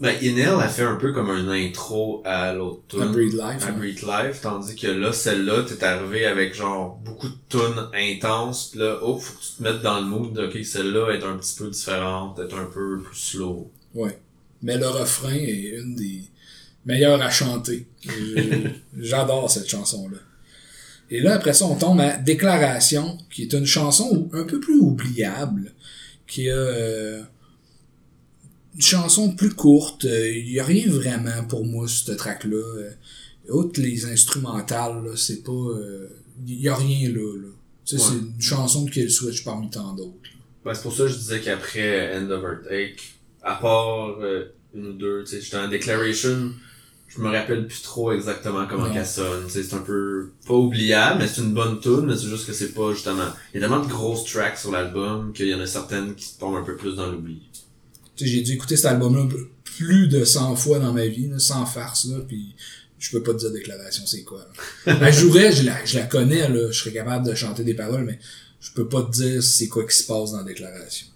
Ben, 0.00 0.14
Inel 0.22 0.54
a 0.58 0.68
fait 0.68 0.84
un 0.84 0.96
peu 0.96 1.12
comme 1.12 1.28
un 1.28 1.50
intro 1.50 2.22
à 2.24 2.54
l'autre 2.54 2.80
tune. 2.88 3.02
À 3.02 3.06
Breathe 3.08 3.34
Life. 3.34 3.42
à 3.42 3.68
hein. 3.68 3.74
Breathe 3.76 4.00
Life, 4.00 4.40
tandis 4.40 4.74
que 4.74 4.86
là, 4.86 5.12
celle-là, 5.12 5.66
t'es 5.68 5.84
arrivé 5.84 6.24
avec 6.24 6.54
genre 6.54 6.98
beaucoup 7.04 7.28
de 7.28 7.36
tunes 7.50 7.90
intenses, 7.92 8.70
pis 8.72 8.78
là, 8.78 8.98
oh, 9.02 9.18
faut 9.18 9.34
que 9.34 9.44
tu 9.44 9.52
te 9.58 9.62
mettes 9.62 9.82
dans 9.82 10.00
le 10.00 10.06
mood, 10.06 10.32
de, 10.32 10.46
ok, 10.46 10.64
celle-là 10.64 11.10
est 11.10 11.22
un 11.22 11.36
petit 11.36 11.56
peu 11.58 11.68
différente, 11.68 12.38
est 12.38 12.54
un 12.54 12.64
peu 12.64 13.02
plus 13.02 13.18
slow. 13.18 13.70
Ouais. 13.94 14.18
Mais 14.62 14.78
le 14.78 14.88
refrain 14.88 15.34
est 15.34 15.76
une 15.78 15.94
des 15.94 16.22
meilleures 16.86 17.20
à 17.20 17.28
chanter. 17.28 17.86
J'adore 18.98 19.50
cette 19.50 19.68
chanson-là. 19.68 20.16
Et 21.10 21.20
là, 21.20 21.34
après 21.34 21.52
ça, 21.52 21.66
on 21.66 21.74
tombe 21.74 22.00
à 22.00 22.16
Déclaration, 22.16 23.18
qui 23.30 23.42
est 23.42 23.52
une 23.52 23.66
chanson 23.66 24.28
un 24.32 24.44
peu 24.44 24.60
plus 24.60 24.78
oubliable, 24.78 25.72
qui 26.26 26.48
a 26.48 26.54
euh, 26.54 27.22
une 28.74 28.82
chanson 28.82 29.34
plus 29.34 29.52
courte. 29.54 30.04
Il 30.04 30.50
y 30.50 30.60
a 30.60 30.64
rien 30.64 30.88
vraiment 30.88 31.44
pour 31.48 31.64
moi 31.64 31.88
sur 31.88 32.06
ce 32.06 32.12
track-là. 32.12 32.56
Euh, 32.56 32.90
Outre 33.48 33.80
les 33.80 34.04
instrumentales, 34.04 35.10
c'est 35.16 35.42
pas... 35.42 35.74
Il 36.46 36.60
y 36.60 36.68
a 36.68 36.76
rien 36.76 37.08
là. 37.08 37.36
là. 37.36 37.48
Ouais. 37.92 37.98
C'est 37.98 38.14
une 38.14 38.40
chanson 38.40 38.86
qui 38.86 39.00
est 39.00 39.04
le 39.04 39.08
switch 39.08 39.44
parmi 39.44 39.68
tant 39.70 39.92
d'autres. 39.94 40.30
Ben, 40.64 40.74
c'est 40.74 40.82
pour 40.82 40.92
ça 40.92 41.04
que 41.04 41.08
je 41.08 41.16
disais 41.16 41.40
qu'après 41.40 42.16
End 42.16 42.30
Overtake, 42.30 43.14
à 43.42 43.54
part 43.54 44.18
euh, 44.20 44.52
une 44.74 44.88
ou 44.88 44.92
deux, 44.92 45.24
tu 45.24 45.30
sais, 45.32 45.40
j'étais 45.40 45.56
en 45.56 45.68
Declaration, 45.68 46.52
je 47.10 47.20
me 47.20 47.28
rappelle 47.28 47.66
plus 47.66 47.82
trop 47.82 48.12
exactement 48.12 48.66
comment 48.68 48.88
qu'elle 48.90 49.06
sonne, 49.06 49.44
c'est 49.48 49.74
un 49.74 49.78
peu, 49.78 50.30
pas 50.46 50.54
oubliable, 50.54 51.20
mais 51.20 51.26
c'est 51.26 51.40
une 51.40 51.52
bonne 51.52 51.80
tune, 51.80 52.06
mais 52.06 52.16
c'est 52.16 52.28
juste 52.28 52.46
que 52.46 52.52
c'est 52.52 52.72
pas 52.72 52.92
justement, 52.92 53.26
il 53.52 53.60
y 53.60 53.64
a 53.64 53.68
tellement 53.68 53.84
de 53.84 53.90
grosses 53.90 54.24
tracks 54.24 54.56
sur 54.56 54.70
l'album 54.70 55.32
qu'il 55.32 55.48
y 55.48 55.54
en 55.54 55.60
a 55.60 55.66
certaines 55.66 56.14
qui 56.14 56.38
tombent 56.38 56.56
un 56.56 56.62
peu 56.62 56.76
plus 56.76 56.94
dans 56.94 57.10
l'oubli. 57.10 57.42
J'ai 58.16 58.42
dû 58.42 58.52
écouter 58.52 58.76
cet 58.76 58.86
album-là 58.86 59.26
plus 59.64 60.06
de 60.06 60.24
100 60.24 60.54
fois 60.54 60.78
dans 60.78 60.92
ma 60.92 61.06
vie, 61.06 61.28
là, 61.28 61.38
sans 61.40 61.66
farce, 61.66 62.06
là, 62.06 62.18
puis 62.28 62.54
je 62.98 63.10
peux 63.10 63.22
pas 63.22 63.32
te 63.32 63.38
dire 63.38 63.50
déclaration, 63.50 64.04
c'est 64.06 64.22
quoi. 64.22 64.46
là. 64.86 64.98
Elle 65.08 65.14
jouerait, 65.14 65.52
je 65.52 65.64
la, 65.64 65.84
je 65.84 65.98
la 65.98 66.06
connais, 66.06 66.48
là, 66.48 66.70
je 66.70 66.78
serais 66.78 66.92
capable 66.92 67.26
de 67.26 67.34
chanter 67.34 67.64
des 67.64 67.74
paroles, 67.74 68.04
mais 68.04 68.20
je 68.60 68.70
peux 68.72 68.86
pas 68.86 69.02
te 69.02 69.10
dire 69.10 69.42
c'est 69.42 69.68
quoi 69.68 69.84
qui 69.84 69.96
se 69.96 70.04
passe 70.04 70.32
dans 70.32 70.44
déclaration. 70.44 71.08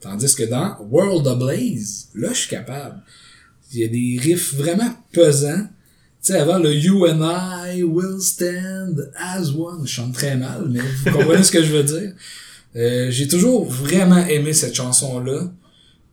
Tandis 0.00 0.34
que 0.34 0.42
dans 0.42 0.76
World 0.90 1.26
of 1.26 1.38
Blaze, 1.38 2.08
là, 2.14 2.28
je 2.32 2.40
suis 2.40 2.50
capable. 2.50 3.00
Il 3.72 3.80
y 3.80 3.84
a 3.84 3.88
des 3.88 4.18
riffs 4.22 4.54
vraiment 4.54 4.90
pesants. 5.12 5.66
Tu 6.22 6.32
sais, 6.32 6.38
avant 6.38 6.58
le 6.58 6.72
You 6.74 7.06
and 7.06 7.20
I 7.22 7.82
will 7.84 8.20
stand 8.20 9.10
as 9.16 9.50
one, 9.50 9.86
je 9.86 9.90
chante 9.92 10.14
très 10.14 10.36
mal, 10.36 10.66
mais 10.68 10.80
vous 10.80 11.10
comprenez 11.12 11.42
ce 11.44 11.52
que 11.52 11.62
je 11.62 11.72
veux 11.72 11.84
dire. 11.84 12.12
Euh, 12.76 13.10
j'ai 13.10 13.28
toujours 13.28 13.64
vraiment 13.70 14.26
aimé 14.26 14.52
cette 14.52 14.74
chanson-là. 14.74 15.50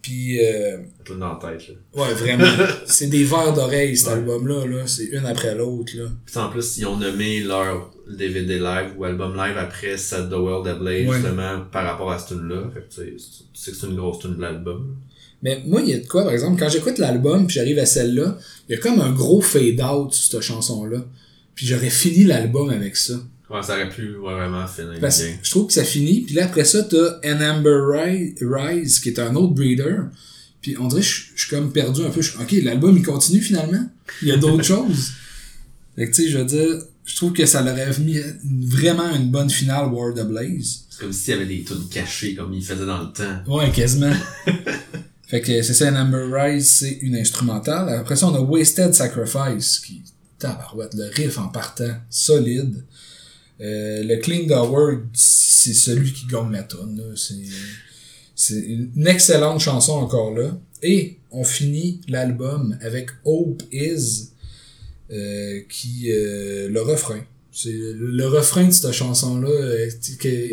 Puis, 0.01 0.45
euh, 0.45 0.77
peu 1.03 1.15
dans 1.15 1.33
la 1.33 1.39
tête, 1.57 1.67
là. 1.69 2.03
ouais, 2.03 2.13
vraiment. 2.13 2.45
c'est 2.85 3.07
des 3.07 3.23
vers 3.23 3.53
d'oreille, 3.53 3.97
cet 3.97 4.09
Ouais. 4.09 4.13
album-là. 4.13 4.65
Là. 4.67 4.83
C'est 4.85 5.05
une 5.05 5.25
après 5.25 5.55
l'autre. 5.55 5.93
là. 5.95 6.05
Puis 6.25 6.37
en 6.37 6.49
plus, 6.49 6.77
ils 6.77 6.85
ont 6.85 6.97
nommé 6.97 7.39
leur 7.41 7.91
DVD 8.07 8.59
live 8.59 8.91
ou 8.97 9.03
album 9.05 9.35
live 9.35 9.57
après 9.57 9.97
Set 9.97 10.29
the 10.29 10.33
World 10.33 10.67
Ablaze, 10.67 11.07
Ouais. 11.07 11.15
justement, 11.17 11.61
par 11.71 11.85
rapport 11.85 12.11
à 12.11 12.19
cette 12.19 12.37
tune-là. 12.37 12.69
Fait 12.71 12.81
que 12.81 12.89
tu 12.93 12.95
sais, 13.01 13.15
tu 13.17 13.59
sais 13.59 13.71
que 13.71 13.77
c'est 13.77 13.87
une 13.87 13.95
grosse 13.95 14.19
tune 14.19 14.35
de 14.35 14.41
l'album. 14.41 14.95
Mais 15.45 15.62
moi, 15.65 15.81
il 15.81 15.89
y 15.89 15.93
a 15.93 15.99
de 15.99 16.08
quoi, 16.08 16.23
par 16.23 16.34
exemple, 16.34 16.60
quand 16.60 16.69
j'écoute 16.69 16.97
l'album, 16.97 17.45
puis 17.45 17.55
j'arrive 17.55 17.77
à 17.77 17.86
celle-là, 17.86 18.38
il 18.67 18.73
y 18.73 18.75
a 18.75 18.81
comme 18.81 18.99
un 18.99 19.12
gros 19.12 19.41
fade-out 19.41 20.12
sur 20.12 20.31
cette 20.31 20.41
chanson-là. 20.41 21.05
Puis 21.53 21.67
j'aurais 21.67 21.91
fini 21.91 22.23
l'album 22.25 22.69
avec 22.71 22.95
ça. 22.97 23.13
Ouais, 23.51 23.62
ça 23.62 23.73
aurait 23.75 23.89
pu 23.89 24.13
vraiment 24.15 24.65
finir 24.65 24.97
Parce 24.99 25.21
bien. 25.21 25.34
je 25.43 25.51
trouve 25.51 25.67
que 25.67 25.73
ça 25.73 25.84
finit, 25.84 26.21
puis 26.21 26.34
là, 26.34 26.45
après 26.45 26.65
ça, 26.65 26.81
t'as 26.84 27.19
An 27.23 27.39
Amber 27.41 27.77
Ri- 27.93 28.36
Rise, 28.41 28.99
qui 28.99 29.10
est 29.10 29.19
un 29.19 29.36
autre 29.36 29.53
breeder. 29.53 29.97
Puis 30.62 30.75
on 30.79 30.88
dirait 30.88 31.01
que 31.01 31.08
je 31.08 31.21
je 31.36 31.41
suis 31.45 31.49
comme 31.55 31.71
perdu 31.71 32.01
un 32.03 32.10
peu. 32.10 32.23
Je 32.23 32.31
ok, 32.39 32.51
l'album, 32.63 32.97
il 32.97 33.03
continue 33.03 33.39
finalement? 33.39 33.88
Il 34.23 34.29
y 34.29 34.31
a 34.31 34.38
d'autres 34.38 34.63
choses? 34.73 35.12
Fait 35.95 36.10
que 36.10 36.15
tu 36.15 36.23
sais, 36.23 36.29
je 36.29 36.39
veux 36.39 36.45
dire, 36.45 36.81
je 37.05 37.15
trouve 37.17 37.34
que 37.34 37.45
ça 37.45 37.62
leur 37.62 37.75
aurait 37.75 37.99
mis 37.99 38.17
vraiment 38.67 39.15
une 39.15 39.29
bonne 39.29 39.51
finale 39.51 39.89
World 39.93 40.17
of 40.17 40.27
Blaze. 40.29 40.86
C'est 40.89 41.01
comme 41.01 41.13
s'il 41.13 41.34
y 41.36 41.38
avait 41.38 41.45
des 41.45 41.63
tunes 41.63 41.88
cachées 41.91 42.34
comme 42.34 42.51
ils 42.51 42.63
faisaient 42.65 42.86
dans 42.88 43.03
le 43.03 43.12
temps. 43.13 43.53
Ouais, 43.55 43.69
quasiment. 43.71 44.13
fait 45.27 45.41
que 45.41 45.61
c'est 45.61 45.73
ça, 45.73 45.91
Amber 45.91 46.29
Rise, 46.31 46.69
c'est 46.69 46.97
une 47.01 47.15
instrumentale. 47.15 47.89
Après 47.89 48.15
ça, 48.15 48.27
on 48.27 48.35
a 48.35 48.39
Wasted 48.39 48.93
Sacrifice, 48.93 49.79
qui, 49.79 50.03
tabarouette, 50.39 50.93
le 50.93 51.05
riff 51.05 51.38
en 51.38 51.47
partant, 51.47 51.95
solide. 52.09 52.83
Euh, 53.61 54.03
le 54.03 54.17
Clean 54.17 54.47
Word, 54.47 55.03
c'est 55.13 55.73
celui 55.73 56.11
qui 56.11 56.27
gagne 56.27 56.51
la 56.51 56.63
tonne, 56.63 57.01
c'est 58.35 58.55
une 58.57 59.07
excellente 59.07 59.61
chanson 59.61 59.93
encore 59.93 60.33
là. 60.33 60.57
Et 60.83 61.17
on 61.31 61.43
finit 61.43 62.01
l'album 62.07 62.77
avec 62.81 63.09
Hope 63.23 63.63
Is, 63.71 64.29
euh, 65.11 65.61
qui, 65.69 66.11
euh, 66.11 66.69
le 66.69 66.81
refrain. 66.81 67.21
C'est 67.57 67.71
le, 67.71 68.27
refrain 68.27 68.65
de 68.65 68.71
cette 68.71 68.91
chanson-là, 68.91 69.47
euh, 69.47 69.89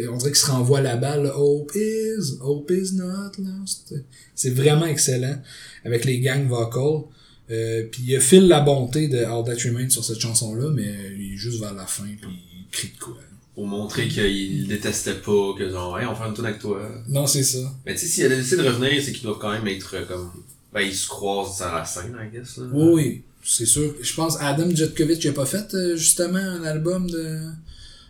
on 0.09 0.17
dirait 0.17 0.31
qu'il 0.31 0.37
se 0.37 0.47
renvoie 0.47 0.81
la 0.81 0.97
balle. 0.97 1.33
Hope 1.35 1.73
is, 1.75 2.39
hope 2.41 2.71
is 2.71 2.95
not 2.95 3.33
lost. 3.39 3.93
C'est 4.37 4.51
vraiment 4.51 4.87
excellent 4.87 5.37
avec 5.85 6.05
les 6.05 6.21
gangs 6.21 6.47
vocals. 6.47 7.03
Euh, 7.51 7.89
puis 7.91 8.05
il 8.07 8.21
Phil 8.21 8.47
la 8.47 8.61
bonté 8.61 9.09
de 9.09 9.19
All 9.19 9.45
That 9.45 9.57
Remains 9.65 9.91
sur 9.91 10.05
cette 10.05 10.21
chanson-là, 10.21 10.71
mais 10.71 10.95
il 11.19 11.35
est 11.35 11.37
juste 11.37 11.59
vers 11.59 11.75
la 11.75 11.87
fin 11.87 12.05
puis 12.05 12.31
il 12.31 12.71
crie 12.71 12.93
de 12.95 13.03
quoi. 13.03 13.17
Pour 13.57 13.67
montrer 13.67 14.07
qu'ils 14.07 14.69
détestaient 14.69 15.21
pas, 15.21 15.55
que 15.59 15.69
genre, 15.69 15.99
hey, 15.99 16.07
on 16.07 16.15
fait 16.15 16.29
une 16.29 16.35
tune 16.35 16.47
avec 16.47 16.61
toi. 16.61 16.89
Non, 17.09 17.27
c'est 17.27 17.43
ça. 17.43 17.59
Mais 17.85 17.95
tu 17.95 18.03
sais, 18.03 18.07
s'il 18.07 18.25
a 18.27 18.29
décidé 18.29 18.63
de 18.63 18.69
revenir, 18.69 19.03
c'est 19.03 19.11
qu'ils 19.11 19.25
doivent 19.25 19.41
quand 19.41 19.51
même 19.51 19.67
être 19.67 19.97
euh, 19.97 20.05
comme, 20.05 20.31
ben, 20.73 20.83
ils 20.83 20.95
se 20.95 21.09
croisent 21.09 21.61
à 21.63 21.75
la 21.75 21.85
scène, 21.85 22.17
I 22.17 22.33
guess, 22.33 22.59
là. 22.59 22.67
Oui, 22.73 22.93
oui, 22.95 23.23
c'est 23.43 23.67
sûr. 23.67 23.95
Je 24.01 24.15
pense 24.15 24.37
Adam 24.41 24.71
Jetkovich 24.75 25.25
n'a 25.27 25.33
pas 25.33 25.47
fait 25.47 25.75
euh, 25.75 25.97
justement 25.97 26.39
un 26.39 26.63
album 26.63 27.11
de 27.11 27.41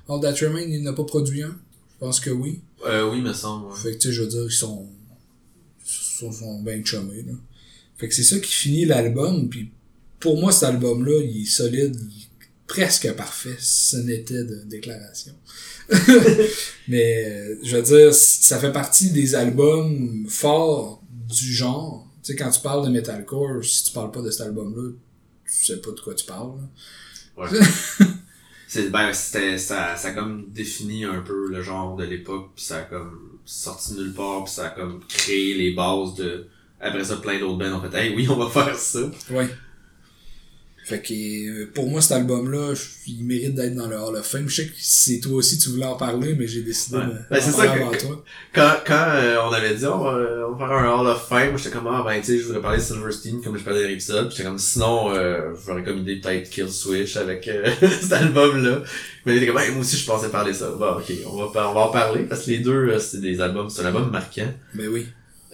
All 0.09 0.21
That 0.21 0.35
Remains, 0.45 0.61
il 0.61 0.83
n'a 0.83 0.93
pas 0.93 1.05
produit 1.05 1.43
un? 1.43 1.57
Je 1.95 1.99
pense 2.07 2.21
que 2.21 2.31
oui. 2.31 2.61
Euh, 2.87 3.11
oui, 3.11 3.21
me 3.21 3.33
semble, 3.33 3.67
ouais. 3.67 3.77
Fait 3.77 3.93
que 3.93 3.99
tu 3.99 4.09
sais, 4.09 4.15
je 4.15 4.23
veux 4.23 4.29
dire, 4.29 4.45
ils 4.45 4.51
sont, 4.51 4.87
sont, 5.85 6.33
sont 6.33 6.63
bien 6.63 6.83
chummés, 6.85 7.23
là. 7.23 7.33
Fait 7.97 8.09
que 8.09 8.15
c'est 8.15 8.25
ça 8.25 8.39
qui 8.41 8.53
finit 8.53 8.85
l'album, 8.85 9.49
puis 9.49 9.71
pour 10.19 10.39
moi, 10.41 10.53
cet 10.53 10.65
album-là, 10.65 11.23
il 11.23 11.43
est 11.43 11.47
solide, 11.47 11.97
il 11.97 12.23
est 12.23 12.49
presque 12.67 13.13
parfait, 13.15 13.57
ce 13.61 13.97
n'était 13.97 14.45
de 14.45 14.63
déclaration. 14.65 15.33
Mais, 16.89 17.27
euh, 17.27 17.57
je 17.63 17.77
veux 17.77 17.83
dire, 17.83 18.15
ça 18.15 18.59
fait 18.59 18.73
partie 18.73 19.11
des 19.11 19.35
albums 19.35 20.27
forts 20.29 21.03
du 21.29 21.53
genre. 21.53 22.09
Tu 22.23 22.33
sais, 22.33 22.37
quand 22.37 22.51
tu 22.51 22.61
parles 22.61 22.85
de 22.85 22.91
metalcore, 22.91 23.65
si 23.65 23.85
tu 23.85 23.93
parles 23.93 24.11
pas 24.11 24.23
de 24.23 24.31
cet 24.31 24.43
album-là, 24.43 24.91
tu 25.61 25.67
sais 25.67 25.81
pas 25.81 25.91
de 25.91 26.01
quoi 26.01 26.15
tu 26.15 26.25
parles. 26.25 26.53
là. 26.57 27.45
Ouais. 27.45 27.49
c'est, 28.67 28.91
ben, 28.91 29.13
c'était, 29.13 29.59
ça, 29.59 29.97
ça 29.97 30.09
a 30.09 30.13
comme 30.13 30.47
défini 30.49 31.05
un 31.05 31.21
peu 31.21 31.49
le 31.49 31.63
genre 31.63 31.97
de 31.97 32.05
l'époque, 32.05 32.51
puis 32.55 32.65
ça 32.65 32.79
a 32.79 32.83
comme 32.83 33.39
sorti 33.45 33.95
nulle 33.95 34.13
part, 34.13 34.45
puis 34.45 34.53
ça 34.53 34.67
a 34.67 34.71
comme 34.71 35.01
créé 35.09 35.55
les 35.55 35.73
bases 35.73 36.15
de, 36.15 36.47
après 36.81 37.05
ça, 37.05 37.17
plein 37.17 37.39
d'autres 37.39 37.59
bands 37.59 37.79
ont 37.79 37.91
fait, 37.91 37.97
hey, 37.97 38.15
oui, 38.15 38.27
on 38.29 38.37
va 38.37 38.49
faire 38.49 38.77
ça. 38.77 39.01
Ouais. 39.31 39.49
Fait 40.85 41.01
que 41.01 41.13
euh, 41.15 41.71
pour 41.73 41.89
moi, 41.89 42.01
cet 42.01 42.13
album-là, 42.13 42.75
il 43.07 43.25
mérite 43.25 43.55
d'être 43.55 43.75
dans 43.77 43.87
le 43.87 43.97
Hall 43.97 44.17
of 44.17 44.27
Fame. 44.27 44.49
Je 44.49 44.57
sais 44.63 44.67
que 44.67 44.73
c'est 44.79 45.21
toi 45.21 45.35
aussi, 45.37 45.57
tu 45.57 45.69
voulais 45.69 45.85
en 45.87 45.95
parler, 45.97 46.35
mais 46.37 46.49
j'ai 46.49 46.63
décidé 46.63 46.97
Ouais. 46.97 47.05
de 47.07 47.13
Ben, 47.31 47.41
c'est 47.41 47.53
ça 47.53 47.71
avant 47.71 47.91
que- 47.91 48.01
toi. 48.01 48.25
Quand, 48.53 48.73
quand 48.85 49.07
euh, 49.15 49.37
on 49.49 49.53
avait 49.53 49.75
dit 49.77 49.87
on 49.87 49.99
va, 50.03 50.19
on 50.49 50.53
va 50.57 50.67
faire 50.67 50.77
un 50.77 51.01
Hall 51.01 51.07
of 51.07 51.29
Fame, 51.29 51.57
j'étais 51.57 51.71
comme 51.71 51.87
ah 51.87 52.03
ben 52.05 52.19
tu 52.21 52.27
sais 52.27 52.39
je 52.39 52.47
voudrais 52.47 52.61
parler 52.63 52.79
de 52.79 52.83
Silverstein 52.83 53.41
comme 53.45 53.57
je 53.57 53.63
parlais 53.63 53.87
d'épisode, 53.87 54.31
j'étais 54.31 54.43
comme 54.43 54.59
sinon 54.59 55.15
euh, 55.15 55.53
j'aurais 55.65 55.85
comme 55.85 55.99
idée 55.99 56.17
peut-être 56.17 56.51
Kill 56.51 56.69
Switch 56.69 57.17
avec 57.17 57.47
euh, 57.47 57.71
cet 58.01 58.13
album 58.13 58.63
là. 58.65 58.83
Mais 59.25 59.35
il 59.37 59.43
était 59.43 59.47
comme 59.53 59.63
hey, 59.63 59.71
moi 59.71 59.81
aussi 59.83 59.97
je 59.97 60.05
pensais 60.05 60.29
parler 60.31 60.53
ça. 60.53 60.69
Bon 60.73 60.97
ok 60.99 61.13
on 61.27 61.37
va 61.47 61.71
on 61.71 61.75
va 61.75 61.81
en 61.81 61.91
parler 61.93 62.25
parce 62.25 62.45
que 62.45 62.51
les 62.51 62.59
deux 62.59 62.89
euh, 62.89 62.99
c'est 62.99 63.21
des 63.21 63.41
albums, 63.41 63.71
c'est 63.71 63.83
un 63.83 63.87
album 63.87 64.11
marquant. 64.11 64.53
Ben 64.75 64.89
oui. 64.89 65.07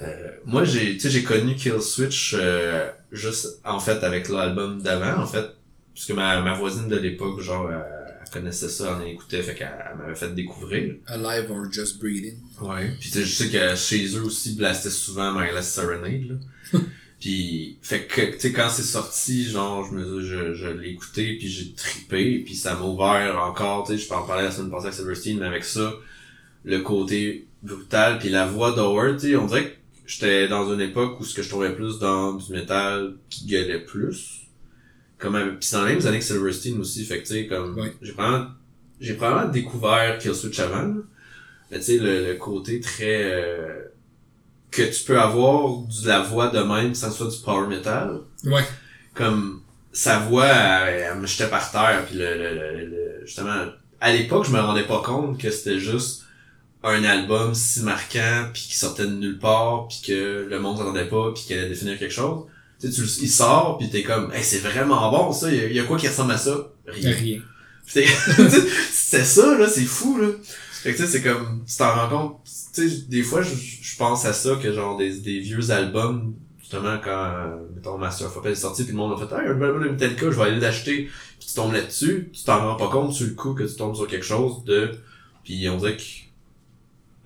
Euh, 0.02 0.06
moi 0.46 0.64
j'ai 0.64 0.94
tu 0.94 1.00
sais 1.00 1.10
j'ai 1.10 1.22
connu 1.22 1.54
Kill 1.54 1.80
Switch 1.82 2.34
euh, 2.38 2.88
juste 3.12 3.60
en 3.64 3.80
fait 3.80 4.02
avec 4.04 4.28
l'album 4.28 4.82
d'avant 4.82 5.22
en 5.22 5.26
fait 5.26 5.46
puisque 5.94 6.10
ma, 6.10 6.40
ma 6.42 6.54
voisine 6.54 6.88
de 6.88 6.96
l'époque 6.96 7.40
genre 7.40 7.70
elle, 7.70 7.98
elle 8.28 8.30
connaissait 8.30 8.68
ça, 8.68 8.96
elle 8.96 9.02
en 9.02 9.06
écoutait 9.06 9.42
fait 9.42 9.54
qu'elle 9.54 9.74
elle 9.90 9.98
m'avait 9.98 10.14
fait 10.14 10.34
découvrir. 10.34 10.94
Alive 11.06 11.50
or 11.50 11.72
Just 11.72 11.98
Breathing. 11.98 12.36
Ouais. 12.60 12.90
Puis 13.00 13.10
tu 13.10 13.18
sais, 13.18 13.24
je 13.24 13.32
sais 13.32 13.48
que 13.48 13.76
chez 13.76 14.16
eux 14.16 14.24
aussi, 14.24 14.54
blastait 14.54 14.90
souvent 14.90 15.32
Mindless 15.32 15.72
Serenade, 15.72 16.28
là. 16.28 16.80
puis, 17.20 17.78
fait 17.82 18.06
que, 18.06 18.20
tu 18.32 18.38
sais, 18.38 18.52
quand 18.52 18.68
c'est 18.68 18.82
sorti, 18.82 19.44
genre, 19.44 19.86
je 19.86 19.94
me 19.94 20.20
je, 20.20 20.54
je 20.54 20.68
l'ai 20.68 20.90
écouté, 20.90 21.36
puis 21.38 21.48
j'ai 21.48 21.72
trippé, 21.72 22.42
puis 22.44 22.54
ça 22.54 22.74
m'a 22.74 22.84
ouvert 22.84 23.38
encore, 23.42 23.86
tu 23.86 23.92
sais, 23.92 23.98
je 23.98 24.08
peux 24.08 24.14
en 24.14 24.26
parler 24.26 24.44
la 24.44 24.50
semaine 24.50 24.70
passée 24.70 24.86
avec 24.86 24.98
Silverstein, 24.98 25.38
mais 25.38 25.46
avec 25.46 25.64
ça, 25.64 25.94
le 26.64 26.80
côté 26.80 27.46
brutal, 27.62 28.18
puis 28.18 28.28
la 28.28 28.46
voix 28.46 28.72
d'Howard, 28.72 29.18
tu 29.18 29.30
sais, 29.30 29.36
on 29.36 29.46
dirait 29.46 29.70
que 29.70 29.77
j'étais 30.08 30.48
dans 30.48 30.72
une 30.72 30.80
époque 30.80 31.20
où 31.20 31.24
ce 31.24 31.34
que 31.34 31.42
je 31.42 31.48
trouvais 31.50 31.74
plus 31.74 31.98
dans 32.00 32.32
du 32.32 32.50
métal 32.52 33.14
qui 33.30 33.46
gueulait 33.46 33.78
plus. 33.80 34.40
Comme, 35.18 35.34
puis 35.34 35.68
c'est 35.68 35.76
dans 35.76 35.84
les 35.84 35.94
mêmes 35.94 36.06
années 36.06 36.18
que 36.18 36.24
Silverstein 36.24 36.80
aussi, 36.80 37.04
fait 37.04 37.18
que 37.22 37.26
tu 37.28 37.34
sais, 37.34 37.46
comme, 37.46 37.76
j'ai 38.02 38.12
probablement, 38.12 38.46
j'ai 39.00 39.14
probablement 39.14 39.52
découvert 39.52 40.18
Killswitch 40.18 40.58
avant. 40.60 40.94
Mais 41.70 41.78
tu 41.78 41.84
sais, 41.84 41.98
le, 41.98 42.24
le 42.26 42.34
côté 42.36 42.80
très... 42.80 43.22
euh, 43.24 43.82
que 44.70 44.82
tu 44.82 45.04
peux 45.04 45.18
avoir 45.20 45.78
de 45.80 46.06
la 46.08 46.20
voix 46.20 46.48
de 46.48 46.60
même 46.60 46.94
sans 46.94 47.10
soit 47.10 47.28
du 47.28 47.38
power 47.44 47.66
metal. 47.68 48.20
Ouais. 48.44 48.64
Comme 49.14 49.62
sa 49.92 50.18
voix, 50.20 50.46
elle, 50.46 51.10
elle 51.12 51.18
me 51.18 51.26
jetait 51.26 51.48
par 51.48 51.70
terre. 51.70 52.04
Puis 52.06 52.16
le, 52.18 52.34
le, 52.36 52.54
le- 52.54 52.86
le- 52.86 53.26
justement, 53.26 53.64
à 54.00 54.12
l'époque, 54.12 54.44
je 54.46 54.52
me 54.52 54.60
rendais 54.60 54.84
pas 54.84 55.02
compte 55.04 55.40
que 55.40 55.50
c'était 55.50 55.78
juste 55.78 56.24
un 56.84 57.02
album 57.04 57.54
si 57.54 57.82
marquant, 57.82 58.48
puis 58.52 58.62
qui 58.62 58.76
sortait 58.76 59.06
de 59.06 59.12
nulle 59.12 59.38
part, 59.38 59.88
puis 59.88 60.00
que 60.06 60.46
le 60.48 60.60
monde 60.60 60.78
s'attendait 60.78 61.08
pas, 61.08 61.32
puis 61.34 61.42
qu'il 61.44 61.58
allait 61.58 61.68
définir 61.68 61.98
quelque 61.98 62.12
chose. 62.14 62.44
Tu 62.80 62.86
sais, 62.88 62.94
tu, 62.94 63.00
le- 63.02 63.22
il 63.24 63.28
sort, 63.30 63.78
puis 63.78 63.90
t'es 63.90 64.02
comme, 64.04 64.32
hey, 64.32 64.42
c'est 64.44 64.58
vraiment 64.60 65.10
bon 65.10 65.32
ça, 65.32 65.50
il 65.52 65.72
y, 65.72 65.74
y 65.74 65.80
a 65.80 65.84
quoi 65.84 65.98
qui 65.98 66.06
ressemble 66.08 66.32
à 66.32 66.38
ça? 66.38 66.72
Rien. 66.86 67.10
Rien. 67.12 67.40
C'est 68.90 69.24
ça, 69.24 69.56
là, 69.58 69.66
c'est 69.68 69.84
fou, 69.84 70.18
là. 70.20 70.28
Fait 70.82 70.92
que 70.92 70.98
tu 70.98 71.02
sais, 71.04 71.08
c'est 71.08 71.22
comme, 71.22 71.64
tu 71.66 71.76
t'en 71.76 71.92
rends 71.94 72.08
compte, 72.08 72.36
tu 72.74 72.88
sais, 72.88 72.96
des 73.08 73.22
fois, 73.22 73.42
je, 73.42 73.54
je 73.54 73.96
pense 73.96 74.24
à 74.26 74.32
ça, 74.32 74.56
que 74.62 74.72
genre 74.72 74.96
des, 74.96 75.18
des 75.20 75.40
vieux 75.40 75.70
albums, 75.70 76.34
justement, 76.60 76.98
quand, 77.02 77.32
mettons, 77.74 77.98
Master 77.98 78.28
of 78.36 78.46
est 78.46 78.54
sorti, 78.54 78.84
puis 78.84 78.92
le 78.92 78.98
monde 78.98 79.20
a 79.20 79.26
fait, 79.26 79.34
hey, 79.34 79.48
un 79.48 79.60
album 79.62 79.82
de 79.82 79.88
Metallica, 79.88 80.26
je 80.30 80.36
vais 80.36 80.42
aller 80.42 80.60
l'acheter, 80.60 81.08
puis 81.40 81.48
tu 81.48 81.54
tombes 81.54 81.72
là-dessus, 81.72 82.30
tu 82.32 82.44
t'en 82.44 82.58
rends 82.68 82.76
pas 82.76 82.88
compte 82.88 83.12
sur 83.12 83.26
le 83.26 83.32
coup 83.34 83.54
que 83.54 83.64
tu 83.64 83.74
tombes 83.74 83.96
sur 83.96 84.06
quelque 84.06 84.24
chose 84.24 84.62
de, 84.64 84.92
puis 85.42 85.68
on 85.68 85.78
dirait 85.78 85.96
que, 85.96 86.02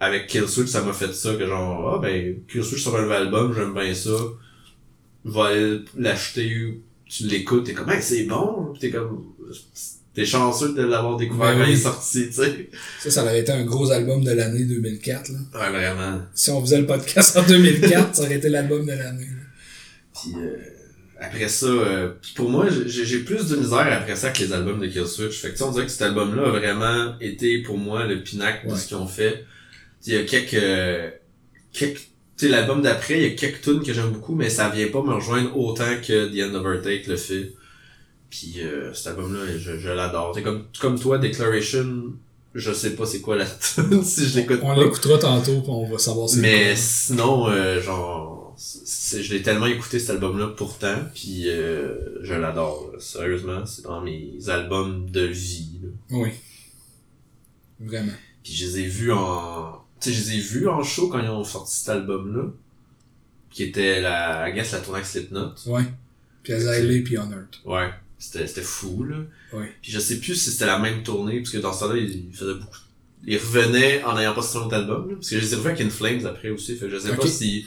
avec 0.03 0.27
Killswitch, 0.27 0.69
ça 0.69 0.83
m'a 0.83 0.93
fait 0.93 1.13
ça, 1.15 1.35
que 1.35 1.47
genre, 1.47 1.95
ah 1.95 1.99
ben, 2.03 2.35
Killswitch 2.51 2.83
sur 2.83 2.97
un 2.97 3.03
nouvel 3.03 3.23
album, 3.23 3.55
j'aime 3.55 3.73
bien 3.73 3.95
ça, 3.95 4.11
je 5.25 5.31
vais 5.31 5.41
aller 5.41 5.79
l'acheter, 5.97 6.83
tu 7.09 7.25
l'écoutes, 7.29 7.65
t'es 7.67 7.73
comme, 7.73 7.89
hey, 7.89 8.03
c'est 8.03 8.25
bon, 8.25 8.73
t'es 8.81 8.91
comme, 8.91 9.27
t'es 10.13 10.25
chanceux 10.25 10.75
de 10.75 10.83
l'avoir 10.83 11.17
découvert 11.17 11.53
Ben 11.53 11.59
quand 11.59 11.65
oui. 11.67 11.71
il 11.71 11.75
est 11.75 11.83
sorti, 11.83 12.27
tu 12.27 12.33
sais. 12.33 12.69
Ça, 13.01 13.11
ça 13.13 13.23
aurait 13.23 13.39
été 13.39 13.53
un 13.53 13.65
gros 13.65 13.93
album 13.93 14.25
de 14.25 14.33
l'année 14.33 14.65
2004, 14.65 15.29
là. 15.31 15.39
Ouais, 15.55 15.71
vraiment. 15.71 16.21
Si 16.35 16.51
on 16.51 16.61
faisait 16.61 16.81
le 16.81 16.87
podcast 16.87 17.37
en 17.37 17.43
2004, 17.47 18.17
ça 18.17 18.23
aurait 18.25 18.37
été 18.37 18.49
l'album 18.49 18.85
de 18.85 18.91
l'année. 18.93 19.29
Puis 20.21 20.33
euh, 20.37 20.57
après 21.21 21.49
ça, 21.49 21.67
euh, 21.67 22.09
puis 22.21 22.33
pour 22.35 22.51
moi, 22.51 22.67
j'ai 22.87 23.19
plus 23.21 23.47
de 23.49 23.55
misère 23.57 23.89
après 23.93 24.17
ça 24.17 24.31
que 24.31 24.41
les 24.41 24.53
albums 24.53 24.81
de 24.81 24.87
Killswitch. 24.89 25.39
Fait 25.41 25.49
que 25.49 25.53
tu 25.53 25.59
sais, 25.59 25.65
on 25.65 25.71
dirait 25.71 25.87
que 25.87 25.93
cet 25.93 26.03
album-là 26.03 26.43
a 26.47 26.51
vraiment 26.51 27.15
été 27.21 27.59
pour 27.63 27.79
moi 27.79 28.05
le 28.05 28.21
pinacle 28.23 28.67
de 28.67 28.73
Ouais. 28.73 28.79
ce 28.79 28.89
qu'ils 28.89 28.97
ont 28.97 29.07
fait. 29.07 29.45
Il 30.07 30.15
y 30.15 30.17
a 30.17 30.25
quelques... 30.25 31.15
quelques 31.73 32.09
l'album 32.49 32.83
d'après, 32.83 33.19
il 33.19 33.23
y 33.23 33.27
a 33.27 33.37
quelques 33.37 33.63
tunes 33.63 33.83
que 33.83 33.93
j'aime 33.93 34.11
beaucoup, 34.11 34.35
mais 34.35 34.51
ça 34.51 34.69
vient 34.69 34.89
pas 34.89 35.03
me 35.03 35.15
rejoindre 35.15 35.57
autant 35.57 35.97
que 36.03 36.29
The 36.29 36.51
End 36.51 36.55
of 36.55 36.65
Our 36.65 36.83
Take 36.83 37.05
le 37.09 37.17
fait. 37.17 37.53
Puis 38.31 38.55
euh, 38.59 38.93
cet 38.95 39.09
album-là, 39.09 39.59
je, 39.59 39.79
je 39.79 39.91
l'adore. 39.91 40.37
Comme, 40.43 40.65
comme 40.81 40.99
toi, 40.99 41.19
Declaration, 41.19 42.15
je 42.55 42.73
sais 42.73 42.97
pas 42.97 43.05
c'est 43.05 43.21
quoi 43.21 43.37
la 43.37 43.47
tune 43.75 44.03
si 44.03 44.27
je 44.27 44.41
l'écoute 44.41 44.61
On 44.63 44.73
l'écoutera 44.75 45.19
tantôt, 45.19 45.61
puis 45.61 45.71
on 45.71 45.91
va 45.91 45.99
savoir 45.99 46.29
c'est 46.29 46.41
Mais 46.41 46.67
quoi. 46.69 46.77
sinon, 46.77 47.49
euh, 47.49 47.81
genre, 47.81 48.55
c'est, 48.57 49.23
je 49.23 49.35
l'ai 49.35 49.43
tellement 49.43 49.67
écouté 49.67 49.99
cet 49.99 50.11
album-là 50.11 50.49
pourtant, 50.57 50.97
puis 51.15 51.49
euh, 51.49 52.23
je 52.23 52.35
l'adore. 52.35 52.93
Sérieusement, 52.99 53.67
c'est 53.67 53.83
dans 53.83 54.01
mes 54.01 54.39
albums 54.49 55.11
de 55.11 55.23
vie. 55.23 55.81
là. 55.83 55.89
Oui. 56.11 56.31
Vraiment. 57.81 58.13
Puis 58.43 58.55
je 58.55 58.67
les 58.67 58.79
ai 58.81 58.87
vus 58.87 59.13
en, 59.13 59.82
tu 60.03 60.13
sais, 60.13 60.17
je 60.17 60.31
les 60.31 60.37
ai 60.37 60.41
vus 60.41 60.69
en 60.69 60.83
show 60.83 61.09
quand 61.09 61.21
ils 61.21 61.29
ont 61.29 61.45
sorti 61.45 61.77
cet 61.77 61.89
album-là, 61.91 62.45
qui 63.51 63.65
était 63.65 64.01
la, 64.01 64.49
I 64.49 64.55
guess 64.55 64.73
la 64.73 64.81
tournée 64.81 64.99
avec 64.99 65.07
Slipknot. 65.07 65.55
Ouais. 65.67 65.85
Puis 66.43 66.53
Azalea 66.53 67.03
puis 67.05 67.19
Honored. 67.19 67.47
Ouais, 67.65 67.91
c'était, 68.19 68.47
c'était 68.47 68.63
fou 68.63 69.05
là. 69.05 69.19
Ouais. 69.53 69.71
Puis 69.81 69.93
je 69.93 70.01
sais 70.01 70.19
plus 70.19 70.35
si 70.35 70.51
c'était 70.51 70.67
la 70.67 70.79
même 70.79 71.03
tournée, 71.03 71.39
parce 71.39 71.51
que 71.51 71.59
dans 71.59 71.73
ce 71.73 71.81
temps-là, 71.81 71.99
il 71.99 72.27
il 72.29 72.35
faisait 72.35 72.55
beaucoup. 72.55 72.79
Il 73.25 73.39
revenait 73.39 74.03
en 74.03 74.19
ayant 74.19 74.35
pas 74.35 74.43
sorti 74.43 74.59
un 74.59 74.67
autre 74.67 74.75
album, 74.75 75.09
là, 75.09 75.15
parce 75.15 75.31
que 75.31 75.39
je 75.39 75.45
les 75.45 75.53
ai 75.53 75.57
revus 75.57 75.69
avec 75.69 75.81
In 75.81 75.91
Flames 75.91 76.27
après 76.27 76.51
aussi, 76.51 76.75
fait 76.75 76.87
que 76.87 76.93
je 76.93 76.99
sais 76.99 77.15
pas 77.15 77.27
si 77.27 77.67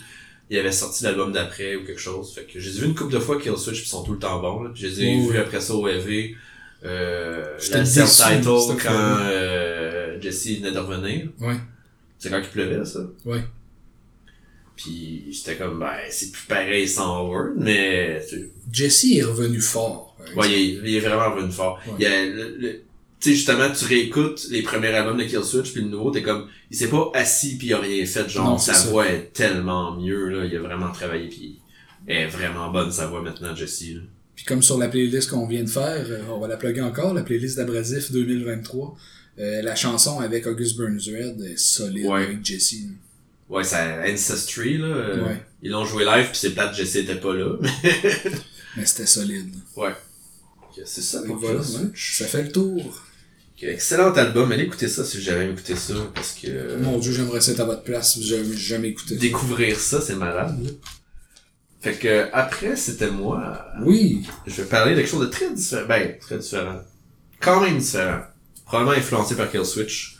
il 0.49 0.59
avait 0.59 0.71
sorti 0.71 1.03
l'album 1.05 1.31
d'après 1.31 1.75
ou 1.75 1.85
quelque 1.85 2.01
chose. 2.01 2.33
Fait 2.33 2.43
que 2.43 2.59
je 2.59 2.69
les 2.69 2.77
ai 2.77 2.81
vus 2.81 2.87
une 2.87 2.95
couple 2.95 3.13
de 3.13 3.19
fois 3.19 3.39
Killswitch, 3.39 3.77
puis 3.77 3.85
ils 3.85 3.89
sont 3.89 4.03
tout 4.03 4.13
le 4.13 4.19
temps 4.19 4.39
bons, 4.41 4.63
là. 4.63 4.71
Puis 4.73 4.83
je 4.83 4.87
les 4.87 5.03
ai 5.03 5.15
vus 5.15 5.31
oui. 5.31 5.37
après 5.37 5.61
ça 5.61 5.73
au 5.73 5.87
EV, 5.87 6.35
euh, 6.83 7.57
la 7.71 7.85
self-title 7.85 8.59
cette 8.67 8.83
quand 8.83 9.17
euh, 9.21 10.21
Jesse 10.21 10.59
venait 10.59 10.71
de 10.71 10.79
revenir. 10.79 11.29
Ouais. 11.39 11.55
C'est 12.17 12.29
quand 12.29 12.39
il 12.39 12.47
pleuvait, 12.49 12.83
ça. 12.85 13.01
Ouais. 13.25 13.43
Puis 14.75 15.25
j'étais 15.31 15.55
comme, 15.55 15.79
ben, 15.79 15.93
c'est 16.09 16.31
plus 16.31 16.45
pareil 16.47 16.87
sans 16.87 17.19
Howard, 17.25 17.53
mais 17.57 18.21
Jesse 18.71 19.05
est 19.13 19.23
revenu 19.23 19.61
fort. 19.61 20.17
par 20.17 20.37
Ouais, 20.37 20.51
il 20.51 20.53
est, 20.85 20.89
il 20.89 20.95
est 20.95 20.99
vraiment 20.99 21.33
revenu 21.33 21.51
fort. 21.51 21.79
Ouais. 21.87 21.93
Il 21.99 22.03
y 22.03 22.05
a 22.07 22.25
le, 22.25 22.57
le- 22.57 22.81
tu 23.21 23.29
sais, 23.31 23.35
justement, 23.37 23.69
tu 23.71 23.85
réécoutes 23.85 24.47
les 24.51 24.61
premiers 24.61 24.89
albums 24.89 25.17
de 25.17 25.23
Killswitch 25.23 25.71
puis 25.71 25.81
le 25.81 25.87
nouveau, 25.87 26.11
t'es 26.11 26.21
comme, 26.21 26.47
il 26.69 26.75
s'est 26.77 26.89
pas 26.89 27.09
assis 27.13 27.57
puis 27.57 27.67
il 27.67 27.73
a 27.73 27.79
rien 27.79 28.05
fait, 28.05 28.27
genre, 28.29 28.49
Non, 28.51 28.57
sa 28.57 28.73
ça. 28.73 28.89
voix 28.89 29.07
est 29.07 29.31
tellement 29.33 29.95
mieux, 29.95 30.27
là, 30.29 30.45
il 30.45 30.55
a 30.55 30.59
vraiment 30.59 30.91
travaillé 30.91 31.29
puis 31.29 31.57
elle 32.07 32.17
est 32.23 32.27
vraiment 32.27 32.69
bonne, 32.71 32.91
sa 32.91 33.07
voix 33.07 33.21
maintenant, 33.21 33.55
Jesse, 33.55 33.93
là. 33.95 34.01
Puis 34.35 34.43
comme 34.43 34.61
sur 34.61 34.77
la 34.77 34.89
playlist 34.89 35.29
qu'on 35.29 35.47
vient 35.47 35.63
de 35.63 35.69
faire, 35.69 36.05
euh, 36.09 36.21
on 36.29 36.39
va 36.41 36.49
la 36.49 36.57
plugger 36.57 36.81
encore, 36.81 37.13
la 37.13 37.23
playlist 37.23 37.55
d'Abrasif 37.55 38.11
2023. 38.11 38.95
Euh, 39.39 39.61
la 39.61 39.75
chanson 39.75 40.19
avec 40.19 40.47
August 40.47 40.77
Burns 40.77 40.99
Red 41.07 41.41
est 41.41 41.57
solide 41.57 42.05
Ouais. 42.07 42.23
avec 42.23 42.45
Jesse. 42.45 42.75
Ouais, 43.49 43.63
ça 43.63 44.01
Ancestry, 44.07 44.77
là, 44.77 44.87
euh, 44.87 45.25
Ouais. 45.25 45.43
ils 45.61 45.71
l'ont 45.71 45.85
joué 45.85 46.03
live 46.05 46.27
puis 46.29 46.37
c'est 46.37 46.51
plate, 46.51 46.73
Jesse 46.75 46.95
était 46.95 47.15
pas 47.19 47.33
là, 47.33 47.57
mais 48.77 48.85
c'était 48.85 49.05
solide. 49.05 49.53
là. 49.53 49.83
ouais. 49.83 49.93
C'est 50.85 51.01
ça 51.01 51.21
pour 51.21 51.37
voilà, 51.37 51.59
ouais. 51.59 51.89
Ça 51.95 52.25
fait 52.25 52.43
le 52.43 52.51
tour. 52.51 53.01
Excellent 53.61 54.11
album, 54.13 54.51
allez 54.51 54.63
écouter 54.65 54.87
ça 54.89 55.05
si 55.05 55.21
j'avais 55.21 55.49
écouté 55.49 55.75
ça, 55.75 55.93
parce 56.13 56.33
que... 56.33 56.75
Mon 56.77 56.99
dieu, 56.99 57.11
j'aimerais 57.13 57.39
ça 57.41 57.53
être 57.53 57.61
à 57.61 57.65
votre 57.65 57.83
place, 57.83 58.19
j'ai 58.19 58.37
jamais, 58.43 58.57
jamais 58.57 58.87
écouté. 58.89 59.15
découvrir 59.15 59.79
ça, 59.79 60.01
c'est 60.01 60.15
malade. 60.15 60.61
là. 60.63 60.69
Fait 61.79 61.93
que 61.93 62.27
après, 62.33 62.75
c'était 62.75 63.09
moi. 63.09 63.65
Oui, 63.83 64.23
Je 64.45 64.61
vais 64.61 64.67
parler 64.67 64.91
de 64.95 64.99
quelque 64.99 65.09
chose 65.09 65.21
de 65.25 65.31
très 65.31 65.51
différent. 65.53 65.87
Ben, 65.87 66.17
très 66.19 66.37
différent. 66.39 66.81
Quand 67.39 67.61
même 67.61 67.77
différent. 67.77 68.21
Probablement 68.65 68.97
influencé 68.97 69.35
par 69.35 69.49
Killswitch. 69.49 70.17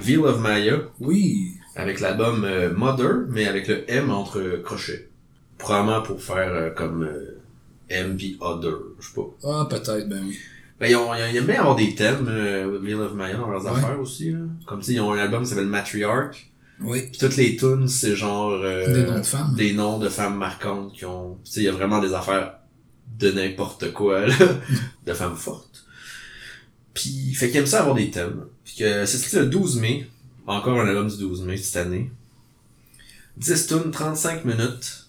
Veil 0.00 0.16
of 0.18 0.40
Maya, 0.40 0.78
oui. 1.00 1.52
avec 1.76 2.00
l'album 2.00 2.44
euh, 2.44 2.72
Mother, 2.74 3.26
mais 3.28 3.46
avec 3.46 3.68
le 3.68 3.84
M 3.90 4.10
entre 4.10 4.62
crochets. 4.64 5.08
Probablement 5.58 6.02
pour 6.02 6.22
faire 6.22 6.52
euh, 6.52 6.70
comme 6.70 7.02
euh, 7.04 7.38
M 7.90 8.16
puis 8.16 8.36
Other, 8.40 8.72
je 9.00 9.06
sais 9.06 9.14
pas. 9.14 9.28
Ah, 9.44 9.66
peut-être, 9.68 10.08
ben 10.08 10.22
oui. 10.26 10.38
Ben, 10.80 10.86
ils, 10.88 10.96
ont, 10.96 11.12
ils 11.14 11.36
aiment 11.36 11.46
bien 11.46 11.60
avoir 11.60 11.74
des 11.76 11.94
thèmes, 11.94 12.26
euh, 12.28 12.78
Wheel 12.80 12.94
of 13.00 13.12
Maya, 13.14 13.36
dans 13.36 13.50
leurs 13.50 13.64
Ouais. 13.64 13.70
affaires 13.70 14.00
aussi. 14.00 14.30
Là. 14.32 14.38
Comme 14.66 14.80
si 14.82 14.94
ils 14.94 15.00
ont 15.00 15.12
un 15.12 15.18
album 15.18 15.42
qui 15.42 15.48
s'appelle 15.50 15.66
Matriarch. 15.66 16.47
Oui. 16.80 17.02
Puis 17.10 17.18
toutes 17.18 17.36
les 17.36 17.56
tunes, 17.56 17.88
c'est 17.88 18.14
genre... 18.14 18.52
euh, 18.52 18.92
Des 18.92 19.02
noms 19.04 19.18
de 19.18 19.22
femmes. 19.22 19.54
Des 19.56 19.72
noms 19.72 19.98
de 19.98 20.08
femmes 20.08 20.36
marquantes 20.36 20.92
qui 20.92 21.04
ont... 21.04 21.38
Tu 21.44 21.52
sais, 21.52 21.60
il 21.60 21.64
y 21.64 21.68
a 21.68 21.72
vraiment 21.72 22.00
des 22.00 22.14
affaires 22.14 22.54
de 23.18 23.32
n'importe 23.32 23.92
quoi, 23.92 24.26
là, 24.26 24.34
de 25.06 25.12
femmes 25.12 25.36
fortes. 25.36 25.84
Puis, 26.94 27.34
fait 27.34 27.48
qu'ils 27.48 27.58
aiment 27.58 27.66
ça 27.66 27.80
avoir 27.80 27.94
des 27.96 28.10
thèmes. 28.10 28.44
Puis 28.64 28.76
que 28.78 29.06
c'est 29.06 29.40
le 29.40 29.46
12 29.46 29.80
mai. 29.80 30.08
Encore 30.46 30.80
un 30.80 30.88
album 30.88 31.08
du 31.08 31.16
12 31.18 31.42
mai 31.42 31.56
cette 31.56 31.84
année. 31.84 32.10
10 33.36 33.66
tunes, 33.66 33.90
35 33.90 34.44
minutes. 34.44 35.07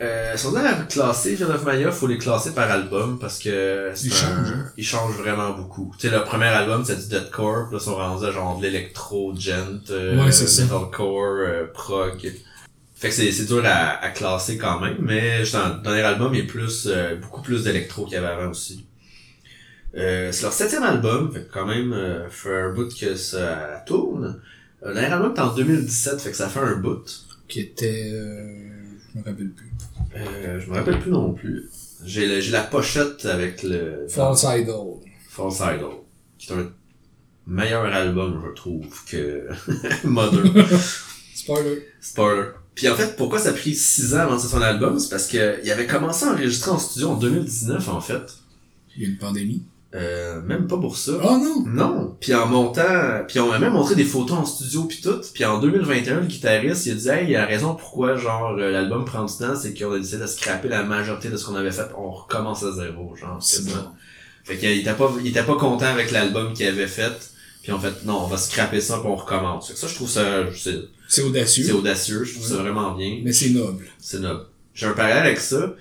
Euh, 0.00 0.32
si 0.36 0.46
on 0.46 0.56
a 0.56 0.72
classé 0.84 1.36
John 1.36 1.52
of 1.52 1.64
Maya, 1.64 1.90
faut 1.92 2.06
les 2.08 2.18
classer 2.18 2.52
par 2.52 2.68
album 2.70 3.18
parce 3.20 3.38
que 3.38 3.92
c'est 3.94 4.06
Ils 4.08 4.12
un- 4.12 4.16
changent, 4.16 4.52
hein. 4.52 4.64
ils 4.76 4.84
changent 4.84 5.16
vraiment 5.16 5.52
beaucoup. 5.52 5.94
Tu 5.98 6.08
sais, 6.08 6.14
le 6.14 6.24
premier 6.24 6.46
album, 6.46 6.84
c'est 6.84 6.96
du 6.96 7.08
deathcore, 7.08 7.68
puis 7.68 7.76
là, 7.76 7.80
ils 7.80 7.84
sont 7.84 7.94
rendus 7.94 8.26
à 8.26 8.32
genre 8.32 8.58
de 8.58 8.64
l'électro, 8.64 9.32
gent, 9.38 9.54
euh, 9.90 10.16
Ouais, 10.18 10.26
metalcore, 10.26 11.36
euh, 11.38 11.66
prog. 11.72 12.32
Fait 12.96 13.08
que 13.08 13.14
c'est, 13.14 13.44
dur 13.46 13.62
à, 13.64 14.02
à 14.04 14.10
classer 14.10 14.58
quand 14.58 14.80
même, 14.80 14.96
mais 14.98 15.40
justement, 15.44 15.68
le 15.76 15.82
dernier 15.82 16.00
album, 16.02 16.34
il 16.34 16.40
est 16.40 16.46
plus, 16.46 16.86
euh, 16.90 17.16
beaucoup 17.16 17.42
plus 17.42 17.62
d'électro 17.64 18.04
qu'il 18.04 18.14
y 18.14 18.16
avait 18.16 18.26
avant 18.26 18.50
aussi. 18.50 18.86
Euh, 19.96 20.32
c'est 20.32 20.42
leur 20.42 20.52
septième 20.52 20.82
album, 20.82 21.30
fait 21.32 21.42
que 21.42 21.52
quand 21.52 21.66
même, 21.66 21.92
euh, 21.92 22.28
fait 22.30 22.62
un 22.62 22.72
bout 22.72 22.88
que 22.98 23.14
ça 23.14 23.82
tourne. 23.86 24.40
Euh, 24.82 24.88
Le 24.88 24.94
dernier 24.94 25.12
album 25.12 25.34
est 25.36 25.40
en 25.40 25.54
2017, 25.54 26.20
fait 26.20 26.30
que 26.30 26.36
ça 26.36 26.48
fait 26.48 26.60
un 26.60 26.74
bout. 26.76 27.04
Qui 27.46 27.60
était. 27.60 28.10
Je 29.14 29.20
me 29.20 29.24
rappelle 29.24 29.50
plus. 29.50 29.72
Euh, 30.16 30.60
je 30.60 30.70
me 30.70 30.74
rappelle 30.74 30.98
plus 30.98 31.10
non 31.10 31.32
plus. 31.32 31.68
J'ai, 32.04 32.40
la 32.50 32.62
pochette 32.62 33.24
avec 33.26 33.62
le... 33.62 34.06
False 34.08 34.44
Idol. 34.48 34.98
False 35.28 35.60
Idol, 35.60 35.94
qui 36.36 36.52
est 36.52 36.56
un 36.56 36.70
meilleur 37.46 37.84
album, 37.84 38.42
je 38.44 38.52
trouve, 38.54 38.86
que 39.06 39.48
Mother. 40.04 40.44
Spoiler. 41.34 41.86
Spoiler. 42.00 42.48
Puis 42.74 42.88
en 42.88 42.96
fait, 42.96 43.16
pourquoi 43.16 43.38
ça 43.38 43.50
a 43.50 43.52
pris 43.52 43.74
6 43.74 44.14
ans 44.14 44.20
avant 44.20 44.38
son 44.38 44.60
album? 44.60 44.98
C'est 44.98 45.10
parce 45.10 45.28
que 45.28 45.60
il 45.62 45.70
avait 45.70 45.86
commencé 45.86 46.24
à 46.24 46.32
enregistrer 46.32 46.72
en 46.72 46.78
studio 46.78 47.10
en 47.10 47.16
2019, 47.16 47.88
en 47.88 48.00
fait. 48.00 48.38
Il 48.96 49.02
y 49.02 49.06
a 49.06 49.08
une 49.08 49.18
pandémie. 49.18 49.62
Euh, 49.94 50.40
même 50.42 50.66
pas 50.66 50.76
pour 50.76 50.96
ça. 50.96 51.12
Oh 51.22 51.38
non! 51.38 51.64
Non. 51.66 52.16
Puis 52.20 52.34
en 52.34 52.46
montant, 52.46 53.24
puis 53.28 53.38
on 53.38 53.48
m'a 53.48 53.60
même 53.60 53.74
montré 53.74 53.94
des 53.94 54.04
photos 54.04 54.38
en 54.38 54.44
studio 54.44 54.84
puis 54.84 55.00
tout. 55.00 55.20
Puis 55.32 55.44
en 55.44 55.60
2021, 55.60 56.20
le 56.20 56.26
guitariste, 56.26 56.86
il 56.86 56.92
a 56.92 56.94
dit, 56.96 57.08
hey, 57.08 57.24
il 57.26 57.30
y 57.30 57.36
a 57.36 57.46
raison 57.46 57.76
pourquoi, 57.76 58.16
genre, 58.16 58.56
euh, 58.58 58.72
l'album 58.72 59.04
prend 59.04 59.24
du 59.24 59.32
temps, 59.32 59.54
c'est 59.54 59.72
qu'on 59.72 59.92
a 59.92 59.98
décidé 59.98 60.22
de 60.22 60.26
scraper 60.26 60.68
la 60.68 60.82
majorité 60.82 61.28
de 61.28 61.36
ce 61.36 61.44
qu'on 61.44 61.54
avait 61.54 61.70
fait. 61.70 61.88
On 61.96 62.10
recommence 62.10 62.64
à 62.64 62.72
zéro, 62.72 63.14
genre. 63.14 63.40
C'est 63.40 63.66
bon. 63.66 63.78
Fait 64.42 64.56
qu'il 64.56 64.80
était 64.80 64.94
pas, 64.94 65.12
il 65.20 65.28
était 65.28 65.44
pas 65.44 65.54
content 65.54 65.86
avec 65.86 66.10
l'album 66.10 66.52
qu'il 66.54 66.66
avait 66.66 66.88
fait. 66.88 67.12
Puis 67.62 67.70
en 67.70 67.78
fait, 67.78 68.04
non, 68.04 68.24
on 68.24 68.26
va 68.26 68.36
scraper 68.36 68.80
ça 68.80 68.98
puis 68.98 69.06
on 69.06 69.16
recommence. 69.16 69.68
Fait 69.68 69.74
que 69.74 69.78
ça, 69.78 69.86
je 69.86 69.94
trouve 69.94 70.10
ça, 70.10 70.22
c'est, 70.54 70.80
C'est 71.08 71.22
audacieux. 71.22 71.64
c'est 71.64 71.72
audacieux, 71.72 72.24
je 72.24 72.34
trouve 72.34 72.46
ça 72.46 72.56
vraiment 72.56 72.92
bien. 72.94 73.20
Mais 73.22 73.32
c'est 73.32 73.50
noble. 73.50 73.86
C'est 73.98 74.20
noble. 74.20 74.44
J'ai 74.74 74.86
un 74.86 74.92
parallèle 74.92 75.18
avec 75.18 75.38
ça. 75.38 75.72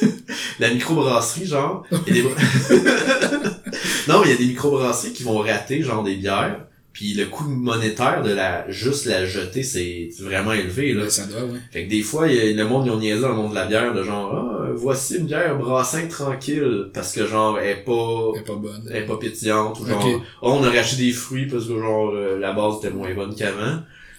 la 0.60 0.72
microbrasserie, 0.72 1.46
genre. 1.46 1.84
des... 2.06 2.22
non, 4.08 4.20
mais 4.20 4.26
il 4.26 4.30
y 4.30 4.34
a 4.34 4.36
des 4.36 4.46
microbrasseries 4.46 5.12
qui 5.12 5.22
vont 5.22 5.38
rater, 5.38 5.82
genre, 5.82 6.02
des 6.02 6.16
bières. 6.16 6.66
Puis 6.92 7.14
le 7.14 7.24
coût 7.24 7.44
monétaire 7.44 8.22
de 8.22 8.30
la 8.32 8.70
juste 8.70 9.06
la 9.06 9.24
jeter, 9.24 9.62
c'est 9.62 10.10
vraiment 10.20 10.52
élevé, 10.52 10.92
là. 10.92 11.04
Ouais, 11.04 11.10
ça 11.10 11.24
doit, 11.24 11.44
ouais. 11.44 11.58
Fait 11.70 11.84
que 11.86 11.90
des 11.90 12.02
fois, 12.02 12.28
il 12.28 12.34
y 12.36 12.38
a- 12.38 12.52
le 12.52 12.68
monde, 12.68 12.84
ils 12.86 12.90
ont 12.90 12.98
niaisé 12.98 13.22
dans 13.22 13.30
le 13.30 13.34
monde 13.34 13.50
de 13.52 13.54
la 13.54 13.64
bière, 13.64 13.94
de 13.94 14.02
genre, 14.02 14.30
ah, 14.34 14.68
voici 14.74 15.16
une 15.16 15.24
bière 15.24 15.56
brassin 15.56 16.06
tranquille, 16.06 16.90
parce 16.92 17.12
que 17.14 17.26
genre, 17.26 17.58
elle 17.58 17.70
est 17.78 17.84
pas, 17.84 18.32
Elle 18.34 18.40
est 18.42 18.44
pas 18.44 18.54
bonne. 18.56 18.88
elle 18.90 19.02
est 19.04 19.06
pas 19.06 19.16
pétillante, 19.16 19.80
ou 19.80 19.86
genre, 19.86 20.06
oh, 20.42 20.52
on 20.52 20.62
a 20.64 20.70
racheté 20.70 21.02
des 21.06 21.12
fruits 21.12 21.46
parce 21.46 21.64
que 21.66 21.78
genre, 21.80 22.12
euh, 22.14 22.38
la 22.38 22.52
base 22.52 22.74
était 22.78 22.90
moins 22.90 23.14
bonne 23.14 23.34
qu'avant. 23.34 23.78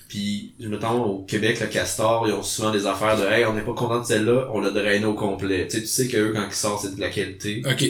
Puis, 0.09 0.53
mettons, 0.59 1.03
au 1.03 1.19
Québec, 1.25 1.59
le 1.59 1.67
Castor, 1.67 2.25
ils 2.27 2.33
ont 2.33 2.41
souvent 2.43 2.71
des 2.71 2.87
affaires 2.87 3.17
de, 3.19 3.25
hey, 3.25 3.45
on 3.45 3.53
n'est 3.53 3.61
pas 3.61 3.73
content 3.73 3.99
de 3.99 4.05
celle-là, 4.05 4.47
on 4.51 4.61
l'a 4.61 4.71
drainé 4.71 5.05
au 5.05 5.13
complet. 5.13 5.67
Tu 5.67 5.77
sais, 5.77 5.81
tu 5.81 5.87
sais 5.87 6.07
que 6.07 6.17
eux, 6.17 6.33
quand 6.35 6.45
ils 6.49 6.55
sortent, 6.55 6.85
c'est 6.85 6.95
de 6.95 6.99
la 7.01 7.09
qualité. 7.09 7.61
Ok. 7.71 7.83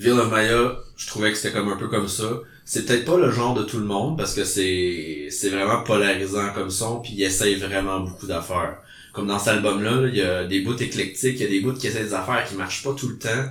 Ville 0.00 0.18
of 0.18 0.30
Maya, 0.30 0.78
je 0.96 1.06
trouvais 1.08 1.30
que 1.30 1.36
c'était 1.36 1.52
comme 1.52 1.68
un 1.68 1.76
peu 1.76 1.86
comme 1.88 2.08
ça. 2.08 2.40
C'est 2.64 2.86
peut-être 2.86 3.04
pas 3.04 3.18
le 3.18 3.30
genre 3.30 3.52
de 3.52 3.64
tout 3.64 3.76
le 3.76 3.84
monde 3.84 4.16
parce 4.16 4.32
que 4.32 4.44
c'est 4.44 5.28
c'est 5.30 5.50
vraiment 5.50 5.82
polarisant 5.82 6.54
comme 6.54 6.70
son 6.70 7.00
puis 7.00 7.12
il 7.14 7.22
essaye 7.22 7.56
vraiment 7.56 8.00
beaucoup 8.00 8.26
d'affaires. 8.26 8.78
Comme 9.12 9.26
dans 9.26 9.38
cet 9.38 9.48
album-là, 9.48 9.96
là, 9.96 10.08
il 10.08 10.16
y 10.16 10.22
a 10.22 10.46
des 10.46 10.62
bouts 10.62 10.78
éclectiques, 10.80 11.36
il 11.38 11.42
y 11.42 11.44
a 11.44 11.50
des 11.50 11.60
bouts 11.60 11.74
qui 11.74 11.86
essaient 11.86 12.04
des 12.04 12.14
affaires 12.14 12.46
qui 12.48 12.54
marchent 12.54 12.82
pas 12.82 12.94
tout 12.94 13.08
le 13.08 13.18
temps. 13.18 13.44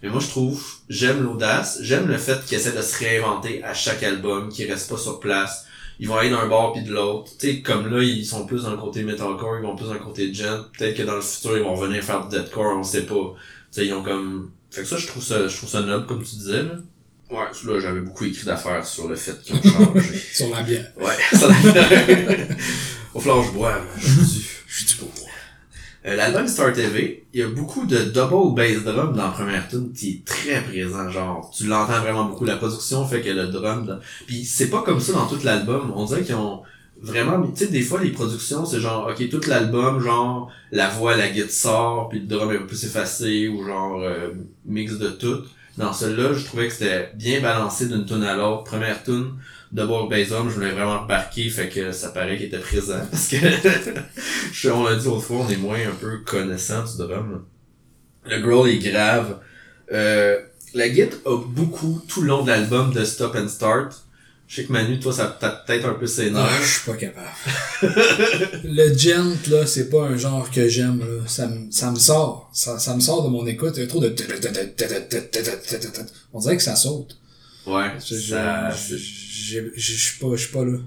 Mais 0.00 0.08
moi 0.08 0.20
je 0.20 0.28
trouve, 0.28 0.64
j'aime 0.88 1.24
l'audace, 1.24 1.80
j'aime 1.82 2.06
le 2.06 2.18
fait 2.18 2.40
qu'ils 2.44 2.56
essaient 2.58 2.76
de 2.76 2.82
se 2.82 3.00
réinventer 3.00 3.64
à 3.64 3.74
chaque 3.74 4.04
album, 4.04 4.48
qu'ils 4.48 4.70
restent 4.70 4.88
pas 4.88 4.98
sur 4.98 5.18
place. 5.18 5.66
Ils 5.98 6.06
vont 6.06 6.18
aller 6.18 6.30
d'un 6.30 6.46
bord 6.46 6.72
puis 6.72 6.84
de 6.84 6.92
l'autre. 6.92 7.32
Tu 7.36 7.48
sais, 7.48 7.62
comme 7.62 7.92
là, 7.92 8.00
ils 8.00 8.24
sont 8.24 8.46
plus 8.46 8.62
dans 8.62 8.70
le 8.70 8.76
côté 8.76 9.02
metalcore, 9.02 9.56
ils 9.58 9.66
vont 9.66 9.74
plus 9.74 9.86
dans 9.86 9.94
le 9.94 9.98
côté 9.98 10.32
gent. 10.32 10.66
Peut-être 10.78 10.96
que 10.96 11.02
dans 11.02 11.16
le 11.16 11.20
futur, 11.20 11.56
ils 11.56 11.64
vont 11.64 11.74
venir 11.74 12.04
faire 12.04 12.28
du 12.28 12.36
deathcore, 12.38 12.78
on 12.78 12.84
sait 12.84 13.06
pas. 13.06 13.34
Tu 13.72 13.80
sais, 13.80 13.86
ils 13.86 13.92
ont 13.92 14.04
comme... 14.04 14.52
Fait 14.76 14.82
que 14.82 14.88
ça, 14.88 14.98
je 14.98 15.06
trouve 15.06 15.22
ça, 15.24 15.48
je 15.48 15.56
trouve 15.56 15.70
ça 15.70 15.80
noble, 15.80 16.04
comme 16.06 16.22
tu 16.22 16.36
disais, 16.36 16.62
là. 16.62 16.72
Ouais, 17.30 17.46
là, 17.64 17.80
j'avais 17.80 18.00
beaucoup 18.00 18.24
écrit 18.26 18.44
d'affaires 18.44 18.84
sur 18.84 19.08
le 19.08 19.16
fait 19.16 19.40
qu'ils 19.42 19.56
ont 19.56 19.62
changé. 19.62 20.18
Sur 20.34 20.50
la 20.54 20.62
bière. 20.62 20.92
ouais, 21.00 21.14
ça 21.36 21.48
l'a 21.48 21.54
Au 23.14 23.20
flanche 23.20 23.52
bois, 23.54 23.80
je 23.98 24.06
suis 24.06 24.20
dû. 24.40 24.46
Je 24.66 24.76
suis 24.76 24.86
du 24.86 24.94
pour. 25.00 25.08
Euh, 26.04 26.14
L'album 26.14 26.46
Star 26.46 26.72
TV, 26.74 27.24
il 27.32 27.40
y 27.40 27.42
a 27.42 27.48
beaucoup 27.48 27.86
de 27.86 27.98
double 28.04 28.54
bass 28.54 28.84
drum 28.84 29.16
dans 29.16 29.24
la 29.24 29.30
première 29.30 29.66
tune 29.66 29.92
qui 29.94 30.10
est 30.10 30.24
très 30.26 30.62
présent, 30.62 31.10
genre, 31.10 31.50
tu 31.56 31.66
l'entends 31.66 32.00
vraiment 32.00 32.26
beaucoup, 32.26 32.44
la 32.44 32.56
production 32.56 33.04
fait 33.08 33.22
que 33.22 33.30
le 33.30 33.46
drum, 33.48 33.86
dans- 33.86 33.98
puis 34.26 34.44
c'est 34.44 34.68
pas 34.68 34.82
comme 34.82 35.00
ça 35.00 35.14
dans 35.14 35.26
tout 35.26 35.38
l'album, 35.42 35.92
on 35.96 36.04
dirait 36.04 36.22
qu'ils 36.22 36.34
ont 36.36 36.62
vraiment, 37.02 37.46
tu 37.52 37.64
sais, 37.66 37.70
des 37.70 37.82
fois 37.82 38.00
les 38.02 38.10
productions, 38.10 38.64
c'est 38.64 38.80
genre, 38.80 39.08
ok, 39.10 39.28
tout 39.28 39.40
l'album, 39.48 40.00
genre, 40.00 40.50
la 40.72 40.88
voix, 40.88 41.16
la 41.16 41.28
guitare 41.28 41.50
sort, 41.50 42.08
puis 42.08 42.20
le 42.20 42.26
drum 42.26 42.50
est 42.52 42.56
un 42.56 42.60
peu 42.60 42.66
plus 42.66 42.84
effacé, 42.84 43.48
ou 43.48 43.64
genre, 43.66 44.00
euh, 44.02 44.30
mix 44.64 44.98
de 44.98 45.08
tout. 45.10 45.42
Dans 45.78 45.92
celui-là, 45.92 46.32
je 46.32 46.44
trouvais 46.44 46.68
que 46.68 46.72
c'était 46.72 47.10
bien 47.14 47.40
balancé 47.40 47.86
d'une 47.88 48.06
tune 48.06 48.22
à 48.22 48.34
l'autre. 48.34 48.64
Première 48.64 49.02
tune, 49.04 49.32
Double 49.72 50.08
Bass 50.08 50.28
Drum, 50.28 50.48
je 50.48 50.54
voulais 50.54 50.70
vraiment 50.70 51.02
remarquer, 51.02 51.50
fait 51.50 51.68
que 51.68 51.92
ça 51.92 52.08
paraît 52.10 52.36
qu'il 52.38 52.46
était 52.46 52.58
présent. 52.58 53.00
Parce 53.10 53.28
que, 53.28 53.36
je- 54.52 54.70
on 54.70 54.84
l'a 54.84 54.96
dit 54.96 55.06
autrefois, 55.06 55.44
on 55.46 55.48
est 55.50 55.56
moins 55.56 55.78
un 55.78 55.94
peu 56.00 56.18
connaissant 56.24 56.82
du 56.84 56.96
drum. 56.98 57.44
Le 58.24 58.40
growl 58.40 58.68
est 58.70 58.78
grave. 58.78 59.38
Euh, 59.92 60.38
la 60.74 60.88
guitare 60.88 61.18
a 61.26 61.36
beaucoup, 61.46 62.00
tout 62.08 62.22
le 62.22 62.28
long 62.28 62.42
de 62.42 62.48
l'album, 62.48 62.92
de 62.92 63.04
Stop 63.04 63.36
and 63.36 63.48
Start. 63.48 64.05
Je 64.48 64.56
sais 64.56 64.64
que 64.64 64.72
Manu, 64.72 65.00
toi, 65.00 65.12
ça 65.12 65.36
t'a 65.40 65.50
peut-être 65.50 65.86
un 65.86 65.94
peu 65.94 66.06
ses 66.06 66.30
Non, 66.30 66.46
je 66.62 66.66
suis 66.66 66.86
pas 66.90 66.96
capable. 66.96 67.26
le 68.64 68.96
gent, 68.96 69.34
là, 69.50 69.66
c'est 69.66 69.88
pas 69.90 70.04
un 70.04 70.16
genre 70.16 70.48
que 70.50 70.68
j'aime, 70.68 71.00
là. 71.00 71.24
Ça, 71.26 71.48
me- 71.48 71.70
ça 71.72 71.90
me 71.90 71.96
sort. 71.98 72.48
Ça, 72.52 72.78
ça 72.78 72.94
me 72.94 73.00
sort 73.00 73.24
de 73.24 73.28
mon 73.28 73.44
écoute. 73.46 73.74
Il 73.76 73.80
y 73.80 73.84
a 73.84 73.88
trop 73.88 74.00
de... 74.00 74.14
On 76.32 76.38
dirait 76.40 76.56
que 76.56 76.62
ça 76.62 76.76
saute. 76.76 77.16
Ouais, 77.66 77.90
Je 77.98 79.92
suis 79.92 80.18
pas, 80.20 80.28
pas 80.52 80.64
là. 80.64 80.78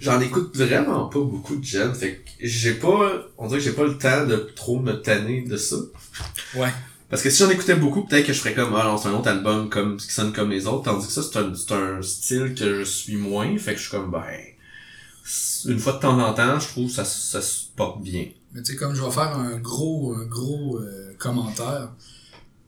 J'en 0.00 0.20
écoute 0.20 0.56
vraiment 0.56 1.06
pas 1.06 1.20
beaucoup 1.20 1.56
de 1.56 1.64
jeunes, 1.64 1.94
fait 1.94 2.16
que 2.16 2.20
j'ai 2.40 2.74
pas, 2.74 3.28
on 3.38 3.46
dirait 3.46 3.60
que 3.60 3.64
j'ai 3.64 3.72
pas 3.72 3.84
le 3.84 3.96
temps 3.96 4.26
de 4.26 4.36
trop 4.54 4.78
me 4.80 4.92
tanner 4.94 5.42
de 5.42 5.56
ça. 5.56 5.76
Ouais. 6.56 6.68
Parce 7.08 7.22
que 7.22 7.30
si 7.30 7.38
j'en 7.38 7.50
écoutais 7.50 7.76
beaucoup, 7.76 8.04
peut-être 8.04 8.26
que 8.26 8.32
je 8.32 8.38
ferais 8.40 8.54
comme, 8.54 8.74
ah 8.74 8.96
c'est 9.00 9.08
un 9.08 9.14
autre 9.14 9.28
album 9.28 9.70
comme, 9.70 9.96
qui 9.96 10.12
sonne 10.12 10.32
comme 10.32 10.50
les 10.50 10.66
autres, 10.66 10.84
tandis 10.84 11.06
que 11.06 11.12
ça, 11.12 11.22
c'est 11.22 11.38
un, 11.38 11.54
c'est 11.54 11.72
un 11.72 12.02
style 12.02 12.54
que 12.54 12.80
je 12.80 12.84
suis 12.84 13.16
moins, 13.16 13.56
fait 13.58 13.72
que 13.72 13.78
je 13.78 13.82
suis 13.82 13.90
comme, 13.92 14.10
ben, 14.10 14.24
une 15.66 15.78
fois 15.78 15.94
de 15.94 16.00
temps 16.00 16.18
en 16.18 16.34
temps, 16.34 16.58
je 16.58 16.66
trouve 16.66 16.88
que 16.88 16.94
ça, 16.94 17.04
ça 17.04 17.40
se 17.40 17.66
porte 17.76 18.02
bien. 18.02 18.28
Mais 18.52 18.62
tu 18.62 18.72
sais, 18.72 18.78
comme 18.78 18.94
je 18.94 19.02
vais 19.02 19.10
faire 19.10 19.36
un 19.36 19.56
gros, 19.58 20.14
un 20.14 20.24
gros 20.24 20.78
euh, 20.78 21.14
commentaire, 21.18 21.92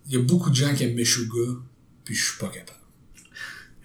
il 0.07 0.13
y 0.13 0.17
a 0.17 0.21
beaucoup 0.23 0.51
de 0.51 0.55
gens 0.55 0.73
qui 0.75 0.85
aiment 0.85 0.95
Meshuga, 0.95 1.59
puis 2.05 2.15
je 2.15 2.31
suis 2.31 2.39
pas 2.39 2.49
capable. 2.49 2.79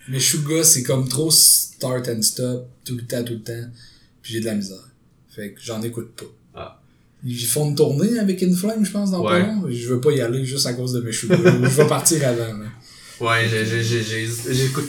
Meshuga, 0.08 0.64
c'est 0.64 0.84
comme 0.84 1.08
trop 1.08 1.32
start 1.32 2.08
and 2.10 2.22
stop, 2.22 2.68
tout 2.84 2.96
le 2.96 3.06
temps, 3.06 3.24
tout 3.24 3.34
le 3.34 3.44
temps, 3.44 3.72
puis 4.22 4.34
j'ai 4.34 4.40
de 4.40 4.46
la 4.46 4.56
misère. 4.56 4.88
Fait 5.30 5.54
que 5.54 5.62
j'en 5.62 5.82
écoute 5.82 6.12
pas. 6.16 6.26
Ils 7.26 7.46
font 7.46 7.70
une 7.70 7.76
tournée 7.76 8.20
avec 8.20 8.44
Inflame, 8.44 8.84
je 8.86 8.92
pense, 8.92 9.12
dans 9.12 9.24
Ouais. 9.24 9.42
pas. 9.44 9.56
Je 9.70 9.88
veux 9.88 10.02
pas 10.02 10.12
y 10.12 10.20
aller 10.22 10.44
juste 10.44 10.66
à 10.66 10.74
cause 10.74 10.92
de 10.94 11.02
Meshuga. 11.02 11.38
je 11.44 11.68
vais 11.68 11.88
partir 11.88 12.28
avant. 12.28 12.58
là. 12.58 12.66
Ouais, 13.22 13.48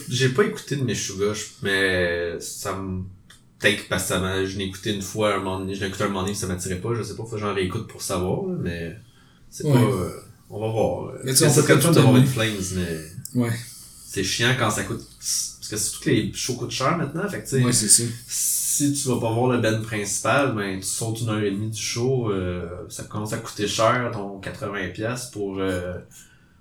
j'ai, 0.09 0.29
pas 0.31 0.45
écouté 0.45 0.77
de 0.77 0.83
Meshuga, 0.83 1.33
je- 1.33 1.45
mais 1.63 2.41
ça 2.41 2.75
me, 2.75 3.03
peut-être 3.61 3.87
parce 3.89 4.09
que 4.09 4.47
je 4.47 4.59
l'ai 4.59 4.65
écouté 4.65 4.93
une 4.95 5.03
fois, 5.03 5.35
un 5.35 5.39
moment 5.39 5.61
donné, 5.61 5.75
je 5.75 5.81
l'ai 5.81 5.87
écouté 5.89 6.05
un 6.05 6.09
moment 6.09 6.23
donné, 6.23 6.35
ça 6.35 6.47
m'attirait 6.49 6.81
pas, 6.81 6.95
je 6.97 7.03
sais 7.03 7.15
pas, 7.15 7.23
faut 7.25 7.37
que 7.37 7.39
j'en 7.39 7.55
réécoute 7.55 7.87
pour 7.87 8.03
savoir, 8.03 8.45
mais 8.61 8.97
c'est 9.51 9.65
Ouais. 9.65 9.73
pas, 9.73 9.79
euh, 9.81 10.11
on 10.51 10.59
va 10.61 10.69
voir. 10.73 11.13
Mais 11.23 11.31
tu 11.33 11.37
sais, 11.39 11.49
C'est 11.51 11.65
comme 11.67 11.79
tout 11.79 11.91
d'avoir 11.93 12.17
une 12.17 12.27
Flames, 12.27 12.49
mais 12.75 13.41
Ouais, 13.43 13.53
c'est 14.09 14.25
chiant 14.25 14.57
quand 14.59 14.71
ça 14.71 14.83
coûte, 14.85 15.03
parce 15.19 15.69
que 15.71 15.77
surtout 15.77 16.05
que 16.05 16.11
les 16.11 16.33
shows 16.35 16.55
coûtent 16.55 16.71
cher 16.73 16.97
maintenant, 16.99 17.29
fait 17.29 17.39
que 17.41 17.45
tu 17.45 17.51
sais, 17.59 17.63
ouais 17.63 17.73
c'est 17.73 17.89
ça. 17.89 18.03
Si 18.77 18.93
tu 18.93 19.09
vas 19.09 19.21
pas 19.21 19.33
voir 19.33 19.49
le 19.49 19.59
band 19.59 19.83
principal, 19.83 20.55
ben 20.55 20.79
tu 20.81 20.87
sautes 20.87 21.21
une 21.21 21.29
heure 21.29 21.39
et 21.43 21.51
demie 21.51 21.71
du 21.71 21.81
show, 21.81 22.31
euh, 22.31 22.67
ça 22.89 23.05
commence 23.05 23.33
à 23.33 23.39
coûter 23.39 23.69
cher, 23.69 24.11
ton 24.13 24.41
80$ 24.41 24.93
piastres 24.93 25.31
pour 25.33 25.59
euh, 25.59 25.95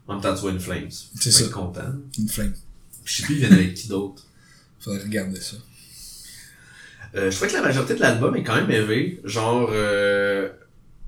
en 0.08 0.14
même 0.14 0.22
temps 0.22 0.34
tu 0.36 0.42
vois 0.42 0.52
une 0.52 0.60
Flames. 0.60 0.90
C'est 1.20 1.32
ça. 1.32 1.48
content. 1.50 1.82
Inflame. 2.22 2.54
Je 3.06 3.14
sais 3.18 3.24
plus, 3.24 3.36
il 3.36 3.40
vient 3.46 3.52
avec 3.52 3.74
qui 3.74 3.88
d'autre. 3.88 4.24
Faudrait 4.80 5.02
regarder 5.04 5.40
ça. 5.40 5.58
Euh, 7.16 7.30
je 7.30 7.36
trouvais 7.36 7.50
que 7.52 7.56
la 7.58 7.62
majorité 7.64 7.96
de 7.96 8.00
l'album 8.02 8.36
est 8.36 8.44
quand 8.44 8.56
même 8.56 8.72
élevé. 8.72 9.20
Genre, 9.24 9.70
euh, 9.72 10.50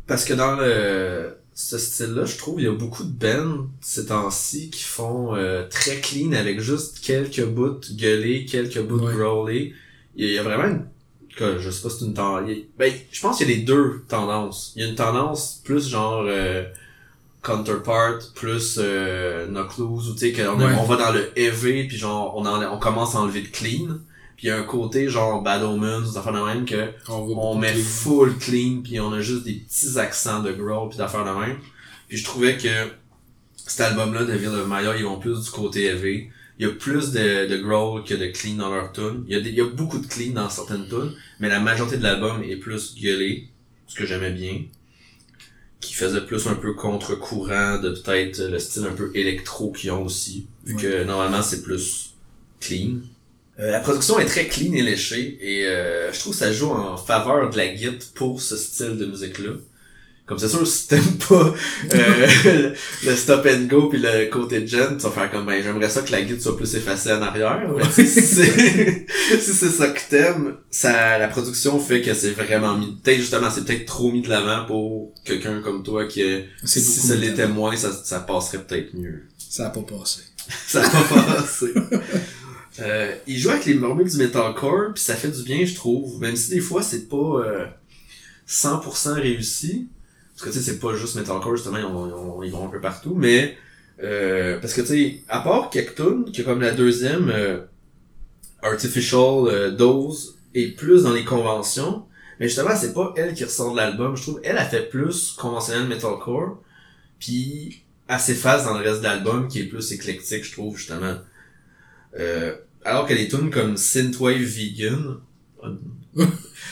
parce 0.07 0.23
que 0.25 0.33
dans 0.33 0.55
le... 0.55 1.35
ce 1.53 1.77
style-là, 1.77 2.25
je 2.25 2.37
trouve, 2.37 2.61
il 2.61 2.65
y 2.65 2.67
a 2.67 2.71
beaucoup 2.73 3.03
de 3.03 3.09
bands 3.11 3.67
ces 3.81 4.07
temps-ci 4.07 4.69
qui 4.69 4.83
font 4.83 5.35
euh, 5.35 5.67
très 5.69 5.99
clean 6.01 6.33
avec 6.33 6.59
juste 6.59 6.99
quelques 6.99 7.45
bouts 7.45 7.79
gueulés, 7.95 8.45
quelques 8.45 8.81
bouts 8.81 8.99
Ouais. 9.05 9.13
growlés. 9.15 9.73
Il 10.15 10.25
y, 10.25 10.27
a, 10.27 10.31
il 10.31 10.35
y 10.35 10.39
a 10.39 10.43
vraiment 10.43 10.65
une, 10.65 10.85
que, 11.35 11.59
je 11.59 11.69
sais 11.69 11.81
pas 11.83 11.89
si 11.89 11.99
c'est 11.99 12.05
une 12.05 12.13
tendance. 12.13 12.49
Ben, 12.77 12.93
je 13.11 13.21
pense 13.21 13.37
qu'il 13.37 13.49
y 13.49 13.53
a 13.53 13.55
les 13.55 13.61
deux 13.63 14.03
tendances. 14.07 14.73
Il 14.75 14.83
y 14.83 14.85
a 14.85 14.89
une 14.89 14.95
tendance 14.95 15.61
plus 15.63 15.87
genre 15.87 16.23
euh, 16.27 16.63
counterpart, 17.41 18.19
plus 18.33 18.77
euh, 18.79 19.47
knock 19.47 19.77
loose, 19.77 20.09
ou 20.09 20.13
tu 20.13 20.19
sais, 20.19 20.33
qu'on 20.33 20.59
Ouais. 20.59 20.73
on 20.79 20.83
va 20.83 20.95
dans 20.97 21.11
le 21.11 21.31
heavy, 21.37 21.87
puis 21.87 21.97
genre 21.97 22.35
on, 22.37 22.45
on 22.45 22.79
commence 22.79 23.15
à 23.15 23.19
enlever 23.19 23.41
de 23.41 23.47
clean. 23.47 23.97
Puis 24.37 24.47
il 24.47 24.49
y 24.49 24.51
a 24.51 24.57
un 24.57 24.63
côté 24.63 25.07
genre 25.07 25.41
Bad 25.41 25.63
Omens, 25.63 26.11
des 26.11 26.17
affaires 26.17 26.33
de 26.33 26.41
même 26.41 26.65
que 26.65 26.89
On, 27.07 27.55
met 27.55 27.73
full 27.73 28.37
clean 28.37 28.81
puis 28.83 28.99
on 28.99 29.13
a 29.13 29.21
juste 29.21 29.43
des 29.45 29.53
petits 29.53 29.97
accents 29.97 30.41
de 30.41 30.51
growl 30.51 30.89
puis 30.89 30.97
d'affaires 30.97 31.23
de 31.23 31.39
même. 31.39 31.57
Puis 32.09 32.17
je 32.17 32.25
trouvais 32.25 32.57
que 32.57 32.67
cet 33.55 33.79
album-là 33.81 34.25
de 34.25 34.33
Ville 34.33 34.49
of 34.49 34.67
Maya, 34.67 34.95
ils 34.97 35.05
vont 35.05 35.19
plus 35.19 35.41
du 35.41 35.49
côté 35.51 35.85
heavy. 35.85 36.27
Il 36.57 36.65
y 36.65 36.69
a 36.69 36.73
plus 36.73 37.11
de, 37.11 37.47
de 37.47 37.57
growl 37.57 38.03
que 38.05 38.13
de 38.13 38.27
clean 38.27 38.55
dans 38.55 38.73
leur 38.73 38.91
tune. 38.93 39.25
Il 39.27 39.33
y, 39.33 39.37
a 39.37 39.41
des- 39.41 39.49
il 39.49 39.55
y 39.55 39.61
a 39.61 39.65
beaucoup 39.65 39.99
de 39.99 40.07
clean 40.07 40.31
dans 40.33 40.49
certaines 40.49 40.87
tunes, 40.87 41.13
mais 41.39 41.49
la 41.49 41.59
majorité 41.59 41.97
de 41.97 42.03
l'album 42.03 42.43
est 42.43 42.55
plus 42.57 42.95
gueulé, 42.95 43.47
ce 43.87 43.95
que 43.95 44.05
j'aimais 44.05 44.31
bien. 44.31 44.61
Qui 45.81 45.93
faisait 45.93 46.21
plus 46.21 46.47
un 46.47 46.55
peu 46.55 46.73
contre-courant 46.73 47.77
de 47.79 47.89
peut-être 47.91 48.39
le 48.39 48.57
style 48.59 48.85
un 48.85 48.93
peu 48.95 49.11
électro 49.13 49.71
qu'ils 49.71 49.91
ont 49.91 50.03
aussi. 50.03 50.47
Vu 50.65 50.75
Ouais. 50.75 50.81
que 50.81 51.03
normalement 51.03 51.43
c'est 51.43 51.61
plus 51.61 52.13
clean. 52.59 53.01
Euh, 53.59 53.71
la 53.71 53.79
production 53.81 54.19
est 54.19 54.25
très 54.25 54.47
clean 54.47 54.73
et 54.73 54.81
léchée 54.81 55.37
et 55.41 55.65
euh, 55.67 56.11
je 56.11 56.19
trouve 56.19 56.33
que 56.33 56.39
ça 56.39 56.51
joue 56.51 56.71
en 56.71 56.97
faveur 56.97 57.49
de 57.49 57.57
la 57.57 57.67
guitare 57.67 57.93
pour 58.15 58.41
ce 58.41 58.55
style 58.57 58.97
de 58.97 59.05
musique-là. 59.05 59.51
Comme 60.25 60.39
c'est 60.39 60.49
sûr, 60.49 60.65
si 60.65 60.87
t'aimes 60.87 61.17
pas 61.29 61.53
euh, 61.93 62.73
le 63.03 63.15
stop 63.15 63.45
and 63.45 63.65
go 63.65 63.89
puis 63.89 63.99
le 64.01 64.25
côté 64.25 64.65
gen, 64.65 64.97
tu 64.97 65.03
vas 65.03 65.11
faire 65.11 65.31
comme 65.31 65.45
ben 65.45 65.61
j'aimerais 65.61 65.89
ça 65.89 66.01
que 66.01 66.11
la 66.11 66.23
guitare 66.23 66.41
soit 66.41 66.57
plus 66.57 66.75
effacée 66.75 67.13
en 67.13 67.21
arrière. 67.21 67.69
Mais 67.77 67.83
si 67.91 68.07
c'est 68.07 69.05
si 69.39 69.53
ça 69.53 69.89
que 69.89 69.99
t'aimes, 70.09 70.57
ça 70.71 71.19
la 71.19 71.27
production 71.27 71.79
fait 71.79 72.01
que 72.01 72.15
c'est 72.15 72.31
vraiment 72.31 72.75
mis. 72.75 72.97
Peut-être 73.03 73.19
justement 73.19 73.51
c'est 73.51 73.65
peut-être 73.65 73.85
trop 73.85 74.11
mis 74.11 74.23
de 74.23 74.29
l'avant 74.29 74.65
pour 74.65 75.13
quelqu'un 75.23 75.61
comme 75.61 75.83
toi 75.83 76.05
qui 76.05 76.21
est 76.21 76.49
C'est 76.63 76.79
si 76.79 77.01
ça 77.01 77.15
l'était 77.15 77.47
moins, 77.47 77.75
ça, 77.75 77.91
ça 77.91 78.19
passerait 78.19 78.63
peut-être 78.63 78.95
mieux. 78.95 79.27
Ça 79.37 79.67
a 79.67 79.69
pas 79.69 79.81
passé. 79.81 80.21
Ça 80.67 80.83
a 80.83 80.89
pas 80.89 81.21
passé. 81.21 81.67
Euh, 82.79 83.15
il 83.25 83.37
joue 83.37 83.51
avec 83.51 83.65
les 83.65 83.75
formules 83.75 84.09
du 84.09 84.17
metalcore, 84.17 84.93
puis 84.93 85.01
ça 85.01 85.15
fait 85.15 85.29
du 85.29 85.43
bien, 85.43 85.65
je 85.65 85.75
trouve. 85.75 86.19
Même 86.19 86.35
si 86.35 86.49
des 86.49 86.59
fois, 86.59 86.83
c'est 86.83 87.07
pas 87.07 87.15
euh, 87.15 87.65
100% 88.49 89.13
réussi. 89.13 89.87
Parce 90.35 90.45
que, 90.49 90.49
tu 90.51 90.59
sais, 90.63 90.71
c'est 90.73 90.79
pas 90.79 90.95
juste 90.95 91.15
metalcore, 91.15 91.55
justement, 91.55 91.77
ils, 91.77 91.85
ont- 91.85 92.43
ils 92.43 92.51
vont 92.51 92.65
un 92.67 92.69
peu 92.69 92.81
partout. 92.81 93.15
Mais, 93.15 93.57
euh, 94.03 94.59
parce 94.59 94.73
que, 94.73 94.81
tu 94.81 94.87
sais, 94.87 95.23
à 95.29 95.39
part 95.41 95.69
Kektoon, 95.69 96.25
qui 96.25 96.41
est 96.41 96.43
comme 96.43 96.61
la 96.61 96.71
deuxième, 96.71 97.29
euh, 97.29 97.59
Artificial 98.61 99.47
euh, 99.47 99.71
Dose, 99.71 100.37
est 100.53 100.75
plus 100.75 101.03
dans 101.03 101.13
les 101.13 101.23
conventions. 101.23 102.05
Mais 102.39 102.47
justement, 102.47 102.75
c'est 102.75 102.93
pas 102.93 103.13
elle 103.15 103.33
qui 103.33 103.43
ressort 103.43 103.71
de 103.71 103.77
l'album. 103.77 104.15
Je 104.17 104.23
trouve, 104.23 104.41
elle 104.43 104.57
a 104.57 104.65
fait 104.65 104.89
plus 104.89 105.33
conventionnel 105.37 105.87
metalcore. 105.87 106.57
Puis, 107.19 107.83
elle 108.07 108.19
s'efface 108.19 108.65
dans 108.65 108.77
le 108.77 108.83
reste 108.83 108.99
de 108.99 109.05
l'album, 109.05 109.47
qui 109.47 109.61
est 109.61 109.65
plus 109.65 109.91
éclectique, 109.91 110.43
je 110.43 110.51
trouve, 110.53 110.77
justement. 110.77 111.15
Euh, 112.19 112.55
alors 112.83 113.07
que 113.07 113.13
les 113.13 113.27
tunes 113.27 113.49
comme 113.49 113.77
Synthwave 113.77 114.37
Vegan, 114.41 115.17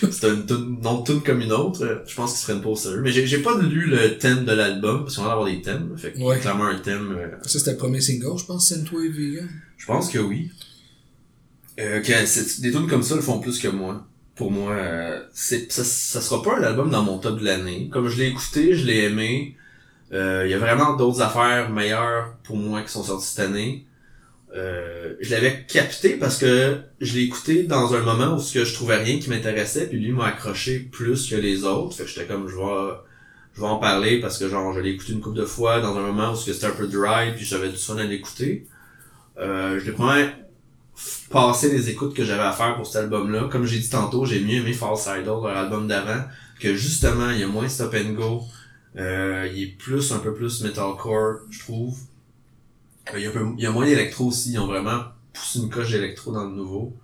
c'est 0.01 0.27
une 0.29 0.45
tune, 0.45 0.77
non 0.82 1.03
tune 1.03 1.21
comme 1.21 1.41
une 1.41 1.51
autre, 1.51 1.84
euh, 1.84 1.99
je 2.08 2.15
pense 2.15 2.32
qu'ils 2.32 2.39
se 2.39 2.45
prennent 2.45 2.62
pas 2.62 2.69
au 2.69 2.75
sérieux. 2.75 3.01
Mais 3.01 3.12
j'ai, 3.12 3.38
pas 3.39 3.58
lu 3.58 3.88
le 3.88 4.17
thème 4.17 4.45
de 4.45 4.51
l'album, 4.51 5.03
parce 5.03 5.15
qu'on 5.15 5.23
va 5.23 5.32
avoir 5.32 5.47
des 5.47 5.62
thèmes, 5.62 5.93
fait 5.97 6.13
que 6.13 6.19
Ouais. 6.19 6.39
clairement 6.39 6.65
un 6.65 6.79
thème, 6.79 7.15
euh, 7.17 7.27
Ça, 7.43 7.60
c'était 7.60 7.71
le 7.71 7.77
premier 7.77 8.01
single, 8.01 8.38
je 8.38 8.45
pense, 8.45 8.67
Synthwave 8.69 9.12
Vegan. 9.12 9.49
je 9.77 9.86
pense 9.86 10.10
que 10.10 10.19
oui. 10.19 10.51
Euh, 11.79 12.01
que 12.01 12.62
des 12.62 12.71
tunes 12.71 12.88
comme 12.88 13.03
ça 13.03 13.15
le 13.15 13.21
font 13.21 13.39
plus 13.39 13.60
que 13.60 13.67
moi. 13.67 14.06
Pour 14.36 14.51
moi, 14.51 14.71
euh, 14.71 15.21
c'est, 15.34 15.71
ça, 15.71 15.84
ça 15.84 16.21
sera 16.21 16.41
pas 16.41 16.58
un 16.58 16.63
album 16.63 16.89
dans 16.89 17.03
mon 17.03 17.19
top 17.19 17.39
de 17.39 17.45
l'année. 17.45 17.89
Comme 17.91 18.08
je 18.08 18.17
l'ai 18.17 18.27
écouté, 18.27 18.75
je 18.75 18.86
l'ai 18.86 19.03
aimé. 19.06 19.56
Il 20.12 20.47
y 20.47 20.53
a 20.53 20.60
vraiment 20.60 20.95
d'autres 20.95 21.21
affaires 21.21 21.71
meilleures 21.71 22.36
pour 22.43 22.56
moi 22.56 22.84
qui 22.84 22.91
sont 22.91 23.03
sorties 23.03 23.25
cette 23.25 23.45
année. 23.47 23.88
Euh, 24.55 25.15
je 25.19 25.31
l'avais 25.31 25.65
capté 25.67 26.11
parce 26.15 26.37
que 26.37 26.77
je 27.01 27.13
l'ai 27.15 27.23
écouté 27.23 27.63
dans 27.63 27.95
un 27.95 28.01
moment 28.01 28.35
où 28.35 28.39
je 28.39 28.73
trouvais 28.73 28.97
rien 28.97 29.19
qui 29.19 29.29
m'intéressait, 29.29 29.87
puis 29.87 29.99
lui 29.99 30.11
m'a 30.11 30.27
accroché 30.27 30.79
plus 30.79 31.27
que 31.29 31.35
les 31.35 31.63
autres. 31.63 31.95
Fait 31.95 32.03
que 32.03 32.09
j'étais 32.09 32.25
comme 32.27 32.47
je 32.47 32.55
vais 32.55 32.93
je 33.55 33.61
vais 33.61 33.67
en 33.67 33.77
parler 33.77 34.19
parce 34.19 34.37
que 34.39 34.49
genre 34.49 34.73
je 34.73 34.79
l'ai 34.79 34.91
écouté 34.91 35.13
une 35.13 35.21
couple 35.21 35.37
de 35.37 35.45
fois 35.45 35.79
dans 35.79 35.95
un 35.97 36.01
moment 36.01 36.33
où 36.33 36.35
c'était 36.35 36.65
un 36.65 36.71
peu 36.71 36.87
dry, 36.87 37.33
puis 37.35 37.45
j'avais 37.45 37.69
du 37.69 37.77
fun 37.77 37.97
à 37.97 38.03
l'écouter. 38.03 38.67
Euh, 39.39 39.79
je 39.79 39.91
l'ai 39.91 39.97
f- 39.97 41.29
passé 41.29 41.71
les 41.71 41.89
écoutes 41.89 42.15
que 42.15 42.23
j'avais 42.23 42.43
à 42.43 42.51
faire 42.51 42.75
pour 42.75 42.85
cet 42.85 42.97
album-là. 43.03 43.49
Comme 43.51 43.65
j'ai 43.65 43.79
dit 43.79 43.89
tantôt, 43.89 44.25
j'ai 44.25 44.39
mieux 44.39 44.57
aimé 44.57 44.73
False 44.73 45.07
Idol, 45.07 45.43
leur 45.43 45.57
album 45.57 45.87
d'avant, 45.87 46.23
que 46.59 46.75
justement, 46.75 47.31
il 47.31 47.39
y 47.39 47.43
a 47.43 47.47
moins 47.47 47.67
stop 47.69 47.95
and 47.95 48.13
go. 48.13 48.41
Euh, 48.97 49.49
il 49.53 49.63
est 49.63 49.77
plus, 49.77 50.11
un 50.11 50.19
peu 50.19 50.33
plus 50.33 50.61
metalcore, 50.63 51.39
je 51.49 51.59
trouve. 51.59 51.97
Euh, 53.11 53.19
il, 53.19 53.23
y 53.23 53.25
a 53.25 53.29
un 53.29 53.33
peu, 53.33 53.45
il 53.57 53.63
y 53.63 53.65
a 53.65 53.71
moins 53.71 53.85
d'électro 53.85 54.27
aussi, 54.27 54.53
ils 54.53 54.59
ont 54.59 54.67
vraiment 54.67 55.03
poussé 55.33 55.59
une 55.59 55.69
coche 55.69 55.91
d'électro 55.91 56.31
dans 56.31 56.45
le 56.45 56.55
nouveau. 56.55 56.95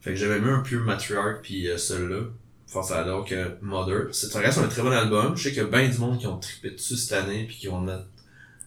Fait 0.00 0.10
que 0.10 0.16
j'avais 0.16 0.38
mieux 0.38 0.52
un 0.52 0.60
peu 0.60 0.78
Matriarch 0.78 1.42
puis 1.42 1.68
euh, 1.68 1.76
celui-là, 1.76 2.20
False 2.68 2.90
Idol, 2.90 3.24
que 3.24 3.56
Mother. 3.60 4.08
C'est 4.12 4.32
reste 4.38 4.58
un 4.58 4.68
très 4.68 4.82
bon 4.82 4.92
album. 4.92 5.36
Je 5.36 5.42
sais 5.42 5.48
qu'il 5.50 5.58
y 5.58 5.66
a 5.66 5.68
bien 5.68 5.88
du 5.88 5.98
monde 5.98 6.18
qui 6.18 6.26
ont 6.26 6.38
trippé 6.38 6.70
dessus 6.70 6.96
cette 6.96 7.24
année 7.24 7.44
puis 7.46 7.56
qui 7.56 7.66
vont 7.66 7.80
le 7.80 7.86
mettre. 7.86 8.06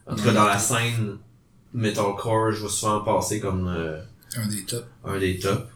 En 0.06 0.16
tout 0.16 0.24
cas, 0.24 0.34
dans 0.34 0.46
la 0.46 0.58
scène 0.58 1.18
metalcore, 1.74 2.52
je 2.52 2.62
vois 2.62 2.70
souvent 2.70 3.02
passer 3.02 3.40
comme 3.40 3.68
euh, 3.68 4.02
Un 4.36 4.48
des 4.48 4.66
tops. 4.66 4.88
un 5.06 5.20
des 5.20 5.40
tops. 5.40 5.68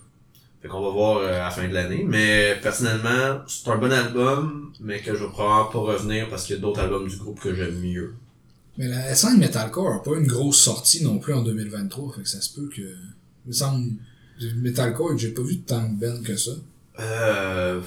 Fait 0.62 0.68
qu'on 0.68 0.82
va 0.82 0.90
voir 0.90 1.18
euh, 1.18 1.36
à 1.36 1.46
la 1.46 1.52
fin 1.52 1.68
de 1.68 1.74
l'année. 1.74 2.04
Mais 2.06 2.58
personnellement, 2.62 3.42
c'est 3.48 3.70
un 3.70 3.78
bon 3.78 3.92
album, 3.92 4.74
mais 4.80 5.02
que 5.02 5.16
je 5.16 5.24
vais 5.24 5.30
probablement 5.30 5.66
pas 5.66 5.80
revenir 5.94 6.30
parce 6.30 6.46
qu'il 6.46 6.56
y 6.56 6.60
a 6.60 6.62
d'autres 6.62 6.80
albums 6.80 7.08
du 7.08 7.18
groupe 7.18 7.40
que 7.40 7.54
j'aime 7.54 7.80
mieux. 7.80 8.16
Mais 8.78 8.88
la 8.88 9.14
scène 9.16 9.38
Metalcore 9.38 9.94
a 9.96 10.04
pas 10.04 10.16
une 10.18 10.26
grosse 10.28 10.58
sortie 10.60 11.04
non 11.04 11.20
plus 11.20 11.34
en 11.34 11.44
2023, 11.44 12.14
fait 12.16 12.22
que 12.24 12.30
ça 12.30 12.42
se 12.42 12.54
peut 12.54 12.70
que. 12.76 12.82
Il 12.82 13.50
me 13.50 13.54
semble. 13.54 13.92
Metalcore, 14.58 15.18
j'ai 15.18 15.30
pas 15.30 15.44
vu 15.44 15.60
tant 15.60 15.88
de 15.90 16.00
bands 16.00 16.22
que 16.24 16.36
ça. 16.36 16.52
Euh, 17.00 17.82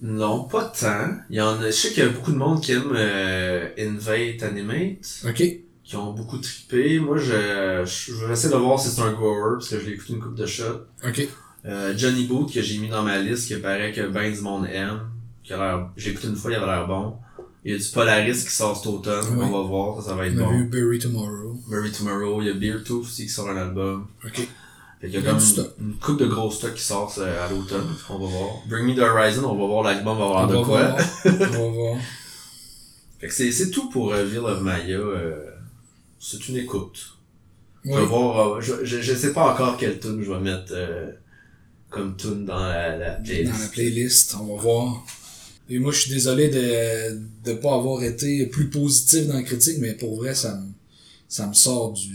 non, 0.00 0.44
pas 0.44 0.64
tant. 0.64 1.16
Il 1.30 1.36
y 1.36 1.40
en 1.40 1.60
a, 1.60 1.66
je 1.66 1.70
sais 1.70 1.88
qu'il 1.90 2.02
y 2.02 2.06
a 2.06 2.08
beaucoup 2.10 2.32
de 2.32 2.36
monde 2.36 2.60
qui 2.60 2.72
aime 2.72 2.92
euh, 2.94 3.68
Invade 3.78 4.42
Animate, 4.42 5.22
Ok. 5.26 5.42
qui 5.84 5.96
ont 5.96 6.12
beaucoup 6.12 6.38
trippé. 6.38 6.98
Moi, 6.98 7.18
je, 7.18 7.82
je, 7.84 8.12
je 8.12 8.24
vais 8.26 8.32
essayer 8.32 8.52
de 8.52 8.58
voir 8.58 8.80
si 8.80 8.88
c'est 8.88 9.00
un 9.02 9.12
grower, 9.12 9.54
parce 9.58 9.68
que 9.68 9.78
je 9.80 9.86
l'ai 9.86 9.92
écouté 9.92 10.14
une 10.14 10.20
coupe 10.20 10.34
de 10.34 10.46
shots. 10.46 10.86
Ok. 11.06 11.28
Euh, 11.64 11.94
Johnny 11.96 12.26
Boot, 12.26 12.52
que 12.52 12.60
j'ai 12.60 12.78
mis 12.78 12.88
dans 12.88 13.02
ma 13.04 13.18
liste, 13.18 13.46
qui 13.46 13.54
paraît 13.56 13.92
que 13.92 14.08
ben 14.08 14.32
du 14.32 14.40
monde 14.40 14.66
aime. 14.72 15.02
Qui 15.44 15.52
a 15.52 15.56
l'air, 15.56 15.90
j'ai 15.96 16.10
écouté 16.10 16.28
une 16.28 16.36
fois, 16.36 16.50
il 16.50 16.56
avait 16.56 16.66
l'air 16.66 16.86
bon. 16.88 17.14
Il 17.64 17.72
y 17.72 17.74
a 17.74 17.78
du 17.78 17.84
Polaris 17.90 18.32
qui 18.44 18.50
sort 18.50 18.76
cet 18.76 18.86
automne, 18.86 19.24
Oui. 19.36 19.38
on 19.44 19.50
va 19.50 19.68
voir, 19.68 20.02
ça, 20.02 20.10
ça 20.10 20.14
va 20.16 20.26
être 20.26 20.34
On 20.36 20.40
a 20.40 20.44
bon. 20.46 20.50
vu 20.58 20.64
Bury 20.64 20.98
Tomorrow. 20.98 21.60
Murray 21.68 21.90
Tomorrow, 21.92 22.42
il 22.42 22.48
y 22.48 22.50
a 22.50 22.54
Beartooth 22.54 23.02
aussi 23.04 23.24
qui 23.26 23.28
sort 23.32 23.48
un 23.50 23.56
album. 23.56 24.06
Ok. 24.24 24.48
Fait 25.00 25.08
y 25.08 25.16
a 25.16 25.18
Il 25.20 25.24
y 25.24 25.28
a 25.28 25.30
comme 25.30 25.38
stock. 25.40 25.72
une 25.80 25.94
coupe 25.94 26.18
de 26.18 26.26
gros 26.26 26.50
stocks 26.50 26.74
qui 26.74 26.82
sortent 26.82 27.18
euh, 27.18 27.44
à 27.46 27.48
l'automne, 27.50 27.86
on 28.08 28.18
va 28.18 28.26
voir. 28.26 28.50
Bring 28.68 28.86
Me 28.86 28.94
The 28.96 29.00
Horizon, 29.00 29.44
on 29.44 29.56
va 29.58 29.66
voir 29.66 29.82
l'album, 29.84 30.16
on 30.16 30.20
va 30.20 30.26
voir 30.26 30.44
On 30.44 30.46
de 30.48 30.56
va 30.56 30.62
quoi. 30.64 30.88
voir. 30.90 31.50
On 31.60 31.66
va 31.66 31.68
voir. 31.72 31.96
Fait 33.20 33.28
que 33.28 33.32
c'est, 33.34 33.70
tout 33.70 33.88
pour 33.90 34.12
euh, 34.12 34.24
Ville 34.24 34.38
of 34.40 34.60
Maya. 34.62 34.98
euh, 34.98 35.50
c'est 36.18 36.48
une 36.48 36.56
écoute. 36.56 37.16
Je 37.84 37.90
vais 37.92 38.04
voir, 38.04 38.54
euh, 38.56 38.60
je, 38.60 38.84
je, 38.84 39.00
je 39.00 39.14
sais 39.14 39.32
pas 39.32 39.52
encore 39.52 39.76
quelle 39.76 39.98
tune 40.00 40.22
je 40.24 40.32
vais 40.32 40.40
mettre 40.40 40.72
comme 41.90 42.16
tune 42.16 42.44
dans 42.46 42.58
la, 42.58 42.96
la 42.96 43.10
playlist. 43.12 43.52
Dans 43.52 43.58
la 43.58 43.68
playlist, 43.68 44.36
on 44.40 44.56
va 44.56 44.62
voir. 44.62 45.04
Et 45.72 45.78
moi, 45.78 45.90
je 45.90 46.00
suis 46.00 46.10
désolé 46.10 46.48
de 46.48 47.18
de 47.44 47.54
pas 47.54 47.74
avoir 47.74 48.02
été 48.02 48.46
plus 48.46 48.68
positif 48.68 49.26
dans 49.26 49.34
la 49.34 49.42
critique, 49.42 49.78
mais 49.80 49.94
pour 49.94 50.16
vrai, 50.16 50.34
ça 50.34 50.54
me, 50.56 50.66
ça 51.28 51.46
me 51.46 51.54
sort 51.54 51.92
du... 51.92 52.08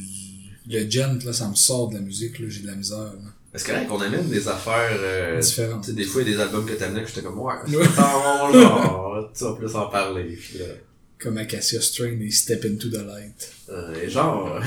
Le 0.69 0.89
gent, 0.89 1.17
là, 1.25 1.33
ça 1.33 1.49
me 1.49 1.55
sort 1.55 1.89
de 1.89 1.95
la 1.95 2.01
musique, 2.01 2.37
là, 2.39 2.45
j'ai 2.49 2.61
de 2.61 2.67
la 2.67 2.75
misère. 2.75 2.97
là. 2.97 3.31
Est-ce 3.53 3.63
que 3.65 3.87
qu'on 3.87 3.99
amène 3.99 4.29
des 4.29 4.47
affaires... 4.47 4.99
Euh, 4.99 5.39
Différentes. 5.41 5.89
des 5.89 6.03
fois, 6.03 6.21
il 6.21 6.29
y 6.29 6.33
a 6.33 6.35
des 6.37 6.41
albums 6.43 6.65
que 6.65 6.73
t'amenais 6.73 7.01
que 7.01 7.07
j'étais 7.07 7.21
comme, 7.23 7.39
ouais, 7.39 7.53
tu 7.67 9.43
vas 9.43 9.53
plus 9.53 9.75
en 9.75 9.87
parler. 9.87 10.37
Puis, 10.39 10.61
euh, 10.61 10.75
Comme 11.17 11.37
Acacia 11.39 11.81
Strain 11.81 12.19
et 12.21 12.29
Step 12.29 12.63
Into 12.65 12.89
the 12.89 13.03
Light. 13.07 13.51
Euh, 13.69 13.95
et 14.03 14.09
genre, 14.09 14.61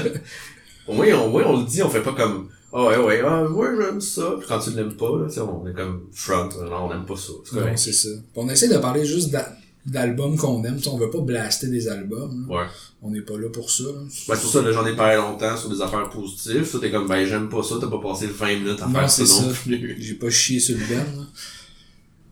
au 0.86 0.94
moins, 0.94 1.12
au 1.20 1.28
moins, 1.28 1.44
on 1.44 1.60
le 1.60 1.66
dit, 1.66 1.82
on 1.82 1.90
fait 1.90 2.02
pas 2.02 2.14
comme, 2.14 2.48
ah 2.72 2.84
ouais, 2.86 2.96
ouais, 2.98 3.22
ah, 3.24 3.44
ouais, 3.44 3.68
j'aime 3.80 4.00
ça. 4.00 4.34
Puis 4.38 4.46
quand 4.48 4.58
tu 4.58 4.70
l'aimes 4.70 4.94
pas, 4.96 5.06
là, 5.08 5.26
on 5.44 5.66
est 5.68 5.72
comme 5.72 6.08
front, 6.12 6.48
non, 6.68 6.88
on 6.88 6.92
aime 6.92 7.04
pas 7.06 7.16
ça. 7.16 7.32
C'est 7.44 7.54
Non, 7.56 7.62
correct. 7.62 7.78
c'est 7.78 7.92
ça. 7.92 8.08
Puis 8.10 8.22
on 8.36 8.48
essaie 8.48 8.68
de 8.68 8.78
parler 8.78 9.04
juste 9.04 9.30
d'a- 9.30 9.56
d'albums 9.86 10.36
qu'on 10.36 10.62
aime. 10.64 10.76
Tu 10.76 10.82
sais, 10.84 10.88
on 10.90 10.98
veut 10.98 11.10
pas 11.10 11.20
blaster 11.20 11.68
des 11.68 11.88
albums. 11.88 12.46
là. 12.48 12.56
Ouais. 12.56 12.66
On 13.02 13.10
n'est 13.10 13.20
pas 13.22 13.38
là 13.38 13.48
pour 13.50 13.70
ça. 13.70 13.84
là. 13.84 13.90
Ben, 14.00 14.08
c'est 14.10 14.40
pour 14.40 14.50
ça, 14.50 14.62
là, 14.62 14.72
j'en 14.72 14.84
ai 14.86 14.96
parlé 14.96 15.16
longtemps 15.16 15.56
sur 15.56 15.68
des 15.70 15.80
affaires 15.80 16.10
positives. 16.10 16.64
Ça, 16.64 16.78
t'es 16.80 16.90
comme, 16.90 17.06
ben, 17.06 17.24
j'aime 17.24 17.48
pas 17.48 17.62
ça, 17.62 17.76
t'as 17.80 17.86
pas 17.86 18.00
passé 18.00 18.26
20 18.26 18.46
minutes 18.58 18.82
à 18.82 18.86
Non, 18.88 18.94
faire 19.00 19.10
ça 19.10 19.24
c'est 19.26 19.42
non 19.42 19.48
ça. 19.52 19.58
plus. 19.62 19.96
J'ai 20.00 20.14
pas 20.14 20.30
chié 20.30 20.58
sur 20.60 20.76
le 20.76 20.84
ben. 20.86 21.04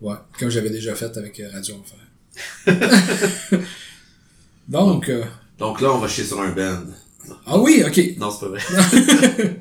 Ouais, 0.00 0.16
comme 0.38 0.50
j'avais 0.50 0.70
déjà 0.70 0.94
fait 0.94 1.16
avec 1.16 1.38
euh, 1.40 1.48
Radio 1.52 1.76
Enfer. 1.76 1.98
Donc, 4.68 5.08
euh, 5.08 5.22
Donc 5.58 5.80
là, 5.80 5.92
on 5.92 5.98
va 5.98 6.08
chier 6.08 6.24
sur 6.24 6.40
un 6.40 6.50
band. 6.50 6.82
ah 7.46 7.58
oui, 7.58 7.82
ok. 7.86 8.16
Non, 8.18 8.30
c'est 8.30 8.40
pas 8.40 8.48
vrai. 8.48 9.60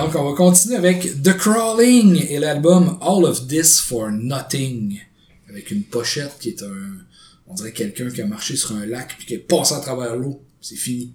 Donc, 0.00 0.14
on 0.14 0.30
va 0.30 0.34
continuer 0.34 0.76
avec 0.76 1.22
The 1.22 1.36
Crawling 1.36 2.26
et 2.26 2.38
l'album 2.38 2.96
All 3.02 3.22
of 3.24 3.46
This 3.46 3.80
for 3.80 4.10
Nothing. 4.10 4.98
Avec 5.46 5.70
une 5.70 5.82
pochette 5.82 6.38
qui 6.40 6.48
est 6.48 6.62
un. 6.62 7.04
On 7.46 7.52
dirait 7.52 7.72
quelqu'un 7.72 8.08
qui 8.10 8.22
a 8.22 8.26
marché 8.26 8.56
sur 8.56 8.72
un 8.76 8.86
lac 8.86 9.14
puis 9.18 9.26
qui 9.26 9.34
est 9.34 9.38
passé 9.38 9.74
à 9.74 9.80
travers 9.80 10.16
l'eau. 10.16 10.42
C'est 10.62 10.76
fini. 10.76 11.12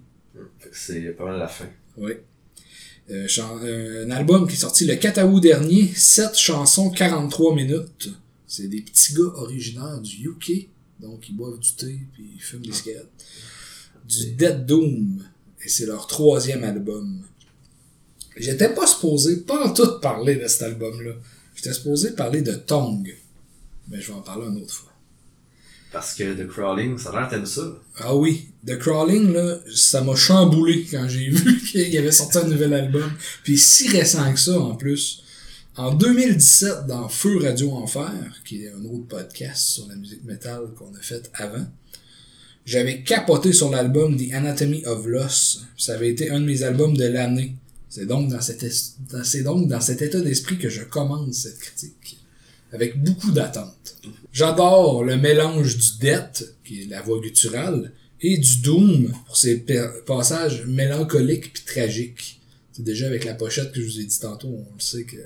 C'est 0.72 1.00
pas 1.16 1.24
mal 1.24 1.38
la 1.40 1.48
fin. 1.48 1.68
Oui. 1.96 2.12
Euh, 3.10 3.26
euh, 3.38 4.06
un 4.06 4.10
album 4.12 4.46
qui 4.46 4.54
est 4.54 4.60
sorti 4.60 4.84
le 4.84 4.94
4 4.94 5.24
août 5.24 5.40
dernier. 5.40 5.88
7 5.88 6.36
chansons, 6.36 6.90
43 6.90 7.56
minutes. 7.56 8.10
C'est 8.46 8.68
des 8.68 8.82
petits 8.82 9.14
gars 9.14 9.32
originaires 9.34 10.00
du 10.00 10.28
UK. 10.28 10.68
Donc, 11.00 11.28
ils 11.28 11.34
boivent 11.34 11.58
du 11.58 11.72
thé 11.72 11.98
puis 12.12 12.30
ils 12.36 12.40
fument 12.40 12.62
des 12.62 12.72
cigarettes. 12.72 13.10
Du 14.06 14.26
Dead 14.32 14.64
Doom. 14.64 15.24
Et 15.64 15.68
c'est 15.68 15.86
leur 15.86 16.06
troisième 16.06 16.62
album. 16.62 17.24
J'étais 18.36 18.68
pas 18.68 18.86
supposé, 18.86 19.38
pas 19.38 19.66
en 19.66 19.72
tout 19.72 19.98
parler 20.00 20.36
de 20.36 20.46
cet 20.46 20.62
album-là. 20.62 21.12
J'étais 21.54 21.72
supposé 21.72 22.10
parler 22.12 22.42
de 22.42 22.52
Tongue. 22.52 23.14
Mais 23.88 24.00
je 24.00 24.08
vais 24.08 24.18
en 24.18 24.22
parler 24.22 24.46
une 24.46 24.62
autre 24.62 24.74
fois. 24.74 24.92
Parce 25.92 26.14
que 26.14 26.34
The 26.34 26.46
Crawling, 26.46 26.98
ça 26.98 27.10
a 27.10 27.20
l'air 27.20 27.28
t'aimes 27.30 27.46
ça. 27.46 27.62
Ah 27.98 28.14
oui, 28.14 28.48
The 28.66 28.76
Crawling, 28.78 29.32
là, 29.32 29.58
ça 29.74 30.02
m'a 30.02 30.14
chamboulé 30.14 30.86
quand 30.90 31.08
j'ai 31.08 31.30
vu 31.30 31.58
qu'il 31.58 31.96
avait 31.96 32.12
sorti 32.12 32.38
un 32.38 32.48
nouvel 32.48 32.74
album. 32.74 33.10
Puis 33.44 33.56
si 33.56 33.88
récent 33.88 34.30
que 34.32 34.38
ça, 34.38 34.58
en 34.60 34.74
plus. 34.74 35.22
En 35.76 35.94
2017, 35.94 36.86
dans 36.86 37.08
Feu 37.08 37.38
Radio 37.38 37.72
Enfer, 37.72 38.10
qui 38.44 38.64
est 38.64 38.70
un 38.70 38.84
autre 38.86 39.06
podcast 39.08 39.62
sur 39.62 39.86
la 39.88 39.94
musique 39.94 40.24
métal 40.24 40.68
qu'on 40.76 40.94
a 40.94 41.02
fait 41.02 41.30
avant, 41.34 41.66
j'avais 42.64 43.02
capoté 43.02 43.52
sur 43.52 43.70
l'album 43.70 44.16
The 44.16 44.32
Anatomy 44.32 44.84
of 44.86 45.06
Loss. 45.06 45.64
Ça 45.76 45.94
avait 45.94 46.10
été 46.10 46.30
un 46.30 46.40
de 46.40 46.46
mes 46.46 46.62
albums 46.62 46.96
de 46.96 47.04
l'année. 47.06 47.54
C'est 47.96 48.04
donc 48.04 48.28
dans 48.28 48.42
cet, 48.42 48.62
es- 48.62 48.92
dans- 49.10 49.24
c'est 49.24 49.42
donc 49.42 49.68
dans 49.68 49.80
cet 49.80 50.02
état 50.02 50.20
d'esprit 50.20 50.58
que 50.58 50.68
je 50.68 50.82
commence 50.82 51.34
cette 51.34 51.58
critique. 51.58 52.18
Avec 52.72 53.02
beaucoup 53.02 53.30
d'attente. 53.32 53.96
J'adore 54.34 55.02
le 55.02 55.16
mélange 55.16 55.78
du 55.78 55.98
death, 56.00 56.44
qui 56.62 56.82
est 56.82 56.86
la 56.90 57.00
voix 57.00 57.18
gutturale, 57.22 57.92
et 58.20 58.36
du 58.36 58.58
doom 58.58 59.10
pour 59.24 59.38
ses 59.38 59.64
passages 60.06 60.66
mélancoliques 60.66 61.54
puis 61.54 61.62
tragiques. 61.64 62.40
C'est 62.74 62.82
déjà 62.84 63.06
avec 63.06 63.24
la 63.24 63.32
pochette 63.32 63.72
que 63.72 63.80
je 63.80 63.86
vous 63.86 64.00
ai 64.00 64.04
dit 64.04 64.18
tantôt, 64.20 64.48
on 64.48 64.74
le 64.74 64.80
sait 64.80 65.04
que 65.04 65.16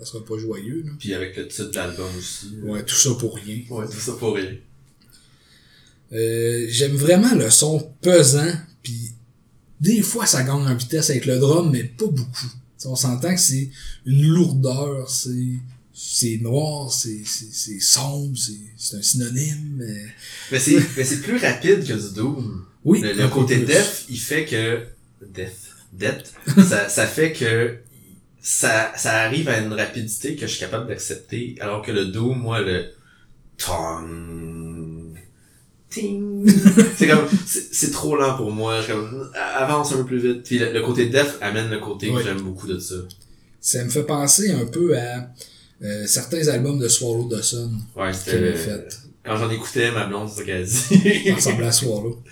ça 0.00 0.04
sera 0.04 0.24
pas 0.24 0.38
joyeux. 0.38 0.82
Là. 0.84 0.90
Puis 0.98 1.14
avec 1.14 1.36
le 1.36 1.46
titre 1.46 1.70
de 1.70 1.76
l'album 1.76 2.10
aussi. 2.18 2.46
Ouais, 2.64 2.82
tout 2.84 2.96
ça 2.96 3.10
pour 3.14 3.36
rien. 3.36 3.60
Ouais, 3.70 3.86
tout 3.86 4.00
ça 4.00 4.14
pour 4.14 4.34
rien. 4.34 4.56
Euh, 6.12 6.66
J'aime 6.68 6.96
vraiment 6.96 7.34
le 7.36 7.48
son 7.50 7.92
pesant, 8.00 8.52
puis 8.82 9.12
des 9.80 10.02
fois 10.02 10.26
ça 10.26 10.42
gagne 10.42 10.66
en 10.66 10.74
vitesse 10.74 11.10
avec 11.10 11.26
le 11.26 11.38
drum, 11.38 11.70
mais 11.70 11.84
pas 11.84 12.06
beaucoup. 12.06 12.48
T'sais, 12.76 12.88
on 12.88 12.96
s'entend 12.96 13.34
que 13.34 13.40
c'est 13.40 13.70
une 14.06 14.26
lourdeur, 14.26 15.08
c'est 15.10 15.30
c'est 15.92 16.38
noir, 16.40 16.92
c'est 16.92 17.22
c'est 17.24 17.52
c'est 17.52 17.80
sombre, 17.80 18.36
c'est 18.38 18.52
c'est 18.76 18.96
un 18.96 19.02
synonyme. 19.02 19.74
mais- 19.78 20.06
Mais 20.52 20.58
c'est, 20.60 20.76
mais 20.96 21.04
c'est 21.04 21.20
plus 21.22 21.38
rapide 21.38 21.84
que 21.86 21.92
du 21.94 22.14
Doom. 22.14 22.64
Oui, 22.84 23.00
Le, 23.00 23.12
le 23.12 23.28
côté 23.28 23.56
death, 23.58 24.04
il 24.08 24.18
fait 24.20 24.44
que, 24.44 24.84
death, 25.34 25.56
death, 25.92 26.32
ça, 26.68 26.88
ça 26.88 27.06
fait 27.06 27.32
que, 27.32 27.78
ça, 28.40 28.92
ça 28.96 29.22
arrive 29.22 29.48
à 29.48 29.58
une 29.58 29.72
rapidité 29.72 30.36
que 30.36 30.42
je 30.46 30.52
suis 30.52 30.60
capable 30.60 30.86
d'accepter, 30.86 31.56
alors 31.60 31.82
que 31.82 31.90
le 31.90 32.06
Doom, 32.06 32.38
moi, 32.38 32.60
le, 32.60 32.86
tong, 33.58 34.97
c'est 36.96 37.06
comme, 37.08 37.26
c'est, 37.46 37.72
c'est 37.74 37.90
trop 37.90 38.16
lent 38.16 38.36
pour 38.36 38.50
moi, 38.50 38.80
comme, 38.86 39.30
avance 39.56 39.92
un 39.92 39.96
peu 39.98 40.04
plus 40.04 40.18
vite. 40.18 40.42
Puis 40.44 40.58
le, 40.58 40.72
le 40.72 40.82
côté 40.82 41.06
death 41.06 41.36
amène 41.40 41.70
le 41.70 41.78
côté 41.78 42.10
Oui. 42.10 42.16
que 42.18 42.24
j'aime 42.28 42.40
beaucoup 42.42 42.66
de 42.66 42.78
ça. 42.78 42.94
Ça 43.60 43.82
me 43.84 43.88
fait 43.90 44.04
penser 44.04 44.50
un 44.52 44.66
peu 44.66 44.96
à 44.98 45.28
euh, 45.82 46.06
certains 46.06 46.46
albums 46.48 46.78
de 46.78 46.88
Swallow 46.88 47.28
Dawson 47.28 47.72
Ouais, 47.96 48.10
qu'il 48.12 48.34
avait 48.34 48.56
c'était, 48.56 48.70
fait. 48.70 48.88
quand 49.24 49.36
j'en 49.36 49.50
écoutais, 49.50 49.90
ma 49.90 50.06
blonde, 50.06 50.28
c'est 50.34 50.44
qu'elle 50.44 50.64
dit. 50.66 51.30
ressemble 51.32 51.64
à 51.64 51.72
Swallow. 51.72 52.22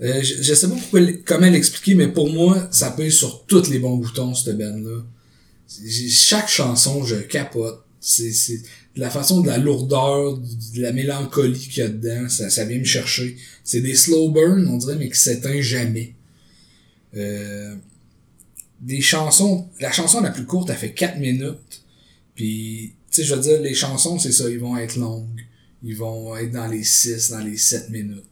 Euh, 0.00 0.22
je, 0.22 0.42
je 0.42 0.54
sais 0.54 0.68
pas 0.68 0.74
pourquoi, 0.76 1.00
comment 1.24 1.48
l'expliquer, 1.50 1.94
mais 1.94 2.08
pour 2.08 2.32
moi, 2.32 2.68
ça 2.70 2.90
pèse 2.92 3.14
sur 3.14 3.44
tous 3.46 3.68
les 3.70 3.78
bons 3.80 3.96
boutons, 3.96 4.34
cette 4.34 4.56
band-là. 4.56 5.02
J'ai- 5.84 6.08
Chaque 6.08 6.48
chanson, 6.48 7.04
je 7.04 7.16
capote. 7.16 7.82
C'est, 8.00 8.30
la 8.98 9.10
façon 9.10 9.40
de 9.40 9.46
la 9.46 9.58
lourdeur, 9.58 10.36
de 10.38 10.80
la 10.82 10.92
mélancolie 10.92 11.68
qu'il 11.68 11.82
y 11.82 11.86
a 11.86 11.88
dedans, 11.88 12.28
ça, 12.28 12.50
ça 12.50 12.64
vient 12.64 12.78
me 12.78 12.84
chercher. 12.84 13.36
C'est 13.62 13.80
des 13.80 13.94
slow 13.94 14.30
burn, 14.30 14.66
on 14.66 14.76
dirait, 14.76 14.96
mais 14.96 15.08
qui 15.08 15.18
s'éteint 15.18 15.60
jamais. 15.60 16.14
Euh, 17.16 17.76
des 18.80 19.00
chansons, 19.00 19.68
la 19.80 19.92
chanson 19.92 20.20
la 20.20 20.30
plus 20.30 20.46
courte, 20.46 20.70
elle 20.70 20.76
fait 20.76 20.92
4 20.92 21.18
minutes. 21.18 21.84
Puis, 22.34 22.94
tu 23.10 23.16
sais, 23.16 23.24
je 23.24 23.34
veux 23.34 23.40
dire, 23.40 23.60
les 23.60 23.74
chansons, 23.74 24.18
c'est 24.18 24.32
ça, 24.32 24.50
ils 24.50 24.58
vont 24.58 24.76
être 24.76 24.96
longues. 24.96 25.46
Ils 25.84 25.96
vont 25.96 26.36
être 26.36 26.50
dans 26.50 26.66
les 26.66 26.82
6, 26.82 27.30
dans 27.30 27.38
les 27.38 27.56
7 27.56 27.90
minutes. 27.90 28.24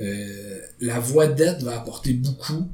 Euh, 0.00 0.60
la 0.80 1.00
voix 1.00 1.26
d'Ed 1.26 1.62
va 1.62 1.80
apporter 1.80 2.12
beaucoup 2.12 2.68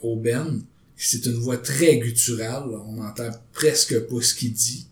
au 0.00 0.16
Ben. 0.16 0.62
C'est 0.96 1.26
une 1.26 1.34
voix 1.34 1.58
très 1.58 1.98
gutturale. 1.98 2.70
On 2.86 2.92
n'entend 2.92 3.30
presque 3.52 3.98
pas 4.00 4.22
ce 4.22 4.34
qu'il 4.34 4.52
dit. 4.52 4.86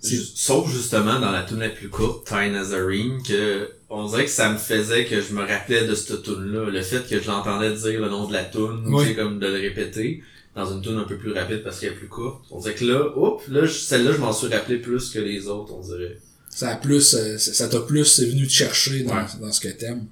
Sauf 0.00 0.70
justement 0.72 1.18
dans 1.20 1.30
la 1.32 1.42
tune 1.42 1.58
la 1.58 1.68
plus 1.70 1.88
courte, 1.88 2.26
Ty 2.26 2.50
Nazarene, 2.50 3.20
que 3.26 3.68
on 3.90 4.06
dirait 4.08 4.24
que 4.26 4.30
ça 4.30 4.52
me 4.52 4.58
faisait 4.58 5.04
que 5.06 5.20
je 5.20 5.32
me 5.32 5.40
rappelais 5.40 5.86
de 5.86 5.94
cette 5.94 6.22
tune 6.22 6.52
là 6.52 6.70
Le 6.70 6.82
fait 6.82 7.06
que 7.08 7.20
je 7.20 7.26
l'entendais 7.26 7.72
dire 7.74 8.00
le 8.00 8.08
nom 8.08 8.26
de 8.28 8.32
la 8.32 8.44
tune, 8.44 8.82
Oui. 8.86 9.02
tu 9.04 9.10
sais, 9.10 9.16
comme 9.16 9.38
de 9.40 9.46
le 9.46 9.54
répéter, 9.60 10.22
dans 10.54 10.72
une 10.72 10.82
tune 10.82 10.96
un 10.98 11.04
peu 11.04 11.16
plus 11.16 11.32
rapide 11.32 11.62
parce 11.64 11.80
qu'elle 11.80 11.92
est 11.92 11.96
plus 11.96 12.08
courte. 12.08 12.44
On 12.50 12.60
dirait 12.60 12.74
que 12.74 12.84
là, 12.84 13.16
oups, 13.16 13.48
là, 13.48 13.66
celle-là, 13.66 14.12
je 14.12 14.18
m'en 14.18 14.32
suis 14.32 14.48
rappelé 14.48 14.78
plus 14.78 15.10
que 15.10 15.18
les 15.18 15.46
autres, 15.48 15.72
on 15.74 15.80
dirait. 15.80 16.18
Ça 16.50 16.70
a 16.70 16.76
plus, 16.76 17.14
euh, 17.14 17.36
ça 17.38 17.68
t'a 17.68 17.80
plus 17.80 18.04
c'est 18.04 18.26
venu 18.26 18.46
te 18.46 18.52
chercher 18.52 19.02
dans, 19.02 19.14
Ouais. 19.16 19.24
dans 19.40 19.52
ce 19.52 19.60
que 19.60 19.68
t'aimes. 19.68 20.06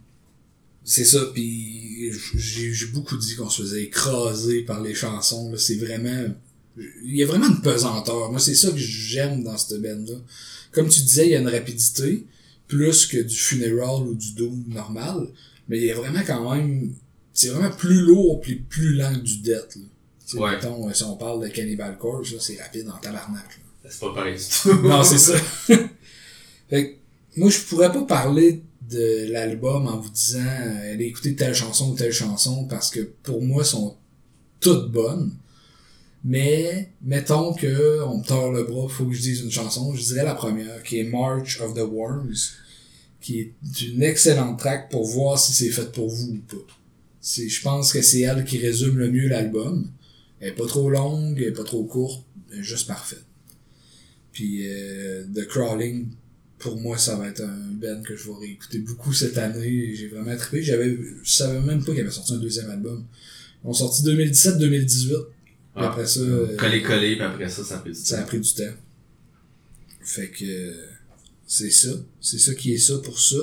C'est 0.84 1.04
ça, 1.04 1.20
puis 1.34 2.12
j'ai 2.36 2.72
j'ai 2.72 2.86
beaucoup 2.86 3.16
dit 3.16 3.34
qu'on 3.34 3.48
se 3.50 3.62
faisait 3.62 3.82
écraser 3.84 4.62
par 4.62 4.80
les 4.82 4.94
chansons. 4.94 5.50
là. 5.50 5.58
C'est 5.58 5.76
vraiment... 5.76 6.28
Il 6.76 7.16
y 7.16 7.22
a 7.22 7.26
vraiment 7.26 7.48
une 7.48 7.62
pesanteur. 7.62 8.30
Moi, 8.30 8.40
c'est 8.40 8.54
ça 8.54 8.70
que 8.70 8.76
j'aime 8.76 9.42
dans 9.42 9.56
cette 9.56 9.80
band-là. 9.80 10.18
Comme 10.72 10.88
tu 10.88 11.00
disais, 11.00 11.26
il 11.26 11.32
y 11.32 11.36
a 11.36 11.40
une 11.40 11.48
rapidité, 11.48 12.26
plus 12.68 13.06
que 13.06 13.18
du 13.18 13.34
funeral 13.34 14.02
ou 14.06 14.14
du 14.14 14.32
doom 14.32 14.64
normal, 14.68 15.28
mais 15.68 15.78
il 15.78 15.84
y 15.84 15.90
a 15.90 15.94
vraiment 15.94 16.22
quand 16.26 16.54
même... 16.54 16.92
C'est 17.32 17.48
vraiment 17.48 17.74
plus 17.74 18.00
lourd 18.00 18.40
puis 18.40 18.56
plus 18.56 18.94
lent 18.94 19.14
que 19.14 19.20
du 19.20 19.38
death. 19.38 19.76
Là. 19.76 20.40
Ouais. 20.40 20.50
mettons, 20.52 20.92
si 20.92 21.04
on 21.04 21.16
parle 21.16 21.42
de 21.42 21.48
Cannibal 21.48 21.96
Corpse, 21.98 22.32
là, 22.32 22.38
c'est 22.40 22.60
rapide 22.60 22.88
en 22.88 22.98
tabarnak. 22.98 23.44
là. 23.84 23.90
C'est 23.90 24.00
pas 24.00 24.14
pareil 24.14 24.36
du 24.36 24.42
tout. 24.42 24.82
Non, 24.88 25.02
c'est 25.04 25.18
ça. 25.18 25.38
fait 26.68 26.98
que, 27.34 27.40
moi, 27.40 27.50
je 27.50 27.60
pourrais 27.60 27.92
pas 27.92 28.02
parler 28.02 28.62
de 28.88 29.30
l'album 29.30 29.86
en 29.86 29.98
vous 29.98 30.10
disant 30.10 30.38
euh, 30.40 30.92
allez 30.92 31.06
écouter 31.06 31.34
telle 31.34 31.54
chanson 31.54 31.92
ou 31.92 31.94
telle 31.94 32.12
chanson 32.12 32.66
parce 32.66 32.90
que 32.90 33.00
pour 33.22 33.42
moi, 33.42 33.62
elles 33.62 33.68
sont 33.68 33.96
toutes 34.60 34.90
bonnes. 34.90 35.32
Mais, 36.28 36.90
mettons 37.02 37.54
que 37.54 38.02
on 38.02 38.18
me 38.18 38.24
tord 38.24 38.50
le 38.50 38.64
bras, 38.64 38.88
faut 38.88 39.06
que 39.06 39.14
je 39.14 39.20
dise 39.20 39.42
une 39.42 39.50
chanson, 39.52 39.94
je 39.94 40.02
dirais 40.02 40.24
la 40.24 40.34
première, 40.34 40.82
qui 40.82 40.98
est 40.98 41.04
March 41.04 41.60
of 41.60 41.74
the 41.74 41.88
Worms, 41.88 42.34
qui 43.20 43.38
est 43.38 43.82
une 43.82 44.02
excellente 44.02 44.58
track 44.58 44.90
pour 44.90 45.06
voir 45.06 45.38
si 45.38 45.52
c'est 45.52 45.70
fait 45.70 45.92
pour 45.92 46.08
vous 46.08 46.32
ou 46.32 46.38
pas. 46.48 46.66
C'est, 47.20 47.48
je 47.48 47.62
pense 47.62 47.92
que 47.92 48.02
c'est 48.02 48.22
elle 48.22 48.44
qui 48.44 48.58
résume 48.58 48.98
le 48.98 49.08
mieux 49.08 49.28
l'album. 49.28 49.88
Elle 50.40 50.48
est 50.48 50.52
pas 50.56 50.66
trop 50.66 50.90
longue, 50.90 51.38
elle 51.38 51.50
est 51.50 51.52
pas 51.52 51.62
trop 51.62 51.84
courte, 51.84 52.24
elle 52.52 52.58
est 52.58 52.64
juste 52.64 52.88
parfaite. 52.88 53.24
Puis 54.32 54.66
euh, 54.66 55.24
The 55.32 55.46
Crawling, 55.46 56.08
pour 56.58 56.76
moi, 56.76 56.98
ça 56.98 57.14
va 57.14 57.28
être 57.28 57.42
un 57.42 57.70
band 57.70 58.02
que 58.02 58.16
je 58.16 58.26
vais 58.26 58.38
réécouter 58.40 58.80
beaucoup 58.80 59.12
cette 59.12 59.38
année. 59.38 59.94
J'ai 59.94 60.08
vraiment 60.08 60.36
trippé. 60.36 60.60
J'avais, 60.60 60.98
je 61.22 61.30
savais 61.30 61.60
même 61.60 61.84
pas 61.84 61.92
qu'il 61.92 62.00
avait 62.00 62.10
sorti 62.10 62.34
un 62.34 62.38
deuxième 62.38 62.68
album. 62.68 63.04
Ils 63.62 63.68
ont 63.68 63.72
sorti 63.72 64.02
2017-2018. 64.02 65.35
Puis 65.76 65.84
Ah. 65.84 65.90
après 65.90 66.06
ça, 66.06 66.20
euh, 66.20 66.56
Coller, 66.56 66.82
coller, 66.82 67.16
puis 67.16 67.24
après 67.24 67.48
ça, 67.50 67.62
ça 67.62 67.78
fait 67.80 67.90
du 67.90 67.94
ça 67.94 68.16
a 68.16 68.20
temps. 68.22 68.26
pris 68.28 68.40
du 68.40 68.54
temps. 68.54 68.62
Fait 70.00 70.28
que 70.30 70.74
c'est 71.46 71.70
ça. 71.70 71.90
C'est 72.20 72.38
ça 72.38 72.54
qui 72.54 72.72
est 72.72 72.78
ça 72.78 72.94
pour 73.04 73.18
ça. 73.20 73.36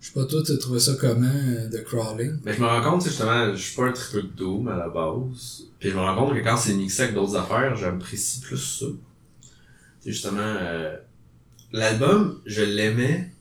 Je 0.00 0.06
sais 0.08 0.12
pas, 0.12 0.24
toi, 0.26 0.42
t'as 0.46 0.56
trouvé 0.58 0.78
ça 0.78 0.94
comment, 1.00 1.26
euh, 1.26 1.68
The 1.70 1.82
Crawling? 1.84 2.38
Mais 2.44 2.52
je 2.52 2.60
me 2.60 2.66
rends 2.66 2.82
compte, 2.88 3.04
justement, 3.04 3.52
je 3.54 3.60
suis 3.60 3.74
pas 3.74 3.86
un 3.86 3.92
triple 3.92 4.26
de 4.28 4.32
Doom 4.36 4.68
à 4.68 4.76
la 4.76 4.88
base. 4.88 5.64
Puis 5.80 5.90
je 5.90 5.94
me 5.94 6.00
rends 6.00 6.14
compte 6.14 6.36
que 6.38 6.44
quand 6.44 6.56
c'est 6.56 6.74
mixé 6.74 7.02
avec 7.04 7.14
d'autres 7.14 7.34
affaires, 7.36 7.74
j'apprécie 7.74 8.40
plus 8.40 8.58
ça. 8.58 8.86
C'est 10.00 10.12
justement, 10.12 10.38
euh, 10.40 10.96
l'album, 11.72 12.40
je 12.46 12.62
l'aimais 12.62 13.32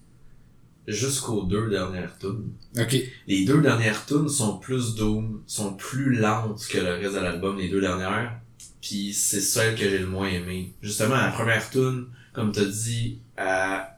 jusqu'aux 0.88 1.43
deux 1.43 1.69
dernières 1.69 2.17
tunes. 2.17 2.53
Ok. 2.77 2.95
Les 3.27 3.45
deux 3.45 3.61
dernières 3.61 4.05
tunes 4.05 4.29
sont 4.29 4.57
plus 4.57 4.95
Doom, 4.95 5.43
sont 5.45 5.73
plus 5.73 6.15
lentes 6.15 6.65
que 6.69 6.77
le 6.77 6.93
reste 6.93 7.15
de 7.15 7.19
l'album, 7.19 7.57
les 7.57 7.69
deux 7.69 7.81
dernières. 7.81 8.39
Puis 8.81 9.13
c'est 9.13 9.41
celle 9.41 9.75
que 9.75 9.81
j'ai 9.81 9.99
le 9.99 10.07
moins 10.07 10.29
aimé. 10.29 10.73
Justement, 10.81 11.15
la 11.15 11.31
première 11.31 11.69
tune, 11.69 12.07
comme 12.33 12.51
t'as 12.51 12.65
dit, 12.65 13.19
à 13.35 13.97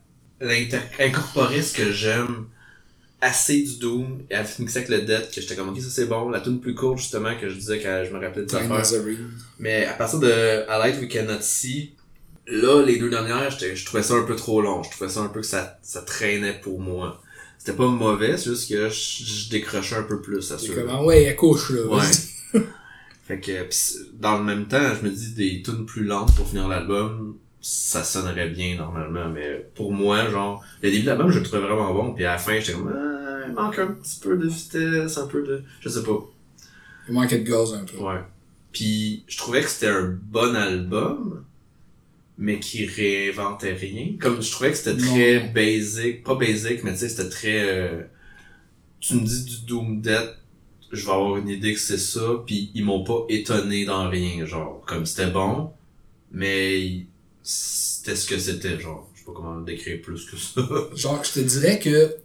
incorporer 0.99 1.61
ce 1.61 1.73
que 1.73 1.91
j'aime 1.91 2.47
assez 3.21 3.61
du 3.61 3.77
Doom 3.77 4.23
et 4.29 4.35
à 4.35 4.43
finissait 4.45 4.79
avec 4.79 4.89
le 4.89 5.01
Death 5.01 5.31
que 5.33 5.41
j'étais 5.41 5.55
comme 5.55 5.69
ok 5.69 5.79
ça 5.81 5.89
c'est 5.89 6.05
bon 6.05 6.29
la 6.29 6.39
tune 6.39 6.61
plus 6.61 6.73
courte 6.73 6.99
justement 6.99 7.35
que 7.37 7.49
je 7.49 7.55
disais 7.55 7.79
que 7.79 8.05
je 8.05 8.13
me 8.13 8.19
rappelais 8.19 8.45
de 8.45 8.55
affaires 8.55 9.01
mais 9.59 9.85
à 9.85 9.93
partir 9.93 10.19
de 10.19 10.29
I 10.29 10.79
Light 10.79 11.01
We 11.01 11.09
Cannot 11.09 11.41
See 11.41 11.95
là 12.50 12.84
les 12.84 12.97
deux 12.97 13.10
dernières 13.10 13.52
je 13.52 13.86
trouvais 13.86 14.04
ça 14.04 14.16
un 14.16 14.24
peu 14.24 14.36
trop 14.36 14.62
long 14.62 14.84
je 14.84 14.91
trouvais 14.91 15.10
ça 15.10 15.22
un 15.22 15.28
peu 15.28 15.41
que 15.41 15.45
ça, 15.45 15.78
ça 15.82 16.02
traînait 16.02 16.60
pour 16.62 16.80
moi 16.80 17.22
c'était 17.58 17.78
pas 17.78 17.88
mauvais 17.88 18.38
c'est 18.38 18.50
juste 18.50 18.70
que 18.70 18.89
je, 18.89 19.50
décrochais 19.50 19.95
un 19.95 20.04
peu 20.04 20.22
plus 20.22 20.52
à 20.52 20.58
ça 20.58 20.68
comment 20.74 21.06
ouais 21.06 21.24
elle 21.24 21.36
couche 21.36 21.72
là 21.72 21.86
ouais 21.86 22.62
fait 23.28 23.39
que 23.39 23.68
dans 24.14 24.38
le 24.38 24.43
même 24.43 24.68
temps 24.68 24.95
je 25.00 25.08
me 25.08 25.12
dis 25.12 25.34
des 25.34 25.62
tunes 25.62 25.86
plus 25.86 26.04
lentes 26.04 26.36
pour 26.36 26.47
finir 26.47 26.68
l'album 26.68 27.36
ça 27.62 28.04
sonnerait 28.04 28.50
bien 28.50 28.78
normalement, 28.78 29.28
mais 29.30 29.70
pour 29.76 29.91
moi, 29.91 30.30
genre, 30.30 30.64
le 30.82 30.91
début 30.91 31.04
de 31.04 31.08
l'album, 31.08 31.30
je 31.30 31.39
le 31.39 31.43
trouvais 31.43 31.62
vraiment 31.62 31.93
bon, 31.93 32.14
puis 32.14 32.26
à 32.26 32.34
la 32.34 32.38
fin, 32.38 32.60
j'étais 32.60 32.74
comme, 32.74 32.93
ah, 32.93 33.45
il 33.47 33.54
manque 33.54 33.80
un 33.80 33.88
petit 33.88 34.20
peu 34.20 34.38
de 34.38 34.47
vitesse, 34.47 35.18
un 35.18 35.28
peu 35.28 35.43
de, 35.43 35.64
je 35.82 35.89
sais 35.89 36.04
pas. 36.04 36.20
Il 37.08 37.14
manquait 37.14 37.39
de 37.39 37.50
gaz 37.50 37.74
un 37.74 37.84
peu. 37.84 37.97
Ouais. 37.97 38.22
Puis 38.72 39.24
je 39.28 39.38
trouvais 39.38 39.62
que 39.62 39.70
c'était 39.70 39.88
un 39.88 40.18
bon 40.24 40.56
album, 40.56 41.43
mais 42.39 42.57
qui 42.59 42.85
réinventait 42.85 43.73
rien. 43.73 44.15
Comme 44.17 44.41
je 44.41 44.49
trouvais 44.49 44.71
que 44.71 44.77
c'était 44.77 44.97
très 44.97 45.41
basic, 45.49 46.23
pas 46.23 46.35
basic, 46.35 46.83
mais 46.85 46.93
tu 46.93 46.99
sais, 46.99 47.09
c'était 47.09 47.29
très, 47.29 47.69
euh, 47.69 48.01
tu 49.01 49.15
me 49.15 49.25
dis 49.25 49.43
du 49.43 49.65
Doom 49.65 50.01
Death, 50.01 50.37
je 50.89 51.05
vais 51.05 51.11
avoir 51.11 51.35
une 51.35 51.49
idée 51.49 51.73
que 51.73 51.79
c'est 51.79 51.97
ça, 51.97 52.41
puis 52.47 52.71
ils 52.73 52.85
m'ont 52.85 53.03
pas 53.03 53.25
étonné 53.27 53.83
dans 53.83 54.09
rien, 54.09 54.45
genre, 54.45 54.81
comme 54.87 55.05
c'était 55.05 55.29
bon, 55.29 55.71
mais 56.31 57.05
c'était 57.43 58.15
ce 58.15 58.25
que 58.25 58.39
c'était, 58.39 58.79
genre. 58.79 59.09
Je 59.13 59.19
sais 59.19 59.25
pas 59.25 59.33
comment 59.35 59.55
le 59.55 59.65
décrire 59.65 60.01
plus 60.01 60.25
que 60.25 60.37
ça. 60.37 60.61
genre, 60.95 61.21
je 61.21 61.33
te 61.33 61.39
dirais 61.41 61.77
que, 61.77 62.15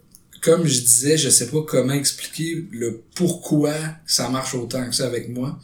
comme 0.41 0.65
je 0.65 0.79
disais, 0.79 1.17
je 1.17 1.29
sais 1.29 1.51
pas 1.51 1.61
comment 1.63 1.93
expliquer 1.93 2.65
le 2.71 3.01
pourquoi 3.15 3.73
ça 4.05 4.29
marche 4.29 4.55
autant 4.55 4.87
que 4.87 4.95
ça 4.95 5.07
avec 5.07 5.27
moi. 5.27 5.59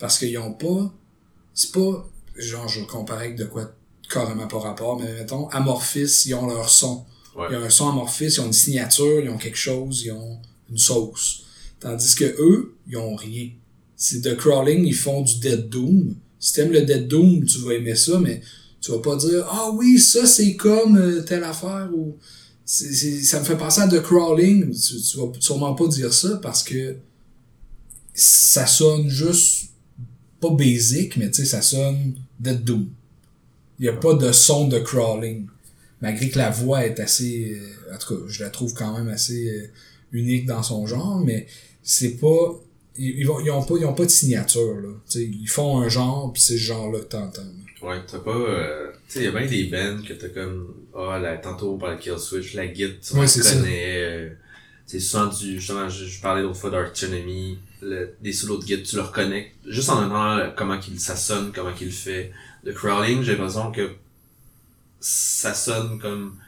Parce 0.00 0.18
qu'ils 0.18 0.36
ont 0.38 0.54
pas, 0.54 0.92
c'est 1.54 1.70
pas, 1.70 2.10
genre, 2.36 2.66
je 2.66 2.80
comparais 2.80 3.26
avec 3.26 3.36
de 3.36 3.44
quoi 3.44 3.72
carrément 4.12 4.46
pas 4.46 4.58
rapport, 4.58 5.00
mais 5.00 5.12
mettons, 5.12 5.48
Amorphis, 5.48 6.24
ils 6.26 6.34
ont 6.34 6.46
leur 6.46 6.68
son. 6.68 7.04
Ouais. 7.36 7.46
Ils 7.50 7.56
ont 7.56 7.62
un 7.62 7.70
son 7.70 7.88
Amorphis, 7.88 8.26
ils 8.26 8.40
ont 8.40 8.46
une 8.46 8.52
signature, 8.52 9.20
ils 9.20 9.30
ont 9.30 9.38
quelque 9.38 9.58
chose, 9.58 10.02
ils 10.04 10.12
ont 10.12 10.38
une 10.70 10.78
sauce. 10.78 11.44
Tandis 11.80 12.14
que 12.14 12.24
eux, 12.24 12.76
ils 12.88 12.96
ont 12.96 13.16
rien. 13.16 13.50
C'est 13.96 14.20
de 14.20 14.34
crawling, 14.34 14.84
ils 14.84 14.94
font 14.94 15.22
du 15.22 15.38
Dead 15.38 15.68
Doom. 15.68 16.14
Si 16.38 16.52
t'aimes 16.54 16.72
le 16.72 16.82
Dead 16.82 17.08
Doom, 17.08 17.44
tu 17.44 17.58
vas 17.58 17.74
aimer 17.74 17.94
ça, 17.94 18.18
mais 18.18 18.42
tu 18.82 18.90
vas 18.90 18.98
pas 18.98 19.16
dire 19.16 19.46
ah 19.48 19.70
oui 19.72 19.98
ça 19.98 20.26
c'est 20.26 20.56
comme 20.56 20.98
euh, 20.98 21.22
telle 21.22 21.44
affaire 21.44 21.88
ou 21.94 22.16
ça 22.64 23.38
me 23.38 23.44
fait 23.44 23.56
penser 23.56 23.80
à 23.80 23.88
The 23.88 24.02
Crawling 24.02 24.70
tu, 24.72 25.00
tu 25.00 25.18
vas 25.18 25.30
sûrement 25.38 25.74
pas 25.74 25.86
dire 25.86 26.12
ça 26.12 26.36
parce 26.42 26.64
que 26.64 26.96
ça 28.12 28.66
sonne 28.66 29.08
juste 29.08 29.70
pas 30.40 30.50
basic 30.50 31.16
mais 31.16 31.30
tu 31.30 31.42
sais 31.42 31.44
ça 31.44 31.62
sonne 31.62 32.14
Dead 32.40 32.64
Doom 32.64 32.88
il 33.82 33.86
y 33.86 33.88
a 33.90 33.92
pas 33.92 34.14
de 34.14 34.32
son 34.32 34.68
de 34.68 34.78
Crawling 34.78 35.46
malgré 36.00 36.30
que 36.30 36.38
la 36.38 36.48
voix 36.48 36.86
est 36.86 36.98
assez 36.98 37.60
euh, 37.60 37.94
en 37.94 37.98
tout 37.98 38.16
cas 38.16 38.22
je 38.28 38.42
la 38.42 38.48
trouve 38.48 38.72
quand 38.72 38.96
même 38.96 39.08
assez 39.08 39.50
euh, 39.50 39.66
unique 40.12 40.46
dans 40.46 40.62
son 40.62 40.86
genre 40.86 41.20
mais 41.20 41.46
c'est 41.82 42.16
pas 42.16 42.58
ils, 42.96 43.20
ils, 43.20 43.28
ont 43.28 43.62
pas 43.62 43.74
ils 43.78 43.84
ont 43.84 43.94
pas 43.94 44.04
de 44.04 44.10
signature 44.10 44.76
là 44.76 44.94
ils 45.14 45.46
font 45.48 45.80
un 45.80 45.88
genre 45.90 46.32
puis 46.32 46.40
c'est 46.40 46.54
ce 46.54 46.62
genre 46.62 46.90
là 46.90 47.00
que 47.00 47.04
t'entends 47.04 47.42
Ouais, 47.82 48.00
t'as 48.06 48.20
pas. 48.20 48.30
Euh, 48.30 48.92
tu 49.08 49.14
sais, 49.14 49.18
il 49.20 49.24
y 49.24 49.28
a 49.28 49.32
bien 49.32 49.46
des 49.46 49.64
bands 49.64 50.02
que 50.06 50.12
t'as 50.12 50.28
comme. 50.28 50.72
Ah, 50.94 51.20
oh, 51.20 51.36
tantôt 51.42 51.72
on 51.72 51.78
parlait 51.78 51.96
de 51.96 52.00
Kill 52.00 52.18
Switch, 52.18 52.54
la 52.54 52.68
guide, 52.68 53.00
tu 53.00 53.14
ouais, 53.16 53.26
connais. 53.26 53.96
Euh, 53.96 54.28
c'est 54.86 55.00
souvent 55.00 55.26
du. 55.26 55.58
Justement, 55.58 55.88
je, 55.88 56.20
parlais 56.20 56.42
l'autre 56.42 56.56
fois 56.56 56.70
d'Archonemy, 56.70 57.58
le, 57.80 58.14
des 58.20 58.32
solos 58.32 58.58
de 58.58 58.64
guide, 58.64 58.84
tu 58.84 58.96
le 58.96 59.02
reconnais. 59.02 59.52
Juste 59.66 59.88
en 59.88 60.04
entendant 60.04 60.52
comment 60.56 60.78
qu'il, 60.78 61.00
ça 61.00 61.16
sonne, 61.16 61.50
comment 61.52 61.72
qu'il 61.72 61.90
fait. 61.90 62.32
Le 62.64 62.72
crawling, 62.72 63.22
j'ai 63.22 63.32
l'impression 63.32 63.72
que 63.72 63.90
ça 65.00 65.52
sonne 65.52 65.98
comme 65.98 66.38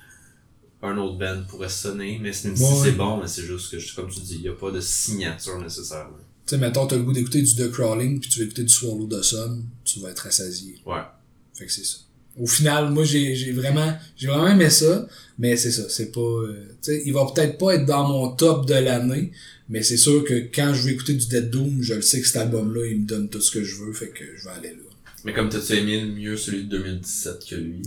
un 0.82 0.96
autre 0.98 1.18
band 1.18 1.42
pourrait 1.48 1.68
sonner, 1.68 2.18
mais 2.20 2.32
même 2.44 2.56
si 2.56 2.82
c'est 2.82 2.92
bon, 2.92 3.20
mais 3.20 3.26
c'est 3.26 3.42
juste 3.42 3.70
que, 3.70 3.96
comme 3.96 4.10
tu 4.10 4.20
dis, 4.20 4.36
il 4.36 4.42
n'y 4.42 4.48
a 4.48 4.52
pas 4.52 4.70
de 4.70 4.80
signature 4.80 5.58
nécessaire. 5.58 6.08
Tu 6.46 6.50
sais, 6.50 6.58
mettons, 6.58 6.86
t'as 6.86 6.96
le 6.96 7.02
goût 7.02 7.12
d'écouter 7.12 7.40
du 7.40 7.54
The 7.54 7.70
Crawling, 7.70 8.20
puis 8.20 8.28
tu 8.28 8.40
veux 8.40 8.44
écouter 8.44 8.64
du 8.64 8.72
Swallow 8.72 9.06
the 9.06 9.22
Sun, 9.22 9.64
tu 9.84 10.00
vas 10.00 10.10
être 10.10 10.20
rassasié. 10.20 10.78
Ouais. 10.84 11.00
Fait 11.54 11.66
que 11.66 11.72
c'est 11.72 11.84
ça. 11.84 11.96
Au 12.38 12.46
final, 12.46 12.90
moi, 12.90 13.04
j'ai, 13.04 13.34
j'ai 13.34 13.52
vraiment, 13.52 13.96
j'ai 14.16 14.26
vraiment 14.26 14.48
aimé 14.48 14.68
ça, 14.68 15.06
mais 15.38 15.56
c'est 15.56 15.70
ça, 15.70 15.88
c'est 15.88 16.12
pas, 16.12 16.20
euh, 16.20 16.66
tu 16.82 16.92
sais, 16.92 17.02
il 17.06 17.12
va 17.12 17.26
peut-être 17.32 17.58
pas 17.58 17.76
être 17.76 17.86
dans 17.86 18.06
mon 18.08 18.30
top 18.34 18.66
de 18.66 18.74
l'année, 18.74 19.32
mais 19.68 19.82
c'est 19.82 19.96
sûr 19.96 20.24
que 20.24 20.34
quand 20.54 20.74
je 20.74 20.86
vais 20.86 20.92
écouter 20.92 21.14
du 21.14 21.26
Dead 21.26 21.48
Doom, 21.48 21.80
je 21.80 21.94
le 21.94 22.02
sais 22.02 22.20
que 22.20 22.26
cet 22.26 22.36
album-là, 22.36 22.86
il 22.86 23.00
me 23.00 23.06
donne 23.06 23.30
tout 23.30 23.40
ce 23.40 23.50
que 23.50 23.64
je 23.64 23.76
veux, 23.76 23.92
fait 23.92 24.08
que 24.08 24.24
je 24.36 24.44
vais 24.44 24.54
aller 24.54 24.70
là. 24.70 24.93
Mais 25.24 25.32
comme 25.32 25.48
t'as-tu 25.48 25.74
aimé 25.74 26.00
le 26.00 26.08
mieux 26.08 26.36
celui 26.36 26.64
de 26.64 26.76
2017 26.78 27.46
que 27.48 27.54
lui? 27.56 27.82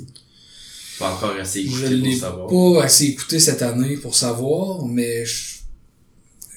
Pas 0.99 1.13
encore 1.13 1.35
assez 1.39 1.59
écouté 1.59 1.99
pour 2.01 2.17
savoir. 2.17 2.47
pas 2.49 2.83
assez 2.83 3.05
écouté 3.05 3.39
cette 3.39 3.61
année 3.61 3.97
pour 3.97 4.15
savoir, 4.15 4.85
mais 4.85 5.25
je, 5.25 5.59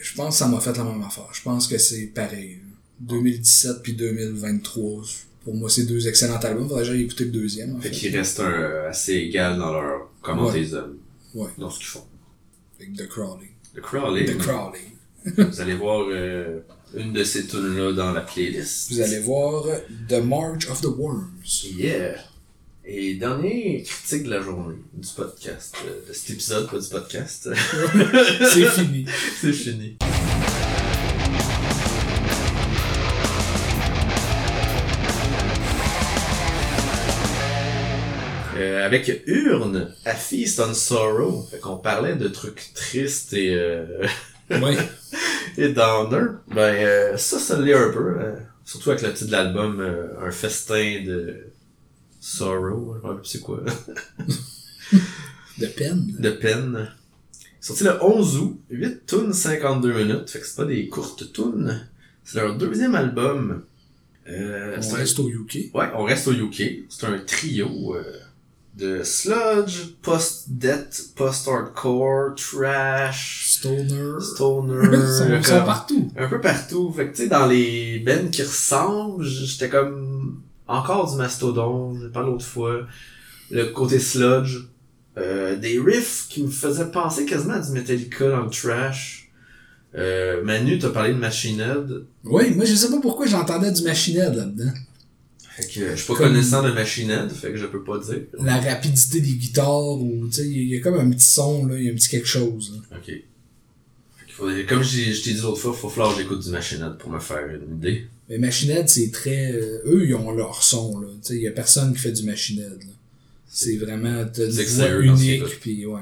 je 0.00 0.14
pense 0.14 0.34
que 0.34 0.38
ça 0.38 0.48
m'a 0.48 0.60
fait 0.60 0.76
la 0.76 0.84
même 0.84 1.02
affaire. 1.02 1.28
Je 1.32 1.42
pense 1.42 1.66
que 1.66 1.76
c'est 1.76 2.06
pareil. 2.06 2.58
2017 3.00 3.82
puis 3.82 3.94
2023, 3.94 5.02
pour 5.44 5.54
moi, 5.54 5.68
c'est 5.68 5.84
deux 5.84 6.06
excellents 6.08 6.38
albums. 6.38 6.68
Faudrait 6.68 6.84
déjà 6.84 6.94
écouter 6.94 7.24
le 7.24 7.30
deuxième. 7.30 7.76
En 7.76 7.80
fait, 7.80 7.90
qu'ils 7.90 8.16
restent 8.16 8.40
assez 8.40 9.14
égal 9.14 9.58
dans 9.58 9.72
leur 9.72 10.10
comment 10.22 10.48
ouais. 10.48 10.66
Ouais. 11.34 11.48
Dans 11.58 11.70
ce 11.70 11.78
qu'ils 11.78 11.88
font. 11.88 12.04
Avec 12.78 12.94
The 12.94 13.08
Crawling. 13.08 13.50
The 13.74 13.80
Crawling. 13.80 14.26
The 14.26 14.38
Crawling. 14.38 14.90
Vous 15.50 15.60
allez 15.60 15.74
voir 15.74 16.06
euh, 16.10 16.60
une 16.94 17.12
de 17.12 17.24
ces 17.24 17.46
tunes-là 17.46 17.92
dans 17.92 18.12
la 18.12 18.20
playlist. 18.22 18.92
Vous 18.92 19.00
allez 19.00 19.20
voir 19.20 19.64
The 20.08 20.22
March 20.22 20.68
of 20.68 20.80
the 20.80 20.86
Worms. 20.86 21.28
Yeah. 21.76 22.14
Et 22.84 23.14
dernier 23.14 23.82
critique 23.82 24.24
de 24.24 24.30
la 24.30 24.42
journée 24.42 24.76
du 24.94 25.08
podcast, 25.14 25.76
euh, 25.86 26.08
de 26.08 26.12
cet 26.12 26.30
épisode, 26.30 26.68
pas 26.68 26.78
du 26.78 26.88
podcast. 26.88 27.48
c'est 28.52 28.66
fini. 28.66 29.06
c'est 29.40 29.52
fini. 29.52 29.96
Euh, 38.56 38.84
avec 38.84 39.22
Urne, 39.26 39.94
A 40.04 40.14
Feast 40.14 40.60
on 40.60 40.74
Sorrow. 40.74 41.46
Fait 41.50 41.60
qu'on 41.60 41.76
parlait 41.76 42.16
de 42.16 42.28
trucs 42.28 42.72
tristes 42.74 43.32
et, 43.34 43.54
euh, 43.54 43.86
ouais. 44.50 44.76
et 45.56 45.68
downer. 45.72 46.26
Ben, 46.48 46.74
euh, 46.74 47.16
ça, 47.16 47.38
ça 47.38 47.58
l'est 47.60 47.74
un 47.74 47.90
peu. 47.90 48.16
Euh, 48.18 48.36
surtout 48.64 48.90
avec 48.90 49.02
le 49.02 49.12
titre 49.12 49.26
de 49.26 49.32
l'album, 49.32 49.80
Un 50.20 50.30
festin 50.30 51.02
de 51.04 51.46
sorrow. 52.20 52.96
Je 53.02 53.28
sais 53.28 53.38
c'est 53.38 53.44
quoi. 53.44 53.62
de 55.58 55.66
peine. 55.66 56.06
De 56.18 56.30
peine. 56.30 56.88
Sorti 57.60 57.84
le 57.84 58.02
11 58.02 58.38
août, 58.38 58.60
8 58.70 59.06
tunes 59.06 59.32
52 59.32 59.92
minutes. 59.92 60.30
Fait 60.30 60.40
que 60.40 60.46
c'est 60.46 60.56
pas 60.56 60.64
des 60.64 60.88
courtes 60.88 61.32
tunes. 61.32 61.86
C'est 62.24 62.40
leur 62.40 62.56
deuxième 62.56 62.94
album. 62.94 63.62
Euh, 64.28 64.80
on 64.82 64.94
reste 64.94 65.18
au 65.18 65.28
UK. 65.28 65.74
Ouais, 65.74 65.90
on 65.94 66.04
reste 66.04 66.28
au 66.28 66.32
UK. 66.32 66.84
C'est 66.88 67.06
un 67.06 67.18
trio 67.18 67.96
de 68.76 69.02
sludge, 69.02 69.96
post-death, 70.00 71.10
post-hardcore, 71.16 72.34
trash, 72.36 73.46
stoner, 73.46 74.20
stoner, 74.20 74.88
ils 75.38 75.44
sont, 75.44 75.64
partout. 75.64 76.10
Un 76.16 76.28
peu 76.28 76.40
partout. 76.40 76.92
Fait 76.92 77.08
que 77.08 77.16
tu 77.16 77.22
sais, 77.22 77.28
dans 77.28 77.46
les 77.46 77.98
bands 78.00 78.28
qui 78.30 78.42
ressemblent, 78.42 79.24
j'étais 79.24 79.68
comme 79.68 80.42
encore 80.66 81.10
du 81.10 81.16
Mastodon, 81.16 81.98
j'ai 82.00 82.08
pas 82.08 82.22
l'autre 82.22 82.44
fois. 82.44 82.86
Le 83.50 83.64
côté 83.66 83.98
sludge, 83.98 84.58
euh, 85.18 85.56
des 85.56 85.80
riffs 85.80 86.26
qui 86.28 86.42
me 86.42 86.50
faisaient 86.50 86.90
penser 86.90 87.26
quasiment 87.26 87.54
à 87.54 87.58
du 87.58 87.72
Metallica 87.72 88.28
dans 88.30 88.44
le 88.44 88.50
trash. 88.50 89.30
Euh, 89.96 90.44
Manu, 90.44 90.78
t'as 90.78 90.90
parlé 90.90 91.12
de 91.12 91.18
Machine 91.18 91.60
Head. 91.60 92.04
Oui, 92.22 92.54
moi 92.54 92.64
je 92.64 92.74
sais 92.74 92.90
pas 92.90 93.00
pourquoi 93.00 93.26
j'entendais 93.26 93.72
du 93.72 93.82
Machine 93.82 94.18
Head 94.18 94.34
là-dedans. 94.36 94.70
Fait 95.60 95.66
que 95.66 95.90
je 95.90 95.96
suis 95.96 96.06
pas 96.06 96.18
connaissant 96.18 96.62
de 96.62 96.70
machinette, 96.70 97.32
fait 97.32 97.50
que 97.50 97.56
je 97.56 97.66
peux 97.66 97.82
pas 97.82 97.98
dire. 97.98 98.22
La 98.38 98.60
rapidité 98.60 99.20
des 99.20 99.34
guitares, 99.34 100.00
ou 100.00 100.26
tu 100.28 100.36
sais, 100.36 100.48
il 100.48 100.68
y, 100.68 100.76
a 100.76 100.80
comme 100.80 100.98
un 100.98 101.10
petit 101.10 101.26
son, 101.26 101.66
là, 101.66 101.76
il 101.76 101.84
y 101.84 101.88
a 101.88 101.92
un 101.92 101.94
petit 101.94 102.08
quelque 102.08 102.28
chose. 102.28 102.72
Là. 102.90 102.98
Ok. 102.98 103.12
Comme 104.68 104.82
je 104.82 105.22
t'ai 105.22 105.34
dit 105.34 105.40
l'autre 105.42 105.58
fois, 105.58 105.72
il 105.74 105.80
faut 105.80 105.90
falloir 105.90 106.14
que 106.14 106.22
j'écoute 106.22 106.42
du 106.42 106.50
machinette 106.50 106.96
pour 106.98 107.10
me 107.10 107.18
faire 107.18 107.46
une 107.46 107.76
idée. 107.76 108.06
Mais 108.28 108.38
machinette, 108.38 108.88
c'est 108.88 109.10
très. 109.10 109.52
Euh, 109.52 109.82
eux, 109.84 110.06
ils 110.06 110.14
ont 110.14 110.30
leur 110.30 110.62
son, 110.62 110.98
là. 110.98 111.08
Tu 111.20 111.28
sais, 111.28 111.36
il 111.36 111.42
y 111.42 111.48
a 111.48 111.50
personne 111.50 111.92
qui 111.92 111.98
fait 111.98 112.12
du 112.12 112.22
machinette, 112.22 112.84
là. 112.84 112.92
C'est 113.46 113.76
vraiment. 113.76 114.24
T'as 114.32 114.46
une 114.46 114.50
voix 114.50 115.00
unique, 115.00 115.60
puis 115.60 115.84
ouais. 115.84 116.00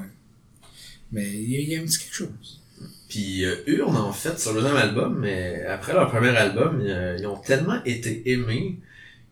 Mais 1.11 1.27
il 1.27 1.69
y, 1.69 1.75
a 1.75 1.81
un 1.81 1.85
petit 1.85 1.97
quelque 1.97 2.15
chose. 2.15 2.61
Puis 3.09 3.43
euh, 3.43 3.55
eux, 3.67 3.83
on 3.83 3.95
en 3.95 4.13
fait 4.13 4.39
sur 4.39 4.53
le 4.53 4.61
deuxième 4.61 4.77
album, 4.77 5.19
mais 5.19 5.65
après 5.65 5.93
leur 5.93 6.09
premier 6.09 6.29
album, 6.29 6.81
ils 6.85 7.25
ont 7.25 7.37
tellement 7.37 7.83
été 7.83 8.31
aimés 8.31 8.77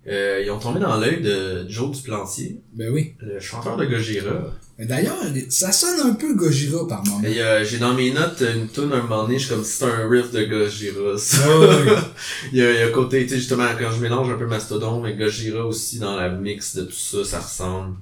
Euh, 0.07 0.41
ils 0.43 0.49
ont 0.51 0.59
tombé 0.59 0.79
dans 0.79 0.97
l'œil 0.97 1.21
de 1.21 1.65
Joe 1.67 1.91
Duplantier, 1.91 2.61
Ben 2.73 2.89
oui. 2.93 3.15
le 3.19 3.39
chanteur 3.41 3.75
de 3.75 3.85
Gojira. 3.85 4.53
Mais 4.79 4.85
D'ailleurs, 4.85 5.17
ça 5.49 5.71
sonne 5.71 5.99
un 6.11 6.13
peu 6.13 6.33
Gojira 6.35 6.87
par 6.87 7.03
moment. 7.03 7.21
Euh, 7.25 7.65
j'ai 7.65 7.77
dans 7.77 7.93
mes 7.93 8.11
notes 8.11 8.41
une 8.41 8.69
tune 8.69 8.93
un 8.93 9.01
moment 9.01 9.23
donné, 9.23 9.37
je 9.37 9.47
suis 9.47 9.53
comme 9.53 9.63
si 9.65 9.71
c'était 9.73 9.91
un 9.91 10.07
riff 10.07 10.31
de 10.31 10.45
Gojira. 10.45 11.17
ça. 11.17 11.59
Ouais. 11.59 11.67
il, 12.53 12.59
y 12.59 12.61
a, 12.61 12.71
il 12.71 12.79
y 12.79 12.83
a 12.83 12.89
côté, 12.89 13.23
tu 13.23 13.29
sais, 13.31 13.35
justement, 13.37 13.65
quand 13.77 13.91
je 13.91 13.99
mélange 13.99 14.29
un 14.29 14.37
peu 14.37 14.45
Mastodon 14.45 15.05
et 15.05 15.15
Gojira 15.15 15.65
aussi 15.65 15.99
dans 15.99 16.15
la 16.15 16.29
mix 16.29 16.75
de 16.77 16.83
tout 16.83 16.91
ça, 16.93 17.25
ça 17.25 17.39
ressemble. 17.41 17.97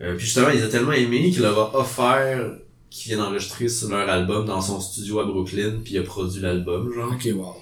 Euh, 0.00 0.14
puis 0.16 0.24
justement, 0.26 0.48
ils 0.50 0.64
ont 0.64 0.68
tellement 0.68 0.92
aimé 0.92 1.30
qu'il 1.30 1.42
leur 1.42 1.58
a 1.58 1.78
offert 1.78 2.52
qu'il 2.88 3.12
vienne 3.12 3.20
enregistrer 3.26 3.68
sur 3.68 3.90
leur 3.90 4.08
album 4.08 4.46
dans 4.46 4.60
son 4.60 4.80
studio 4.80 5.20
à 5.20 5.24
Brooklyn, 5.24 5.80
puis 5.84 5.94
il 5.94 5.98
a 5.98 6.02
produit 6.02 6.40
l'album, 6.40 6.90
genre. 6.94 7.12
Ok, 7.12 7.28
wow. 7.34 7.56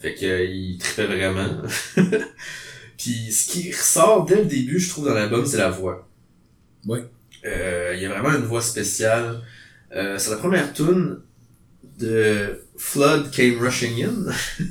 Fait 0.00 0.14
que 0.14 0.24
euh, 0.26 0.44
il 0.44 0.78
vraiment. 0.96 1.62
puis 3.00 3.32
ce 3.32 3.50
qui 3.50 3.72
ressort 3.72 4.26
dès 4.26 4.36
le 4.36 4.44
début, 4.44 4.78
je 4.78 4.90
trouve, 4.90 5.06
dans 5.06 5.14
l'album, 5.14 5.46
c'est 5.46 5.56
la 5.56 5.70
voix. 5.70 6.06
Ouais. 6.84 7.02
Euh, 7.46 7.94
il 7.96 8.02
y 8.02 8.04
a 8.04 8.10
vraiment 8.10 8.36
une 8.36 8.44
voix 8.44 8.60
spéciale. 8.60 9.40
Euh, 9.96 10.18
c'est 10.18 10.30
la 10.30 10.36
première 10.36 10.74
tune 10.74 11.16
de 11.98 12.60
Flood 12.76 13.30
Came 13.30 13.58
Rushing 13.58 14.04
In. 14.04 14.32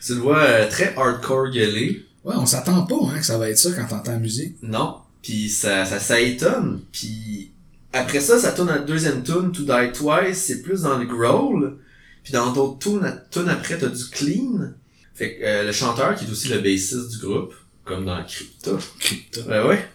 c'est 0.00 0.12
une 0.12 0.20
voix 0.20 0.44
euh, 0.44 0.70
très 0.70 0.94
hardcore 0.96 1.50
gueulée. 1.50 2.06
Ouais, 2.24 2.36
on 2.36 2.46
s'attend 2.46 2.82
pas 2.82 2.94
hein, 3.12 3.18
que 3.18 3.26
ça 3.26 3.36
va 3.36 3.50
être 3.50 3.58
ça 3.58 3.72
quand 3.72 3.88
t'entends 3.88 4.12
la 4.12 4.18
musique. 4.18 4.58
Non. 4.62 4.98
Puis 5.20 5.48
ça, 5.48 5.84
ça, 5.84 5.98
ça 5.98 6.20
étonne. 6.20 6.82
Puis 6.92 7.50
après 7.92 8.20
ça, 8.20 8.38
ça 8.38 8.52
tourne 8.52 8.68
à 8.68 8.76
la 8.76 8.82
deuxième 8.82 9.24
tune, 9.24 9.50
To 9.50 9.62
Die 9.62 9.92
Twice, 9.92 10.38
c'est 10.38 10.62
plus 10.62 10.82
dans 10.82 10.98
le 10.98 11.06
growl. 11.06 11.78
Puis 12.22 12.32
dans 12.32 12.52
d'autres 12.52 12.78
tunes, 12.78 13.20
tunes 13.32 13.48
après, 13.48 13.76
t'as 13.76 13.88
du 13.88 14.04
clean. 14.04 14.70
Fait 15.14 15.36
que 15.36 15.44
euh, 15.44 15.64
le 15.64 15.72
chanteur, 15.72 16.14
qui 16.14 16.26
est 16.26 16.30
aussi 16.30 16.48
le 16.48 16.60
bassiste 16.60 17.10
du 17.10 17.18
groupe, 17.18 17.54
comme 17.92 18.04
dans 18.06 18.24
Crypta, 18.24 18.72
Crypta. 18.98 19.40
Ouais, 19.42 19.68
ouais. 19.68 19.88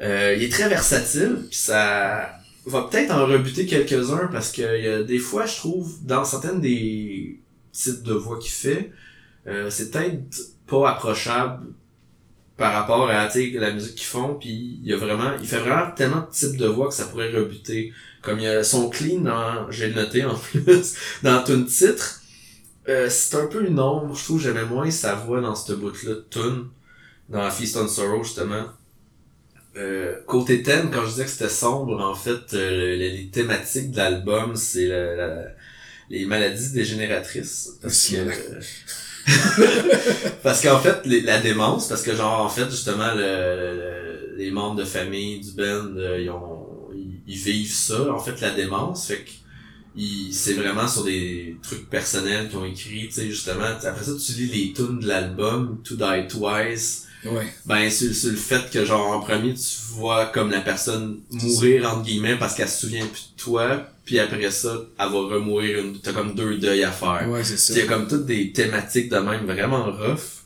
Euh, 0.00 0.34
il 0.36 0.44
est 0.44 0.48
très 0.48 0.68
versatile, 0.68 1.46
puis 1.48 1.58
ça 1.58 2.32
va 2.66 2.82
peut-être 2.82 3.10
en 3.12 3.26
rebuter 3.26 3.66
quelques-uns 3.66 4.28
parce 4.30 4.52
que 4.52 5.00
a 5.00 5.02
des 5.02 5.18
fois, 5.18 5.46
je 5.46 5.56
trouve, 5.56 6.04
dans 6.04 6.24
certaines 6.24 6.60
des 6.60 7.40
types 7.72 8.02
de 8.02 8.12
voix 8.12 8.38
qu'il 8.38 8.50
fait, 8.50 8.92
euh, 9.46 9.70
c'est 9.70 9.90
peut-être 9.90 10.20
pas 10.66 10.90
approchable 10.90 11.66
par 12.56 12.72
rapport 12.72 13.08
à 13.08 13.28
la 13.36 13.70
musique 13.70 13.94
qu'ils 13.94 14.06
font, 14.06 14.34
puis 14.34 14.80
il 14.82 14.88
y 14.88 14.92
a 14.92 14.96
vraiment, 14.96 15.30
il 15.40 15.46
fait 15.46 15.60
vraiment 15.60 15.92
tellement 15.92 16.22
de 16.22 16.30
types 16.32 16.56
de 16.56 16.66
voix 16.66 16.88
que 16.88 16.94
ça 16.94 17.04
pourrait 17.04 17.30
rebuter. 17.30 17.92
Comme 18.20 18.40
il 18.40 18.44
y 18.44 18.48
a 18.48 18.64
son 18.64 18.90
clean 18.90 19.20
dans, 19.20 19.70
j'ai 19.70 19.94
noté 19.94 20.24
en 20.24 20.34
plus, 20.34 20.96
dans 21.22 21.42
Tune 21.44 21.66
titre, 21.66 22.20
euh, 22.88 23.08
c'est 23.08 23.36
un 23.36 23.46
peu 23.46 23.64
une 23.64 23.78
ombre, 23.78 24.14
je 24.14 24.24
trouve, 24.24 24.40
j'aimais 24.40 24.64
moins 24.64 24.90
sa 24.90 25.14
voix 25.14 25.40
dans 25.40 25.54
cette 25.54 25.76
bout-là 25.76 26.14
de 26.14 26.26
Tune, 26.30 26.66
dans 27.28 27.50
Feast 27.50 27.76
on 27.76 27.88
Sorrow 27.88 28.22
justement. 28.24 28.66
Euh, 29.76 30.14
côté 30.26 30.62
thème, 30.62 30.90
quand 30.92 31.04
je 31.04 31.10
disais 31.10 31.24
que 31.24 31.30
c'était 31.30 31.48
sombre, 31.48 32.00
en 32.02 32.14
fait, 32.14 32.54
euh, 32.54 32.96
les, 32.96 33.10
les 33.16 33.28
thématiques 33.28 33.92
de 33.92 33.96
l'album, 33.98 34.56
c'est 34.56 34.86
la- 34.86 35.14
la- 35.14 35.46
les 36.10 36.24
maladies 36.26 36.72
dégénératrices. 36.72 37.72
Parce 37.82 38.08
que, 38.08 38.16
parce 40.42 40.62
qu'en 40.62 40.78
fait, 40.80 41.04
les- 41.06 41.20
la 41.20 41.38
démence, 41.40 41.88
parce 41.88 42.02
que 42.02 42.14
genre, 42.14 42.40
en 42.40 42.48
fait, 42.48 42.70
justement, 42.70 43.14
le, 43.14 43.20
le- 43.22 44.36
les 44.36 44.50
membres 44.50 44.76
de 44.76 44.84
famille 44.84 45.40
du 45.40 45.52
band, 45.52 45.96
euh, 45.96 46.20
ils 46.20 46.30
ont, 46.30 46.66
ils, 46.94 47.20
ils 47.26 47.36
vivent 47.38 47.72
ça, 47.74 48.12
en 48.12 48.18
fait, 48.18 48.40
la 48.40 48.50
démence, 48.50 49.06
fait 49.08 49.24
que 49.24 49.30
c'est 50.32 50.54
vraiment 50.54 50.86
sur 50.86 51.04
des 51.04 51.56
trucs 51.62 51.90
personnels 51.90 52.48
qu'ils 52.48 52.58
ont 52.58 52.64
écrit, 52.64 53.06
tu 53.08 53.12
sais, 53.12 53.26
justement. 53.30 53.64
Après 53.64 54.04
ça, 54.04 54.12
tu 54.24 54.32
lis 54.32 54.46
les 54.46 54.72
tunes 54.72 55.00
de 55.00 55.08
l'album, 55.08 55.80
To 55.84 55.96
Die 55.96 56.28
Twice, 56.28 57.07
Ouais. 57.24 57.52
ben, 57.66 57.90
c'est 57.90 58.12
c'est 58.14 58.30
le 58.30 58.36
fait 58.36 58.70
que, 58.70 58.84
genre, 58.84 59.10
en 59.10 59.20
premier, 59.20 59.54
tu 59.54 59.66
vois 59.92 60.26
comme 60.26 60.50
la 60.50 60.60
personne 60.60 61.20
mourir, 61.30 61.88
entre 61.90 62.02
guillemets, 62.04 62.36
parce 62.36 62.54
qu'elle 62.54 62.68
se 62.68 62.80
souvient 62.86 63.06
plus 63.06 63.32
de 63.36 63.42
toi, 63.42 63.86
puis 64.04 64.18
après 64.20 64.50
ça, 64.50 64.76
elle 64.98 65.06
va 65.06 65.18
remourir 65.18 65.78
une... 65.80 65.98
T'as 66.00 66.12
comme 66.12 66.34
deux 66.34 66.58
deuils 66.58 66.84
à 66.84 66.92
faire. 66.92 67.26
Ouais, 67.28 67.44
c'est 67.44 67.58
ça. 67.58 67.74
Il 67.74 67.78
y 67.80 67.82
a 67.82 67.86
comme 67.86 68.06
toutes 68.06 68.26
des 68.26 68.52
thématiques 68.52 69.10
de 69.10 69.18
même 69.18 69.46
vraiment 69.46 69.84
rough. 69.84 70.44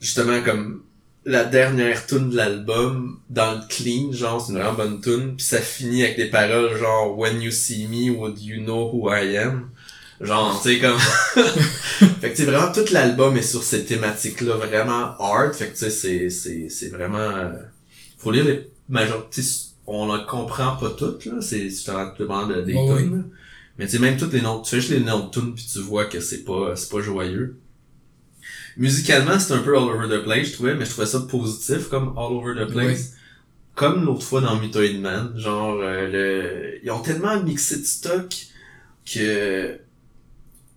Justement, 0.00 0.40
comme 0.42 0.82
la 1.24 1.44
dernière 1.44 2.06
tune 2.06 2.30
de 2.30 2.36
l'album, 2.36 3.20
dans 3.28 3.52
le 3.52 3.60
clean, 3.68 4.12
genre, 4.12 4.40
c'est 4.40 4.52
une 4.52 4.58
vraiment 4.58 4.74
bonne 4.74 5.00
tune, 5.00 5.34
puis 5.36 5.44
ça 5.44 5.60
finit 5.60 6.04
avec 6.04 6.16
des 6.16 6.30
paroles 6.30 6.78
genre 6.78 7.18
«When 7.18 7.42
you 7.42 7.50
see 7.50 7.86
me, 7.88 8.10
would 8.16 8.40
you 8.40 8.62
know 8.62 8.90
who 8.90 9.10
I 9.10 9.36
am?» 9.36 9.70
Genre, 10.20 10.60
tu 10.62 10.72
sais, 10.74 10.78
comme... 10.80 10.98
fait 12.20 12.30
que, 12.30 12.36
tu 12.36 12.36
sais, 12.36 12.44
vraiment, 12.44 12.72
tout 12.72 12.90
l'album 12.92 13.36
est 13.36 13.42
sur 13.42 13.62
ces 13.62 13.84
thématiques-là, 13.84 14.54
vraiment 14.56 15.14
hard. 15.18 15.54
Fait 15.54 15.66
que, 15.68 15.72
tu 15.72 15.78
sais, 15.78 15.90
c'est, 15.90 16.30
c'est, 16.30 16.68
c'est 16.68 16.88
vraiment... 16.88 17.18
euh, 17.18 17.52
faut 18.16 18.30
lire 18.30 18.44
les 18.44 18.70
major... 18.88 19.28
tu 19.30 19.42
sais, 19.42 19.66
on 19.86 20.06
ne 20.12 20.18
comprend 20.24 20.76
pas 20.76 20.90
toutes, 20.90 21.26
là. 21.26 21.34
C'est 21.40 21.64
justement 21.68 22.08
tout 22.10 22.22
dépend 22.22 22.46
de, 22.46 22.62
des 22.62 22.74
Ouais, 22.74 22.96
tunes, 23.02 23.16
là. 23.18 23.22
Mais 23.78 23.84
tu 23.86 23.92
sais, 23.92 23.98
même 23.98 24.16
toutes 24.16 24.32
les 24.32 24.40
noms... 24.40 24.62
Tu 24.62 24.70
fais 24.70 24.80
juste 24.80 24.92
les 24.92 25.00
noms 25.00 25.26
de 25.26 25.30
tunes, 25.30 25.54
puis 25.54 25.68
tu 25.70 25.80
vois 25.80 26.06
que 26.06 26.20
c'est 26.20 26.44
pas, 26.44 26.74
c'est 26.76 26.90
pas 26.90 27.00
joyeux. 27.00 27.58
Musicalement, 28.78 29.38
c'est 29.38 29.52
un 29.52 29.58
peu 29.58 29.76
all 29.76 29.84
over 29.84 30.08
the 30.08 30.22
place, 30.22 30.48
je 30.48 30.52
trouvais, 30.54 30.74
mais 30.74 30.84
je 30.84 30.90
trouvais 30.90 31.06
ça 31.06 31.20
positif, 31.20 31.88
comme 31.88 32.14
all 32.16 32.32
over 32.32 32.54
the 32.54 32.70
place. 32.70 33.12
Comme 33.74 34.04
l'autre 34.06 34.22
fois 34.22 34.40
dans 34.40 34.56
Mutoid 34.58 34.98
Man, 35.00 35.32
genre, 35.36 35.78
euh, 35.82 36.08
le... 36.08 36.80
ils 36.82 36.90
ont 36.90 37.00
tellement 37.00 37.38
mixé 37.42 37.76
de 37.78 37.84
stock 37.84 38.34
que 39.04 39.78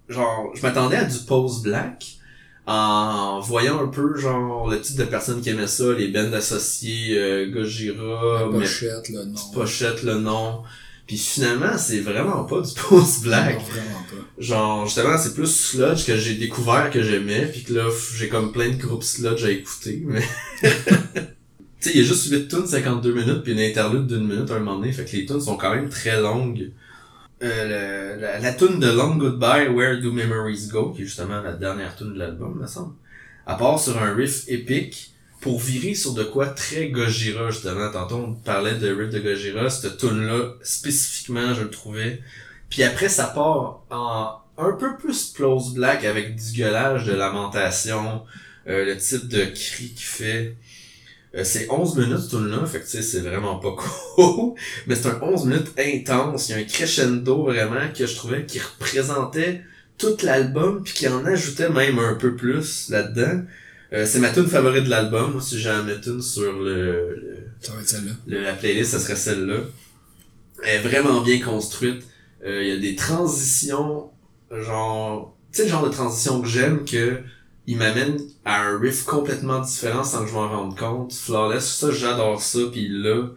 genre, 0.10 0.52
je 0.56 0.62
m'attendais 0.62 0.98
à 0.98 1.06
du 1.06 1.18
pose 1.20 1.62
black 1.62 2.20
en 2.66 3.40
voyant 3.40 3.84
un 3.84 3.88
peu, 3.88 4.16
genre, 4.18 4.70
le 4.70 4.80
type 4.80 4.98
de 4.98 5.06
personnes 5.06 5.42
qui 5.42 5.50
aimaient 5.50 5.68
ça, 5.68 5.92
les 5.94 6.10
bands 6.10 6.32
associés, 6.34 7.18
euh, 7.18 7.50
Gojira, 7.50 8.42
La 8.42 8.60
pochette, 8.60 9.10
non. 9.10 9.34
petite 9.34 9.54
pochette, 9.54 10.04
le 10.04 10.20
nom. 10.20 10.62
Puis 11.08 11.18
finalement, 11.18 11.76
c'est 11.78 12.02
vraiment 12.02 12.44
pas 12.44 12.62
du 12.62 12.72
pose 12.90 13.22
black. 13.22 13.56
Non, 13.56 13.64
vraiment 13.64 14.04
pas. 14.08 14.28
Genre, 14.38 14.86
justement, 14.86 15.18
c'est 15.18 15.34
plus 15.34 15.48
sludge 15.48 16.06
que 16.06 16.16
j'ai 16.16 16.36
découvert 16.36 16.92
que 16.92 17.02
j'aimais, 17.02 17.48
puis 17.48 17.64
que 17.64 17.74
là, 17.74 17.90
j'ai 18.16 18.30
comme 18.30 18.52
plein 18.52 18.70
de 18.70 18.76
groupes 18.78 19.04
sludge 19.04 19.44
à 19.44 19.50
écouter, 19.50 20.04
mais... 20.06 20.22
tu 20.62 20.70
sais, 21.80 21.92
il 21.96 22.02
y 22.02 22.02
a 22.02 22.04
juste 22.04 22.30
8 22.30 22.48
tunes, 22.50 22.68
52 22.68 23.14
minutes, 23.14 23.42
puis 23.42 23.54
une 23.54 23.60
interlude 23.60 24.06
d'une 24.06 24.28
minute 24.28 24.52
à 24.52 24.56
un 24.56 24.60
moment 24.60 24.78
donné, 24.78 24.92
fait 24.92 25.06
que 25.06 25.16
les 25.16 25.26
tunes 25.26 25.42
sont 25.42 25.58
quand 25.58 25.74
même 25.74 25.90
très 25.90 26.22
longues. 26.22 26.70
Euh, 27.42 28.18
la, 28.18 28.40
la 28.40 28.54
tune 28.54 28.80
de 28.80 28.92
Long 28.92 29.16
Goodbye, 29.16 29.70
Where 29.70 30.02
Do 30.02 30.12
Memories 30.12 30.68
Go, 30.68 30.92
qui 30.92 31.04
est 31.04 31.06
justement 31.06 31.42
la 31.42 31.54
dernière 31.54 31.96
tune 31.96 32.14
de 32.14 32.20
l'album, 32.20 32.60
me 32.60 32.68
semble, 32.68 32.94
à 33.46 33.56
part 33.56 33.80
sur 33.80 34.02
un 34.02 34.14
riff 34.14 34.44
épique, 34.48 35.14
pour 35.40 35.60
virer 35.60 35.96
sur 35.96 36.14
de 36.14 36.24
quoi 36.24 36.48
très 36.48 36.90
Gojira, 36.90 37.50
justement. 37.50 37.90
Tantôt, 37.92 38.18
on 38.18 38.34
parlait 38.34 38.76
de 38.76 38.94
riff 38.94 39.10
de 39.10 39.20
Gojira, 39.20 39.70
cette 39.70 39.98
tune-là, 39.98 40.56
spécifiquement, 40.62 41.54
je 41.54 41.64
le 41.64 41.70
trouvais. 41.70 42.22
Puis 42.70 42.84
après, 42.84 43.08
ça 43.08 43.28
part 43.28 43.84
en 43.90 44.36
un 44.58 44.74
peu 44.74 44.98
plus 44.98 45.32
close 45.34 45.74
black 45.74 46.04
avec 46.04 46.36
du 46.36 46.58
gueulage 46.58 47.06
de 47.06 47.14
lamentation, 47.14 48.24
euh, 48.68 48.86
le 48.86 48.98
type 48.98 49.28
de 49.30 49.46
cri 49.46 49.94
qu'il 49.94 50.00
fait. 50.00 50.58
Euh, 51.36 51.44
c'est 51.44 51.70
11 51.70 51.96
minutes 51.98 52.28
tout 52.30 52.44
là, 52.44 52.66
fait 52.66 52.80
que 52.80 52.86
tu 52.86 52.90
sais, 52.92 53.02
c'est 53.04 53.20
vraiment 53.20 53.58
pas 53.60 53.76
cool, 54.16 54.54
mais 54.88 54.96
c'est 54.96 55.08
un 55.10 55.20
11 55.22 55.46
minutes 55.46 55.72
intense, 55.78 56.50
il 56.50 56.52
y 56.54 56.56
a 56.56 56.58
un 56.58 56.64
crescendo 56.64 57.44
vraiment 57.44 57.88
que 57.96 58.08
je 58.08 58.16
trouvais 58.16 58.46
qui 58.48 58.60
représentait 58.60 59.62
tout 60.00 60.18
l'album 60.24 60.82
puis 60.84 60.94
qui 60.94 61.08
en 61.08 61.24
ajoutait 61.26 61.70
même 61.70 62.00
un 62.00 62.16
peu 62.16 62.36
plus 62.36 62.90
là-dedans. 62.90 63.42
Euh, 63.94 64.06
c'est 64.08 64.20
ma 64.20 64.30
tune 64.32 64.48
favorite 64.48 64.86
de 64.86 64.90
l'album, 64.90 65.34
moi 65.34 65.42
si 65.42 65.60
j'ai 65.60 65.70
à 65.70 65.84
mettre 65.84 66.08
une 66.08 66.22
sur 66.22 66.52
le- 66.64 67.16
le, 67.16 67.38
Ça 67.62 67.74
va 67.74 67.82
être 67.82 67.90
celle-là. 67.90 68.12
le- 68.28 68.42
la 68.42 68.54
playlist, 68.54 68.92
ça 68.92 69.00
serait 69.00 69.16
celle-là. 69.16 69.58
Elle 70.64 70.86
est 70.86 70.88
vraiment 70.88 71.22
bien 71.22 71.40
construite. 71.40 72.04
Euh, 72.46 72.64
Il 72.64 72.70
y 72.70 72.72
a 72.72 72.78
des 72.78 72.96
transitions, 72.96 74.10
genre, 74.52 75.36
tu 75.52 75.58
sais, 75.58 75.64
le 75.66 75.70
genre 75.70 75.84
de 75.86 75.92
transition 75.94 76.42
que 76.42 76.48
j'aime 76.48 76.86
que 76.86 77.20
il 77.72 77.78
m'amène 77.78 78.18
à 78.46 78.64
un 78.64 78.80
riff 78.80 79.04
complètement 79.06 79.60
différent 79.60 80.04
sans 80.04 80.24
que 80.24 80.30
je 80.30 80.34
m'en 80.34 80.50
rende 80.50 80.76
compte. 80.78 81.14
Flawless, 81.14 81.66
ça, 81.78 81.92
j'adore 81.92 82.42
ça. 82.42 82.60
Puis 82.72 82.88
là, 82.90 83.28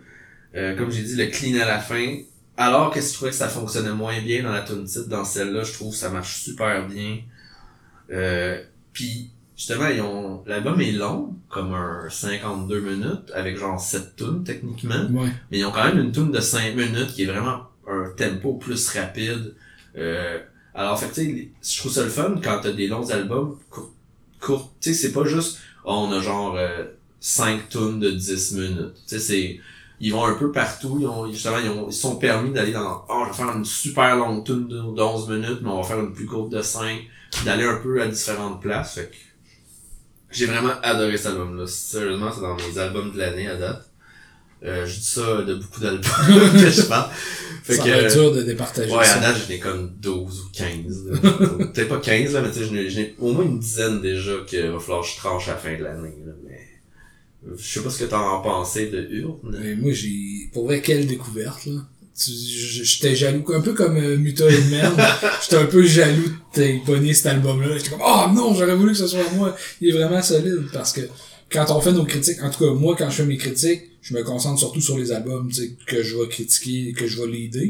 euh, 0.54 0.76
comme 0.76 0.90
j'ai 0.90 1.02
dit, 1.02 1.16
le 1.16 1.26
clean 1.26 1.60
à 1.60 1.66
la 1.66 1.78
fin. 1.80 2.16
Alors 2.56 2.90
que 2.90 3.00
si 3.00 3.10
je 3.10 3.14
trouvais 3.16 3.30
que 3.30 3.36
ça 3.36 3.48
fonctionnait 3.48 3.92
moins 3.92 4.18
bien 4.22 4.42
dans 4.42 4.52
la 4.52 4.62
tune 4.62 4.84
titre, 4.84 5.08
dans 5.08 5.24
celle-là, 5.24 5.64
je 5.64 5.72
trouve 5.74 5.90
que 5.92 5.98
ça 5.98 6.08
marche 6.10 6.42
super 6.44 6.86
bien. 6.88 7.18
Euh, 8.10 8.62
puis 8.92 9.30
justement, 9.56 9.86
ils 9.88 10.00
ont 10.00 10.42
l'album 10.46 10.80
est 10.80 10.92
long, 10.92 11.34
comme 11.50 11.72
un 11.74 12.08
52 12.08 12.80
minutes, 12.80 13.30
avec 13.34 13.56
genre 13.58 13.78
7 13.80 14.16
tunes 14.16 14.44
techniquement. 14.44 15.06
Ouais. 15.12 15.28
Mais 15.50 15.58
ils 15.58 15.64
ont 15.66 15.72
quand 15.72 15.84
même 15.84 15.98
une 15.98 16.12
tune 16.12 16.30
de 16.30 16.40
5 16.40 16.74
minutes 16.74 17.08
qui 17.14 17.22
est 17.24 17.26
vraiment 17.26 17.64
un 17.86 18.10
tempo 18.16 18.54
plus 18.54 18.88
rapide. 18.96 19.54
Euh, 19.96 20.38
alors, 20.74 20.98
fait 20.98 21.08
que, 21.08 21.14
tu 21.14 21.20
sais, 21.20 21.26
les- 21.32 21.52
je 21.62 21.78
trouve 21.80 21.92
ça 21.92 22.02
le 22.02 22.08
fun 22.08 22.34
quand 22.42 22.60
t'as 22.62 22.72
des 22.72 22.86
longs 22.86 23.10
albums 23.10 23.58
courts. 24.45 24.72
Tu 24.80 24.93
sais, 24.93 25.09
c'est 25.09 25.12
pas 25.12 25.24
juste, 25.24 25.59
oh, 25.84 25.93
on 26.09 26.12
a 26.12 26.20
genre 26.20 26.59
5 27.20 27.68
tunes 27.68 28.01
de 28.01 28.11
10 28.11 28.53
minutes. 28.53 28.95
Tu 29.07 29.14
sais, 29.14 29.18
c'est, 29.20 29.61
ils 30.01 30.12
vont 30.12 30.24
un 30.24 30.34
peu 30.34 30.51
partout. 30.51 30.99
Ils 31.01 31.07
ont, 31.07 31.30
justement, 31.30 31.59
ils, 31.59 31.70
ont, 31.70 31.86
ils 31.88 31.95
sont 31.95 32.16
permis 32.16 32.51
d'aller 32.51 32.72
dans, 32.72 33.05
oh, 33.09 33.22
je 33.24 33.30
vais 33.30 33.36
faire 33.36 33.57
une 33.57 33.64
super 33.64 34.16
longue 34.16 34.45
tune 34.45 34.66
de 34.68 35.01
11 35.01 35.28
minutes, 35.28 35.59
mais 35.62 35.70
on 35.70 35.80
va 35.80 35.86
faire 35.86 36.01
une 36.01 36.12
plus 36.12 36.26
courte 36.26 36.51
de 36.51 36.61
5. 36.61 37.01
D'aller 37.45 37.64
un 37.64 37.76
peu 37.76 38.03
à 38.03 38.09
différentes 38.09 38.61
places. 38.61 38.97
Fait 38.97 39.11
que, 39.11 39.16
J'ai 40.32 40.47
vraiment 40.47 40.74
adoré 40.82 41.16
cet 41.16 41.28
album-là. 41.28 41.66
Sérieusement, 41.66 42.30
c'est 42.30 42.43
dans 42.43 42.57
mes 42.57 42.78
albums 42.78 43.12
de 43.12 43.18
l'année 43.18 43.49
à 43.49 43.57
date. 43.57 43.88
Euh, 44.64 44.84
je 44.84 44.97
dis 44.97 45.05
ça 45.05 45.43
de 45.43 45.55
beaucoup 45.55 45.80
d'albums 45.80 46.03
que 46.53 46.70
je 46.70 46.82
parle. 46.82 47.11
Fait 47.62 47.74
ça 47.74 47.84
que, 47.84 47.88
va 47.90 47.96
être 47.98 48.12
dur 48.12 48.32
de 48.32 48.42
départager 48.42 48.92
ouais, 48.92 49.04
ça. 49.04 49.18
à 49.18 49.20
date, 49.20 49.36
j'en 49.46 49.54
ai 49.54 49.58
comme 49.58 49.92
12 50.00 50.40
ou 50.40 50.48
15. 50.52 51.06
là. 51.06 51.18
Peut-être 51.72 51.88
pas 51.88 52.00
15, 52.00 52.32
là, 52.32 52.42
mais 52.42 52.50
tu 52.50 52.58
sais, 52.58 52.64
j'en 52.64 52.74
ai- 52.74 53.14
au 53.18 53.32
moins 53.32 53.44
une 53.44 53.60
dizaine 53.60 54.00
déjà 54.00 54.32
qu'il 54.46 54.62
va 54.70 54.80
falloir 54.80 55.02
que 55.02 55.08
je 55.08 55.16
tranche 55.16 55.48
à 55.48 55.52
la 55.52 55.58
fin 55.58 55.76
de 55.76 55.82
l'année, 55.82 56.14
là, 56.26 56.32
mais... 56.46 56.58
Je 57.56 57.66
sais 57.66 57.80
pas 57.80 57.90
ce 57.90 57.98
que 57.98 58.08
t'en 58.08 58.38
as 58.38 58.42
pensé 58.42 58.86
de 58.86 59.02
Urne. 59.10 59.58
Mais 59.60 59.74
moi, 59.74 59.90
j'ai. 59.92 60.48
Pour 60.52 60.66
vrai, 60.66 60.80
quelle 60.80 61.06
découverte, 61.06 61.66
là. 61.66 61.80
J'étais 62.14 63.16
jaloux, 63.16 63.42
un 63.52 63.60
peu 63.62 63.72
comme 63.72 63.96
euh, 63.96 64.16
Muta 64.16 64.48
et 64.48 64.60
Man. 64.70 64.92
J'étais 65.42 65.56
un 65.56 65.66
peu 65.66 65.82
jaloux 65.82 66.30
de 66.54 66.84
pogné 66.84 67.14
cet 67.14 67.26
album-là. 67.26 67.78
J'étais 67.78 67.90
comme, 67.90 68.02
oh 68.04 68.26
non, 68.32 68.54
j'aurais 68.54 68.76
voulu 68.76 68.92
que 68.92 68.98
ce 68.98 69.06
soit 69.06 69.28
moi. 69.34 69.56
Il 69.80 69.88
est 69.88 69.92
vraiment 69.98 70.22
solide 70.22 70.66
parce 70.72 70.92
que 70.92 71.00
quand 71.53 71.70
on 71.70 71.80
fait 71.80 71.92
nos 71.92 72.05
critiques, 72.05 72.42
en 72.42 72.50
tout 72.50 72.64
cas, 72.64 72.72
moi, 72.72 72.96
quand 72.96 73.11
je 73.11 73.16
fais 73.16 73.26
mes 73.26 73.36
critiques, 73.36 73.82
je 74.00 74.14
me 74.14 74.22
concentre 74.22 74.59
surtout 74.59 74.80
sur 74.80 74.98
les 74.98 75.12
albums, 75.12 75.50
que 75.86 76.03
je 76.03 76.16
vais 76.16 76.28
critiquer, 76.28 76.92
que 76.92 77.07
je 77.07 77.20
vais 77.20 77.30
leader. 77.30 77.62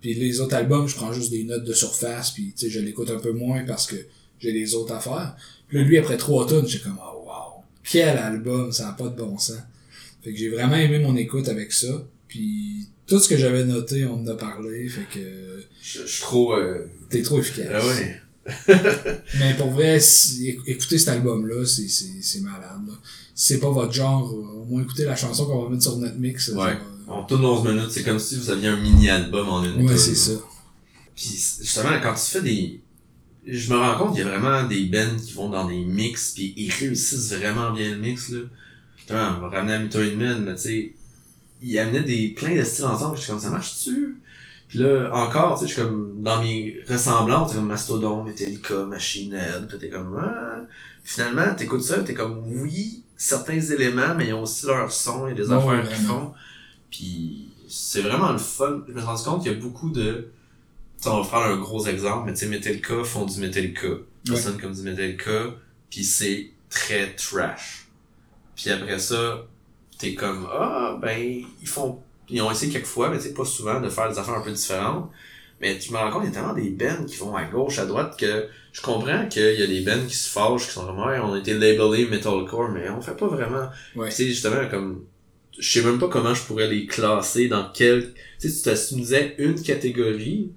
Puis 0.00 0.14
les 0.14 0.40
autres 0.40 0.54
albums, 0.54 0.88
je 0.88 0.94
prends 0.94 1.12
juste 1.12 1.30
des 1.30 1.44
notes 1.44 1.64
de 1.64 1.72
surface, 1.72 2.30
puis 2.30 2.52
tu 2.56 2.66
sais, 2.66 2.70
je 2.70 2.80
l'écoute 2.80 3.10
un 3.10 3.18
peu 3.18 3.32
moins 3.32 3.64
parce 3.64 3.86
que 3.86 3.96
j'ai 4.38 4.52
les 4.52 4.74
autres 4.74 4.94
à 4.94 5.00
faire. 5.00 5.36
Puis 5.68 5.78
là, 5.78 5.84
lui, 5.84 5.98
après 5.98 6.16
trois 6.16 6.46
tonnes, 6.46 6.66
j'étais 6.66 6.84
comme, 6.84 6.98
oh 7.02 7.24
wow, 7.26 7.62
quel 7.82 8.16
album, 8.16 8.72
ça 8.72 8.86
n'a 8.86 8.92
pas 8.92 9.08
de 9.08 9.16
bon 9.16 9.38
sens. 9.38 9.58
Fait 10.22 10.32
que 10.32 10.38
j'ai 10.38 10.48
vraiment 10.48 10.76
aimé 10.76 10.98
mon 10.98 11.16
écoute 11.16 11.48
avec 11.48 11.72
ça. 11.72 12.06
Puis 12.28 12.88
tout 13.06 13.18
ce 13.18 13.28
que 13.28 13.36
j'avais 13.36 13.64
noté, 13.64 14.04
on 14.04 14.20
en 14.20 14.26
a 14.26 14.34
parlé. 14.34 14.88
Fait 14.88 15.06
que 15.12 15.20
Je, 15.82 16.02
je 16.02 16.06
suis 16.06 16.22
trop... 16.22 16.54
Euh... 16.54 16.86
t'es 17.08 17.22
trop 17.22 17.38
efficace. 17.38 17.68
Ah 17.72 17.86
ouais. 17.86 18.20
Mais 19.38 19.54
pour 19.56 19.70
vrai, 19.70 19.98
écoutez 20.66 20.98
cet 20.98 21.08
album-là, 21.08 21.64
c'est, 21.66 21.88
c'est, 21.88 22.20
c'est 22.22 22.40
malade. 22.40 22.88
C'est 23.34 23.58
pas 23.60 23.70
votre 23.70 23.92
genre, 23.92 24.32
euh, 24.32 24.60
au 24.60 24.64
moins 24.64 24.82
écoutez 24.82 25.04
la 25.04 25.14
chanson 25.16 25.46
qu'on 25.46 25.64
va 25.64 25.70
mettre 25.70 25.82
sur 25.82 25.96
notre 25.98 26.16
mix. 26.16 26.48
Ouais. 26.48 26.56
va- 26.56 26.80
On 27.08 27.22
tourne 27.24 27.44
11 27.44 27.64
minutes, 27.68 27.90
c'est 27.90 28.02
comme 28.02 28.18
si 28.18 28.36
vous 28.36 28.50
aviez 28.50 28.68
un 28.68 28.76
mini-album 28.80 29.48
en 29.48 29.64
une 29.64 29.86
Ouais, 29.86 29.96
c'est 29.96 30.14
ça. 30.14 30.32
Puis 31.14 31.30
justement, 31.60 31.90
quand 32.02 32.14
tu 32.14 32.20
fais 32.30 32.42
des... 32.42 32.80
Je 33.46 33.72
me 33.72 33.78
rends 33.78 33.96
compte 33.96 34.14
qu'il 34.16 34.24
y 34.24 34.28
a 34.28 34.38
vraiment 34.38 34.68
des 34.68 34.84
bands 34.86 35.16
qui 35.24 35.32
vont 35.32 35.48
dans 35.48 35.66
des 35.66 35.78
mix, 35.84 36.32
puis 36.34 36.52
ils 36.56 36.70
réussissent 36.70 37.32
vraiment 37.32 37.72
bien 37.72 37.90
le 37.92 37.96
mix, 37.98 38.28
là. 38.30 38.40
Putain, 38.96 39.36
on 39.36 39.40
va 39.40 39.48
ramener 39.48 39.72
à 39.74 39.78
Mito 39.78 39.98
Man, 40.16 40.44
mais 40.44 40.54
tu 40.54 40.60
sais, 40.62 40.92
ils 41.62 41.78
amenaient 41.78 42.02
des, 42.02 42.28
plein 42.28 42.54
de 42.54 42.62
styles 42.62 42.84
ensemble, 42.84 43.16
je 43.16 43.22
suis 43.22 43.30
comme, 43.30 43.40
ça 43.40 43.48
marche-tu? 43.50 44.16
Puis 44.68 44.78
là, 44.80 45.10
encore, 45.14 45.58
tu 45.58 45.64
sais, 45.64 45.68
je 45.68 45.74
suis 45.74 45.82
comme, 45.82 46.22
dans 46.22 46.42
mes 46.42 46.78
ressemblances, 46.88 47.54
comme 47.54 47.66
Mastodon, 47.66 48.22
Metallica, 48.24 48.84
Machine 48.84 49.32
Head, 49.32 49.66
pis 49.68 49.78
t'es 49.78 49.88
comme, 49.88 50.16
ah. 50.22 50.60
Finalement, 51.02 51.54
t'écoutes 51.56 51.82
ça, 51.82 52.00
t'es 52.02 52.12
comme, 52.12 52.42
oui, 52.46 53.02
certains 53.16 53.58
éléments, 53.60 54.14
mais 54.14 54.28
ils 54.28 54.34
ont 54.34 54.42
aussi 54.42 54.66
leur 54.66 54.92
son 54.92 55.26
et 55.28 55.34
des 55.34 55.50
affaires 55.50 55.88
qu'ils 55.88 56.04
font. 56.06 56.32
Puis 56.90 57.48
c'est 57.68 58.02
vraiment 58.02 58.32
le 58.32 58.38
fun. 58.38 58.82
Je 58.86 58.92
me 58.92 58.98
suis 58.98 59.06
rendu 59.06 59.22
compte 59.22 59.42
qu'il 59.42 59.52
y 59.52 59.54
a 59.54 59.58
beaucoup 59.58 59.90
de... 59.90 60.30
Tu 60.98 61.04
sais, 61.04 61.08
on 61.10 61.22
va 61.22 61.28
prendre 61.28 61.46
un 61.46 61.56
gros 61.56 61.86
exemple, 61.86 62.26
mais 62.26 62.34
tu 62.34 62.40
sais, 62.40 62.46
Metallica 62.46 63.04
font 63.04 63.24
du 63.24 63.40
Metallica. 63.40 63.88
Ça 64.26 64.32
Ouais. 64.34 64.38
sonne 64.40 64.60
comme 64.60 64.74
du 64.74 64.82
Metallica, 64.82 65.54
puis 65.88 66.04
c'est 66.04 66.50
très 66.68 67.14
trash. 67.14 67.88
Puis 68.54 68.68
après 68.70 68.98
ça, 68.98 69.46
t'es 69.98 70.14
comme, 70.14 70.46
ah, 70.52 70.98
ben, 71.00 71.42
ils 71.62 71.68
font... 71.68 72.02
Ils 72.30 72.42
ont 72.42 72.50
essayé 72.50 72.72
quelques 72.72 72.86
fois, 72.86 73.10
mais 73.10 73.18
sais, 73.18 73.34
pas 73.34 73.44
souvent, 73.44 73.80
de 73.80 73.88
faire 73.88 74.10
des 74.10 74.18
affaires 74.18 74.34
un 74.34 74.42
peu 74.42 74.52
différentes. 74.52 75.10
Mais 75.60 75.76
tu 75.78 75.92
me 75.92 75.98
rends 75.98 76.10
compte, 76.10 76.22
il 76.24 76.26
y 76.26 76.30
a 76.30 76.34
tellement 76.34 76.52
des 76.54 76.70
bands 76.70 77.04
qui 77.04 77.16
vont 77.16 77.34
à 77.34 77.44
gauche, 77.44 77.78
à 77.78 77.86
droite, 77.86 78.16
que 78.18 78.48
je 78.72 78.80
comprends 78.80 79.26
qu'il 79.28 79.58
y 79.58 79.62
a 79.62 79.66
des 79.66 79.80
bands 79.80 80.06
qui 80.06 80.14
se 80.14 80.28
fâchent, 80.30 80.66
qui 80.68 80.72
sont 80.72 80.86
comme, 80.86 80.98
on 81.00 81.32
a 81.32 81.38
été 81.38 81.54
labelés 81.54 82.06
metalcore, 82.06 82.68
mais 82.70 82.88
on 82.90 83.00
fait 83.00 83.16
pas 83.16 83.26
vraiment. 83.26 83.68
Ouais. 83.96 84.08
Tu 84.10 84.14
sais, 84.14 84.26
justement, 84.26 84.68
comme, 84.70 85.04
je 85.58 85.68
sais 85.80 85.84
même 85.84 85.98
pas 85.98 86.08
comment 86.08 86.32
je 86.34 86.42
pourrais 86.44 86.68
les 86.68 86.86
classer, 86.86 87.48
dans 87.48 87.70
quel, 87.74 88.14
tu 88.40 88.48
sais, 88.48 88.54
tu 88.56 88.62
te- 88.62 88.88
tu 88.88 88.94
me 88.94 89.00
disais 89.00 89.34
une 89.38 89.60
catégorie, 89.60 90.52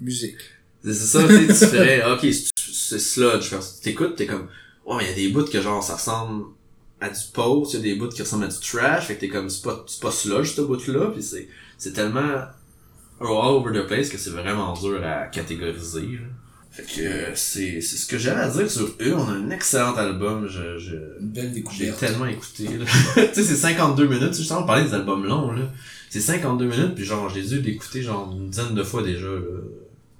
Musique. 0.00 0.36
c'est 0.84 0.94
c'est 0.94 1.06
ça, 1.18 1.26
tu 1.26 1.54
ferais, 1.54 2.02
ok, 2.12 2.20
c'est- 2.32 2.52
c'est 2.56 2.98
sludge, 3.00 3.52
t'écoutes, 3.82 4.14
t'es 4.14 4.26
comme, 4.26 4.46
ouais, 4.86 5.04
il 5.04 5.08
y 5.08 5.12
a 5.12 5.14
des 5.14 5.28
bouts 5.30 5.44
que 5.44 5.60
genre, 5.60 5.82
ça 5.82 5.96
ressemble 5.96 6.44
à 7.00 7.08
du 7.08 7.20
post, 7.32 7.74
il 7.74 7.76
y 7.76 7.80
a 7.80 7.82
des 7.82 7.94
bouts 7.98 8.08
qui 8.08 8.22
ressemblent 8.22 8.44
à 8.44 8.48
du 8.48 8.58
trash, 8.58 9.06
fait 9.06 9.14
que 9.14 9.20
t'es 9.20 9.28
comme, 9.28 9.48
c'est 9.48 9.62
pas, 9.62 9.84
pas 10.00 10.10
sludge, 10.10 10.54
ce 10.54 10.60
bout-là, 10.62 11.10
pis 11.14 11.22
c'est, 11.22 11.48
c'est 11.76 11.92
tellement 11.92 12.42
all 13.20 13.26
over 13.30 13.72
the 13.72 13.86
place 13.86 14.08
que 14.08 14.18
c'est 14.18 14.30
vraiment 14.30 14.72
dur 14.74 15.00
à 15.04 15.26
catégoriser, 15.26 16.02
là. 16.02 16.26
Fait 16.70 16.82
que, 16.84 17.00
euh, 17.00 17.34
c'est, 17.34 17.80
c'est 17.80 17.96
ce 17.96 18.06
que 18.06 18.18
j'avais 18.18 18.40
à 18.42 18.50
dire 18.50 18.70
sur 18.70 18.86
eux, 19.00 19.14
on 19.14 19.26
a 19.28 19.32
un 19.32 19.50
excellent 19.50 19.94
album, 19.96 20.46
je, 20.48 20.78
je, 20.78 20.96
Une 21.20 21.28
belle 21.30 21.48
j'ai 21.48 21.54
découverte. 21.54 21.98
tellement 21.98 22.26
écouté, 22.26 22.64
là. 22.64 22.84
tu 23.14 23.34
sais, 23.34 23.42
c'est 23.42 23.56
52 23.56 24.06
minutes, 24.06 24.32
tu 24.32 24.44
sais, 24.44 24.52
on 24.54 24.64
parlait 24.66 24.84
des 24.84 24.94
albums 24.94 25.24
longs, 25.24 25.52
là. 25.52 25.62
C'est 26.10 26.20
52 26.20 26.66
minutes, 26.66 26.94
puis 26.94 27.04
genre, 27.04 27.28
je 27.28 27.38
les 27.40 27.54
ai 27.54 27.58
d'écouter 27.60 28.02
genre 28.02 28.32
une 28.32 28.50
dizaine 28.50 28.74
de 28.74 28.82
fois 28.82 29.02
déjà, 29.02 29.26
là. 29.26 29.60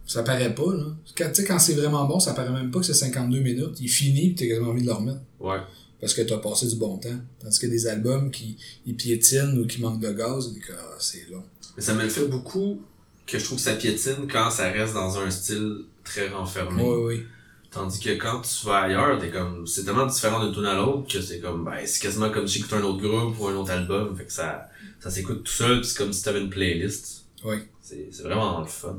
Ça 0.07 0.23
paraît 0.23 0.55
pas, 0.55 0.73
là. 0.75 0.85
Quand, 1.17 1.29
tu 1.29 1.43
sais, 1.43 1.45
quand 1.47 1.59
c'est 1.59 1.75
vraiment 1.75 2.07
bon, 2.07 2.19
ça 2.19 2.33
paraît 2.33 2.51
même 2.51 2.71
pas 2.71 2.81
que 2.81 2.87
c'est 2.87 2.95
52 2.95 3.41
minutes. 3.41 3.77
Il 3.79 3.89
finit 3.89 4.31
pis 4.31 4.35
t'as 4.37 4.47
quasiment 4.47 4.71
envie 4.71 4.81
de 4.81 4.87
le 4.87 4.93
remettre. 4.95 5.21
Ouais. 5.39 5.59
Parce 6.01 6.15
que 6.15 6.23
t'as 6.23 6.39
passé 6.39 6.67
du 6.67 6.77
bon 6.77 6.99
temps. 6.99 7.19
Tandis 7.41 7.59
que 7.59 7.67
des 7.67 7.87
albums 7.87 8.31
qui 8.31 8.57
ils 8.87 8.97
piétinent 8.97 9.57
ou 9.59 9.67
qui 9.67 9.81
manquent 9.81 10.01
de 10.01 10.13
gaz, 10.13 10.53
ah, 10.71 10.97
c'est 10.99 11.29
long. 11.31 11.43
Mais 11.77 11.83
ça 11.83 11.95
me 11.95 12.03
le 12.03 12.09
fait 12.09 12.27
beaucoup 12.27 12.81
que 13.27 13.39
je 13.39 13.45
trouve 13.45 13.59
que 13.59 13.65
ça 13.65 13.75
piétine 13.75 14.27
quand 14.31 14.51
ça 14.51 14.71
reste 14.71 14.95
dans 14.95 15.19
un 15.19 15.31
style 15.31 15.85
très 16.05 16.29
renfermé. 16.29 16.83
Oui, 16.83 17.17
oui. 17.17 17.23
Tandis 17.71 18.01
que 18.01 18.11
quand 18.11 18.41
tu 18.41 18.67
vas 18.67 18.83
ailleurs, 18.83 19.19
t'es 19.21 19.31
comme, 19.31 19.67
c'est 19.67 19.85
tellement 19.85 20.07
différent 20.07 20.43
d'une 20.43 20.55
tune 20.55 20.65
à 20.65 20.75
l'autre 20.75 21.13
que 21.13 21.21
c'est 21.21 21.39
comme, 21.39 21.65
ben, 21.65 21.77
c'est 21.85 22.01
quasiment 22.01 22.31
comme 22.31 22.49
si 22.49 22.59
j'écoutais 22.59 22.77
un 22.77 22.83
autre 22.83 23.03
groupe 23.03 23.39
ou 23.39 23.49
un 23.49 23.57
autre 23.57 23.73
album. 23.73 24.17
Fait 24.17 24.25
que 24.25 24.33
ça, 24.33 24.69
ça 25.01 25.11
s'écoute 25.11 25.45
tout 25.45 25.53
seul, 25.53 25.83
pis 25.83 25.89
c'est 25.89 25.99
comme 25.99 26.13
si 26.13 26.23
t'avais 26.23 26.41
une 26.41 26.49
playlist. 26.49 27.25
Oui. 27.45 27.57
C'est, 27.83 28.23
vraiment 28.23 28.61
le 28.61 28.67
fun. 28.67 28.99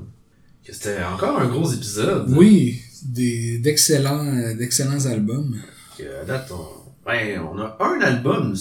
C'était 0.64 1.04
encore 1.04 1.40
un 1.40 1.48
gros 1.48 1.72
épisode. 1.72 2.30
Oui, 2.30 2.80
des, 3.04 3.58
d'excellents, 3.58 4.56
d'excellents 4.56 5.06
albums. 5.06 5.60
Que, 5.98 6.22
à 6.22 6.26
date, 6.26 6.52
on, 6.52 6.79
ben, 7.10 7.42
on 7.42 7.60
a 7.60 7.78
un 7.80 8.02
album, 8.02 8.56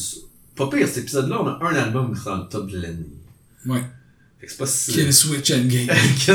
pas 0.56 0.68
pire, 0.68 0.88
cet 0.88 0.98
épisode-là, 0.98 1.38
on 1.42 1.46
a 1.46 1.58
un 1.62 1.74
album 1.74 2.16
qui 2.16 2.24
dans 2.24 2.36
le 2.36 2.48
top 2.48 2.70
de 2.70 2.80
l'année. 2.80 3.04
Ouais. 3.66 3.82
Fait 4.40 4.46
que 4.46 4.52
c'est 4.52 4.58
pas 4.58 4.66
si... 4.66 4.92
Kill 4.92 5.12
Switch 5.12 5.50
Endgame. 5.50 5.88
Kill 6.18 6.34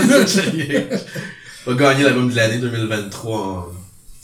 va 1.65 1.73
gagner 1.75 2.03
l'album 2.03 2.29
de 2.29 2.35
l'année 2.35 2.59
2023 2.59 3.39
en, 3.39 3.67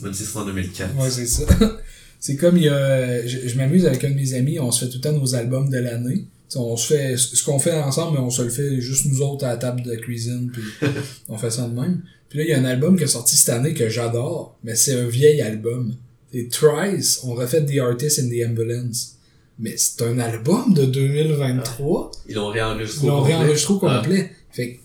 même 0.03 0.13
si 0.13 0.25
c'est 0.25 0.37
en 0.37 0.45
2004. 0.45 0.95
Ouais, 0.97 1.09
c'est 1.09 1.25
ça. 1.25 1.43
C'est 2.21 2.35
comme 2.35 2.57
il 2.57 2.63
y 2.63 2.67
a, 2.67 3.25
je, 3.25 3.47
je 3.47 3.55
m'amuse 3.55 3.85
avec 3.85 4.03
un 4.03 4.09
de 4.09 4.15
mes 4.15 4.33
amis, 4.33 4.59
on 4.59 4.71
se 4.71 4.83
fait 4.83 4.91
tout 4.91 4.97
le 4.97 5.01
temps 5.01 5.13
nos 5.13 5.35
albums 5.35 5.69
de 5.69 5.77
l'année. 5.77 6.25
On 6.53 6.75
se 6.75 6.93
fait 6.93 7.15
ce 7.15 7.41
qu'on 7.45 7.59
fait 7.59 7.75
ensemble, 7.75 8.17
mais 8.17 8.23
on 8.23 8.29
se 8.29 8.41
le 8.41 8.49
fait 8.49 8.81
juste 8.81 9.05
nous 9.05 9.21
autres 9.21 9.45
à 9.45 9.49
la 9.49 9.57
table 9.57 9.83
de 9.83 9.95
cuisine, 9.95 10.51
puis 10.51 10.63
on 11.29 11.37
fait 11.37 11.49
ça 11.49 11.65
de 11.65 11.73
même. 11.79 12.01
Puis 12.27 12.39
là, 12.39 12.45
il 12.45 12.49
y 12.49 12.53
a 12.53 12.59
un 12.59 12.65
album 12.65 12.97
qui 12.97 13.05
est 13.05 13.07
sorti 13.07 13.37
cette 13.37 13.55
année 13.55 13.73
que 13.73 13.87
j'adore, 13.87 14.57
mais 14.65 14.75
c'est 14.75 14.99
un 14.99 15.07
vieil 15.07 15.41
album. 15.41 15.95
C'est 16.31 16.49
Trice, 16.49 17.21
on 17.23 17.33
refait 17.33 17.65
The 17.65 17.79
Artist 17.79 18.19
in 18.19 18.29
the 18.29 18.47
Ambulance. 18.49 19.15
Mais 19.57 19.75
c'est 19.77 20.01
un 20.03 20.19
album 20.19 20.73
de 20.73 20.85
2023. 20.85 22.11
Ils 22.29 22.35
l'ont 22.35 22.47
réenregistré 22.49 23.05
Ils 23.05 23.09
l'ont 23.09 23.21
réenregistré 23.21 23.73
au 23.73 23.79
Ah. 23.87 23.97
complet. 24.01 24.31
Fait 24.51 24.73
que, 24.75 24.79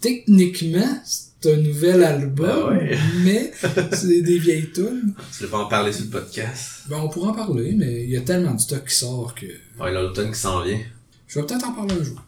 techniquement, 0.00 1.00
c'est 1.04 1.52
un 1.52 1.56
nouvel 1.56 2.02
album, 2.04 2.48
Ah 2.50 2.68
ouais. 2.70 2.98
mais 3.24 3.50
c'est 3.92 4.22
des 4.22 4.38
vieilles 4.38 4.70
tunes. 4.72 5.14
Tu 5.32 5.38
voulais 5.38 5.50
pas 5.50 5.58
en 5.64 5.68
parler 5.68 5.92
sur 5.92 6.04
le 6.04 6.10
podcast. 6.10 6.82
Ben, 6.88 6.98
on 7.02 7.08
pourra 7.08 7.30
en 7.30 7.34
parler, 7.34 7.72
mais 7.76 8.04
il 8.04 8.10
y 8.10 8.16
a 8.16 8.20
tellement 8.20 8.54
de 8.54 8.60
stock 8.60 8.84
qui 8.86 8.94
sort 8.94 9.34
que 9.34 9.46
Ouais, 9.46 9.90
il 9.90 9.94
y 9.94 9.96
a 9.96 10.02
l'automne 10.02 10.30
qui 10.32 10.38
s'en 10.38 10.62
vient. 10.62 10.78
je 11.26 11.40
vais 11.40 11.46
peut-être 11.46 11.66
en 11.68 11.72
parler 11.72 11.94
un 12.00 12.04
jour. 12.04 12.22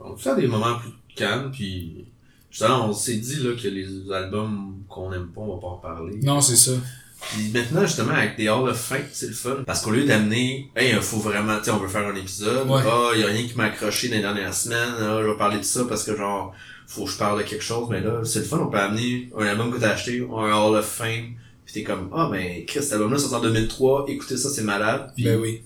On 0.00 0.12
peut 0.12 0.20
faire 0.20 0.36
des 0.36 0.46
moments 0.46 0.78
plus 0.78 0.90
calmes, 1.16 1.50
puis 1.50 2.04
justement, 2.50 2.88
on 2.88 2.92
s'est 2.92 3.16
dit 3.16 3.36
là 3.42 3.50
que 3.60 3.66
les 3.68 3.86
albums 4.12 4.74
qu'on 4.88 5.12
aime 5.12 5.28
pas, 5.34 5.40
on 5.40 5.54
va 5.56 5.60
pas 5.60 5.66
en 5.66 5.78
parler. 5.78 6.18
Non, 6.22 6.40
c'est 6.40 6.56
ça. 6.56 6.72
Puis 7.20 7.50
maintenant, 7.52 7.84
justement, 7.84 8.12
avec 8.12 8.36
des 8.36 8.48
Hall 8.48 8.68
of 8.68 8.78
Fame, 8.78 9.04
c'est 9.12 9.26
le 9.26 9.32
fun. 9.32 9.64
Parce 9.66 9.80
qu'au 9.82 9.90
lieu 9.90 10.04
d'amener, 10.04 10.70
hey, 10.76 10.92
il 10.94 11.02
faut 11.02 11.18
vraiment, 11.18 11.58
tu 11.58 11.64
sais, 11.64 11.70
on 11.72 11.78
veut 11.78 11.88
faire 11.88 12.06
un 12.06 12.14
épisode. 12.14 12.68
Ouais. 12.68 12.80
Ah, 12.86 13.10
il 13.14 13.20
y 13.20 13.24
a 13.24 13.26
rien 13.26 13.46
qui 13.46 13.54
m'a 13.56 13.64
accroché 13.64 14.08
dans 14.08 14.14
les 14.16 14.22
dernières 14.22 14.54
semaines. 14.54 14.94
Ah, 15.00 15.18
je 15.20 15.26
vais 15.28 15.36
parler 15.36 15.58
de 15.58 15.64
ça 15.64 15.84
parce 15.88 16.04
que 16.04 16.16
genre, 16.16 16.54
faut 16.86 17.04
que 17.04 17.10
je 17.10 17.18
parle 17.18 17.42
de 17.42 17.48
quelque 17.48 17.64
chose. 17.64 17.88
Mais 17.90 18.00
là, 18.00 18.24
c'est 18.24 18.38
le 18.40 18.44
fun. 18.44 18.58
On 18.58 18.70
peut 18.70 18.78
amener 18.78 19.30
un 19.36 19.46
album 19.46 19.72
que 19.72 19.78
t'as 19.78 19.90
acheté, 19.90 20.20
un 20.20 20.52
Hall 20.52 20.76
of 20.76 20.86
Fame. 20.86 21.34
Puis 21.64 21.74
t'es 21.74 21.82
comme, 21.82 22.08
ah, 22.14 22.28
ben, 22.30 22.64
Chris, 22.66 22.82
cet 22.82 22.94
album-là 22.94 23.18
sort 23.18 23.34
en 23.34 23.40
2003. 23.42 24.06
Écoutez 24.08 24.36
ça, 24.36 24.48
c'est 24.48 24.62
malade. 24.62 25.10
Puis 25.14 25.24
Ben 25.24 25.38
oui. 25.38 25.62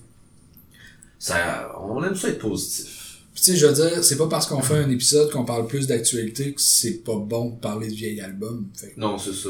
ça, 1.19 1.71
on 1.79 2.03
aime 2.03 2.15
ça 2.15 2.29
être 2.29 2.39
positif. 2.39 3.19
Tu 3.35 3.41
sais, 3.41 3.55
je 3.55 3.65
veux 3.65 3.73
dire, 3.73 4.03
c'est 4.03 4.17
pas 4.17 4.27
parce 4.27 4.45
qu'on 4.47 4.61
fait 4.61 4.75
un 4.75 4.89
épisode 4.89 5.31
qu'on 5.31 5.45
parle 5.45 5.65
plus 5.67 5.87
d'actualité 5.87 6.53
que 6.53 6.61
c'est 6.61 7.03
pas 7.03 7.15
bon 7.15 7.51
de 7.51 7.59
parler 7.59 7.87
de 7.87 7.93
vieil 7.93 8.19
album. 8.21 8.67
Fait 8.75 8.93
Non, 8.97 9.17
c'est 9.17 9.33
ça. 9.33 9.49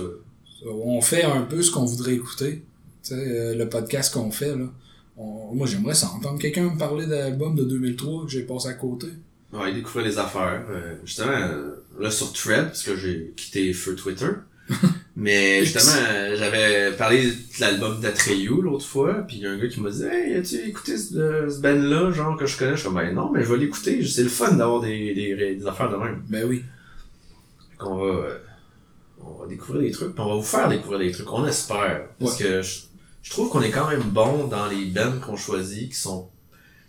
On 0.66 1.02
fait 1.02 1.24
un 1.24 1.42
peu 1.42 1.62
ce 1.62 1.72
qu'on 1.72 1.86
voudrait 1.86 2.14
écouter. 2.16 2.64
Tu 3.04 3.10
sais, 3.10 3.16
euh, 3.16 3.56
le 3.56 3.68
podcast 3.70 4.14
qu'on 4.14 4.32
fait, 4.32 4.56
là. 4.56 4.66
On- 5.18 5.54
moi, 5.54 5.68
j'aimerais 5.68 5.94
ça 5.94 6.08
entendre 6.08 6.40
quelqu'un 6.40 6.72
me 6.74 6.78
parler 6.78 7.06
d'album 7.06 7.56
de 7.56 7.64
2003 7.64 8.26
que 8.26 8.32
j'ai 8.32 8.44
passé 8.44 8.70
à 8.70 8.74
côté. 8.74 9.08
Ouais, 9.52 9.72
découvrir 9.74 10.06
les 10.08 10.18
affaires. 10.18 10.64
Euh, 10.70 10.96
justement, 11.06 11.32
euh, 11.32 11.76
là 12.00 12.10
sur 12.10 12.34
Thread, 12.34 12.66
parce 12.68 12.84
que 12.84 12.96
j'ai 12.96 13.34
quitté 13.36 13.72
Feu 13.74 13.96
Twitter, 13.96 14.30
Mais 15.16 15.64
justement, 15.64 15.92
euh, 16.10 16.36
j'avais 16.38 16.92
parlé 16.98 17.28
de 17.28 17.34
l'album 17.60 18.00
d'Atreyu 18.02 18.62
l'autre 18.64 18.86
fois, 18.88 19.14
puis 19.28 19.36
il 19.38 19.44
y 19.44 19.46
a 19.46 19.52
un 19.52 19.58
gars 19.60 19.68
qui 19.68 19.80
m'a 19.82 19.92
dit 19.92 20.04
Hey, 20.04 20.34
as-tu 20.36 20.56
écouté 20.68 20.98
ce, 20.98 21.48
ce 21.50 21.60
band-là, 21.62 22.12
genre 22.12 22.36
que 22.36 22.48
je 22.48 22.58
connais? 22.58 22.76
Je 22.76 22.82
suis 22.88 22.90
ben 22.90 23.14
non, 23.14 23.30
mais 23.32 23.44
je 23.44 23.52
vais 23.52 23.60
l'écouter, 23.60 24.04
c'est 24.08 24.24
le 24.24 24.30
fun 24.30 24.54
d'avoir 24.54 24.82
des, 24.82 25.14
des, 25.14 25.56
des 25.56 25.68
affaires 25.68 25.92
de 25.92 25.98
même. 25.98 26.24
Ben 26.30 26.48
oui. 26.50 26.64
Fait 27.72 27.78
qu'on 27.78 27.98
va, 27.98 28.06
euh, 28.06 28.38
on 29.26 29.42
va 29.42 29.48
découvrir 29.48 29.84
des 29.84 29.92
trucs, 29.92 30.14
puis 30.14 30.24
on 30.24 30.30
va 30.30 30.36
vous 30.36 30.42
faire 30.42 30.70
découvrir 30.70 31.00
des 31.00 31.12
trucs, 31.12 31.32
on 31.32 31.46
espère. 31.46 32.08
Parce 32.20 32.38
que 32.38 32.62
je, 32.62 32.82
je 33.22 33.30
trouve 33.30 33.50
qu'on 33.50 33.62
est 33.62 33.72
quand 33.72 33.90
même 33.90 34.02
bon 34.02 34.48
dans 34.48 34.68
les 34.68 34.86
bands 34.86 35.20
qu'on 35.26 35.38
choisit, 35.38 35.90
qui 35.90 35.98
sont 35.98 36.30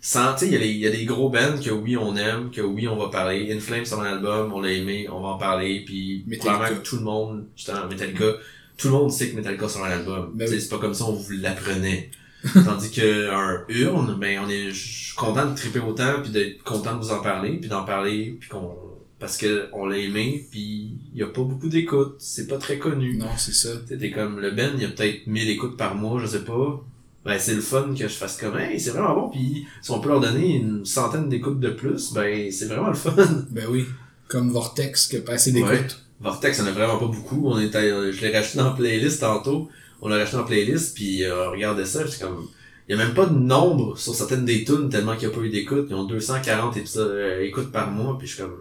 sans, 0.01 0.35
tu 0.35 0.45
sais, 0.45 0.51
il 0.51 0.77
y, 0.77 0.85
a 0.85 0.89
y 0.89 0.97
des 0.99 1.05
gros 1.05 1.29
bands 1.29 1.59
que 1.59 1.71
oui, 1.71 1.97
on 1.97 2.15
aime, 2.15 2.51
que 2.51 2.61
oui, 2.61 2.87
on 2.87 2.95
va 2.95 3.09
parler. 3.09 3.51
In 3.51 3.59
Flames, 3.59 3.85
c'est 3.85 3.95
un 3.95 4.03
album, 4.03 4.53
on 4.53 4.61
l'a 4.61 4.71
aimé, 4.71 5.07
on 5.11 5.19
va 5.19 5.29
en 5.29 5.37
parler, 5.39 5.83
puis 5.83 6.23
probablement 6.39 6.79
que 6.79 6.87
tout 6.87 6.97
le 6.97 7.01
monde, 7.01 7.47
justement, 7.55 7.87
Metallica, 7.87 8.33
tout 8.77 8.89
le 8.89 8.93
monde 8.93 9.11
sait 9.11 9.31
que 9.31 9.35
Metallica 9.35 9.67
c'est 9.67 9.79
un 9.79 9.85
album. 9.85 10.31
Ben 10.35 10.47
oui. 10.47 10.61
C'est 10.61 10.69
pas 10.69 10.77
comme 10.77 10.93
ça, 10.93 11.05
on 11.05 11.13
vous 11.13 11.31
l'apprenait. 11.31 12.11
Tandis 12.53 12.91
que 12.91 13.31
un 13.31 13.63
urne, 13.69 14.15
ben 14.19 14.41
on 14.45 14.49
est, 14.49 14.69
content 15.15 15.49
de 15.49 15.55
triper 15.55 15.79
autant, 15.79 16.21
puis 16.21 16.31
d'être 16.31 16.61
content 16.61 16.93
de 16.97 16.99
vous 16.99 17.11
en 17.11 17.23
parler, 17.23 17.57
puis 17.57 17.67
d'en 17.67 17.83
parler, 17.83 18.37
puis 18.39 18.47
qu'on, 18.47 18.75
parce 19.19 19.37
que 19.37 19.69
on 19.73 19.85
l'a 19.85 19.97
aimé, 19.97 20.47
puis 20.51 20.97
il 21.13 21.19
y 21.19 21.23
a 21.23 21.27
pas 21.27 21.43
beaucoup 21.43 21.69
d'écoute, 21.69 22.15
c'est 22.19 22.47
pas 22.47 22.57
très 22.57 22.77
connu. 22.77 23.17
Non, 23.17 23.29
c'est 23.37 23.53
ça. 23.53 23.69
T'es 23.87 24.11
comme 24.11 24.39
le 24.39 24.51
Ben, 24.51 24.73
il 24.75 24.81
y 24.81 24.85
a 24.85 24.89
peut-être 24.89 25.27
1000 25.27 25.49
écoutes 25.49 25.77
par 25.77 25.95
mois, 25.95 26.19
je 26.21 26.27
sais 26.27 26.43
pas. 26.43 26.83
Ben 27.23 27.39
c'est 27.39 27.55
le 27.55 27.61
fun 27.61 27.95
que 27.97 28.07
je 28.07 28.13
fasse 28.13 28.37
comme 28.37 28.55
hey, 28.59 28.79
c'est 28.79 28.91
vraiment 28.91 29.15
bon 29.15 29.29
puis 29.29 29.65
si 29.81 29.89
on 29.89 29.99
peut 29.99 30.09
leur 30.09 30.19
donner 30.19 30.57
une 30.57 30.85
centaine 30.85 31.27
d'écoutes 31.27 31.59
de 31.59 31.69
plus, 31.69 32.13
ben 32.13 32.51
c'est 32.51 32.67
vraiment 32.67 32.89
le 32.89 32.95
fun. 32.95 33.15
Ben 33.49 33.65
oui. 33.67 33.85
Comme 34.27 34.51
Vortex 34.51 35.07
qui 35.07 35.17
a 35.17 35.21
pas 35.21 35.33
assez 35.33 35.51
d'écoute. 35.51 35.71
Ouais. 35.71 35.87
Vortex, 36.21 36.61
on 36.61 36.67
a 36.67 36.71
vraiment 36.71 36.97
pas 36.97 37.07
beaucoup. 37.07 37.47
On 37.47 37.59
était, 37.59 38.11
je 38.11 38.21
l'ai 38.21 38.35
racheté 38.35 38.59
dans 38.59 38.73
playlist 38.73 39.21
tantôt. 39.21 39.69
On 40.01 40.07
l'a 40.07 40.17
racheté 40.17 40.37
dans 40.37 40.43
playlist 40.43 40.93
puis 40.93 41.23
euh, 41.23 41.49
regardez 41.49 41.85
ça, 41.85 42.05
j'étais 42.05 42.25
comme 42.25 42.47
il 42.87 42.95
y 42.95 43.01
a 43.01 43.03
même 43.03 43.15
pas 43.15 43.25
de 43.25 43.35
nombre 43.35 43.97
sur 43.97 44.13
certaines 44.13 44.45
des 44.45 44.63
tunes 44.63 44.89
tellement 44.89 45.15
qu'il 45.15 45.27
y 45.27 45.31
a 45.31 45.33
pas 45.33 45.41
eu 45.41 45.49
d'écoute. 45.49 45.87
Ils 45.89 45.95
ont 45.95 46.03
240 46.03 46.77
épisodes, 46.77 47.09
euh, 47.09 47.41
écoutes 47.41 47.71
par 47.71 47.89
mois 47.89 48.17
puis 48.19 48.27
je 48.27 48.35
suis 48.35 48.43
comme 48.43 48.57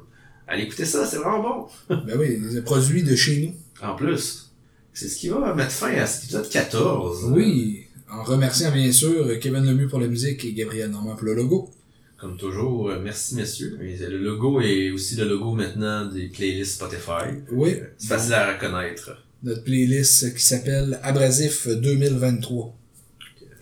allez 0.47 0.65
écouter 0.65 0.85
ça, 0.85 1.07
c'est 1.07 1.17
vraiment 1.17 1.69
bon. 1.89 1.97
Ben 2.07 2.19
oui, 2.19 2.39
des 2.53 2.63
produits 2.63 3.03
de 3.03 3.15
chez 3.17 3.41
nous. 3.47 3.87
En 3.87 3.95
plus, 3.95 4.51
c'est 4.93 5.09
ce 5.09 5.17
qui 5.17 5.29
va 5.29 5.55
mettre 5.55 5.73
fin 5.73 5.93
à 5.95 6.07
cet 6.07 6.25
épisode 6.25 6.49
14. 6.49 7.25
Oui. 7.31 7.87
En 8.11 8.23
remerciant 8.23 8.71
bien 8.71 8.93
sûr 8.93 9.39
Kevin 9.41 9.65
Lemieux 9.65 9.89
pour 9.89 9.99
la 10.01 10.07
musique 10.07 10.45
et 10.45 10.53
Gabriel 10.53 10.91
Normand 10.91 11.17
pour 11.17 11.27
le 11.27 11.35
logo. 11.35 11.71
Comme 12.17 12.37
toujours, 12.37 12.91
euh, 12.91 13.01
merci 13.03 13.35
messieurs. 13.35 13.77
Le 13.81 14.19
logo 14.19 14.61
est 14.61 14.91
aussi 14.93 15.17
le 15.17 15.25
logo 15.29 15.53
maintenant 15.53 16.07
des 16.07 16.29
playlists 16.29 16.77
Spotify. 16.77 17.43
Oui. 17.51 17.75
Euh, 17.75 17.87
C'est 17.99 18.09
facile 18.09 18.35
à 18.35 18.55
reconnaître. 18.55 19.11
Notre 19.43 19.65
playlist 19.65 20.35
qui 20.35 20.43
s'appelle 20.43 20.99
Abrasif 21.03 21.67
2023. 21.69 22.75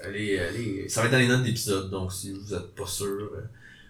Allez, 0.05 0.39
allez. 0.39 0.89
Ça 0.89 1.01
va 1.01 1.07
être 1.07 1.13
dans 1.13 1.19
les 1.19 1.29
notes 1.29 1.43
d'épisode, 1.45 1.91
donc 1.91 2.13
si 2.13 2.33
vous 2.33 2.55
êtes 2.55 2.75
pas 2.77 2.87
sûr. 2.87 3.31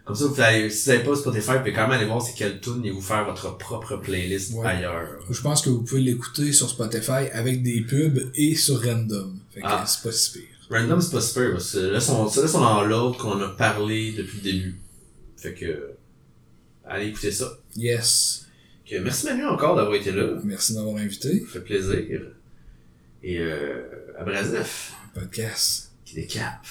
Comme 0.04 0.16
ça, 0.16 0.24
vous 0.24 0.34
pouvez, 0.34 0.68
si 0.68 0.86
vous 0.88 0.92
n'avez 0.96 1.04
pas 1.08 1.14
Spotify, 1.16 1.50
vous 1.52 1.58
pouvez 1.58 1.72
quand 1.72 1.82
même 1.88 1.92
aller 1.92 2.06
voir 2.06 2.20
c'est 2.20 2.34
quelle 2.34 2.60
tune 2.60 2.84
et 2.84 2.90
vous 2.90 3.00
faire 3.00 3.24
votre 3.24 3.56
propre 3.56 3.96
playlist 3.98 4.52
Ouais. 4.54 4.66
ailleurs. 4.66 5.08
Je 5.30 5.40
pense 5.40 5.62
que 5.62 5.70
vous 5.70 5.82
pouvez 5.82 6.00
l'écouter 6.00 6.52
sur 6.52 6.68
Spotify 6.68 7.28
avec 7.32 7.62
des 7.62 7.82
pubs 7.82 8.30
et 8.34 8.56
sur 8.56 8.82
Random. 8.82 9.38
Fait 9.52 9.60
que 9.60 9.66
Ah. 9.68 9.84
c'est 9.86 10.02
pas 10.02 10.12
si 10.12 10.32
pire. 10.38 10.48
Random, 10.70 11.00
c'est 11.00 11.12
pas 11.12 11.20
super, 11.20 11.52
parce 11.52 11.72
que 11.72 11.78
là, 11.78 12.00
sont, 12.00 12.24
là, 12.24 12.48
sont 12.48 12.60
dans 12.60 12.82
l'ordre 12.84 13.16
qu'on 13.18 13.40
a 13.40 13.48
parlé 13.50 14.12
depuis 14.12 14.38
le 14.38 14.42
début. 14.42 14.80
Fait 15.36 15.54
que, 15.54 15.92
allez 16.84 17.08
écouter 17.08 17.30
ça. 17.30 17.52
Yes. 17.76 18.46
Que, 18.88 18.96
merci 18.98 19.26
Manu 19.26 19.44
encore 19.46 19.76
d'avoir 19.76 19.94
été 19.94 20.10
là. 20.10 20.38
Merci 20.42 20.74
d'avoir 20.74 20.96
invité. 20.96 21.40
Ça 21.40 21.46
fait 21.52 21.60
plaisir. 21.60 22.22
Et, 23.22 23.38
euh, 23.38 23.82
abrasif. 24.18 24.94
Podcast. 25.14 25.92
qui 26.04 26.16
décape. 26.16 26.66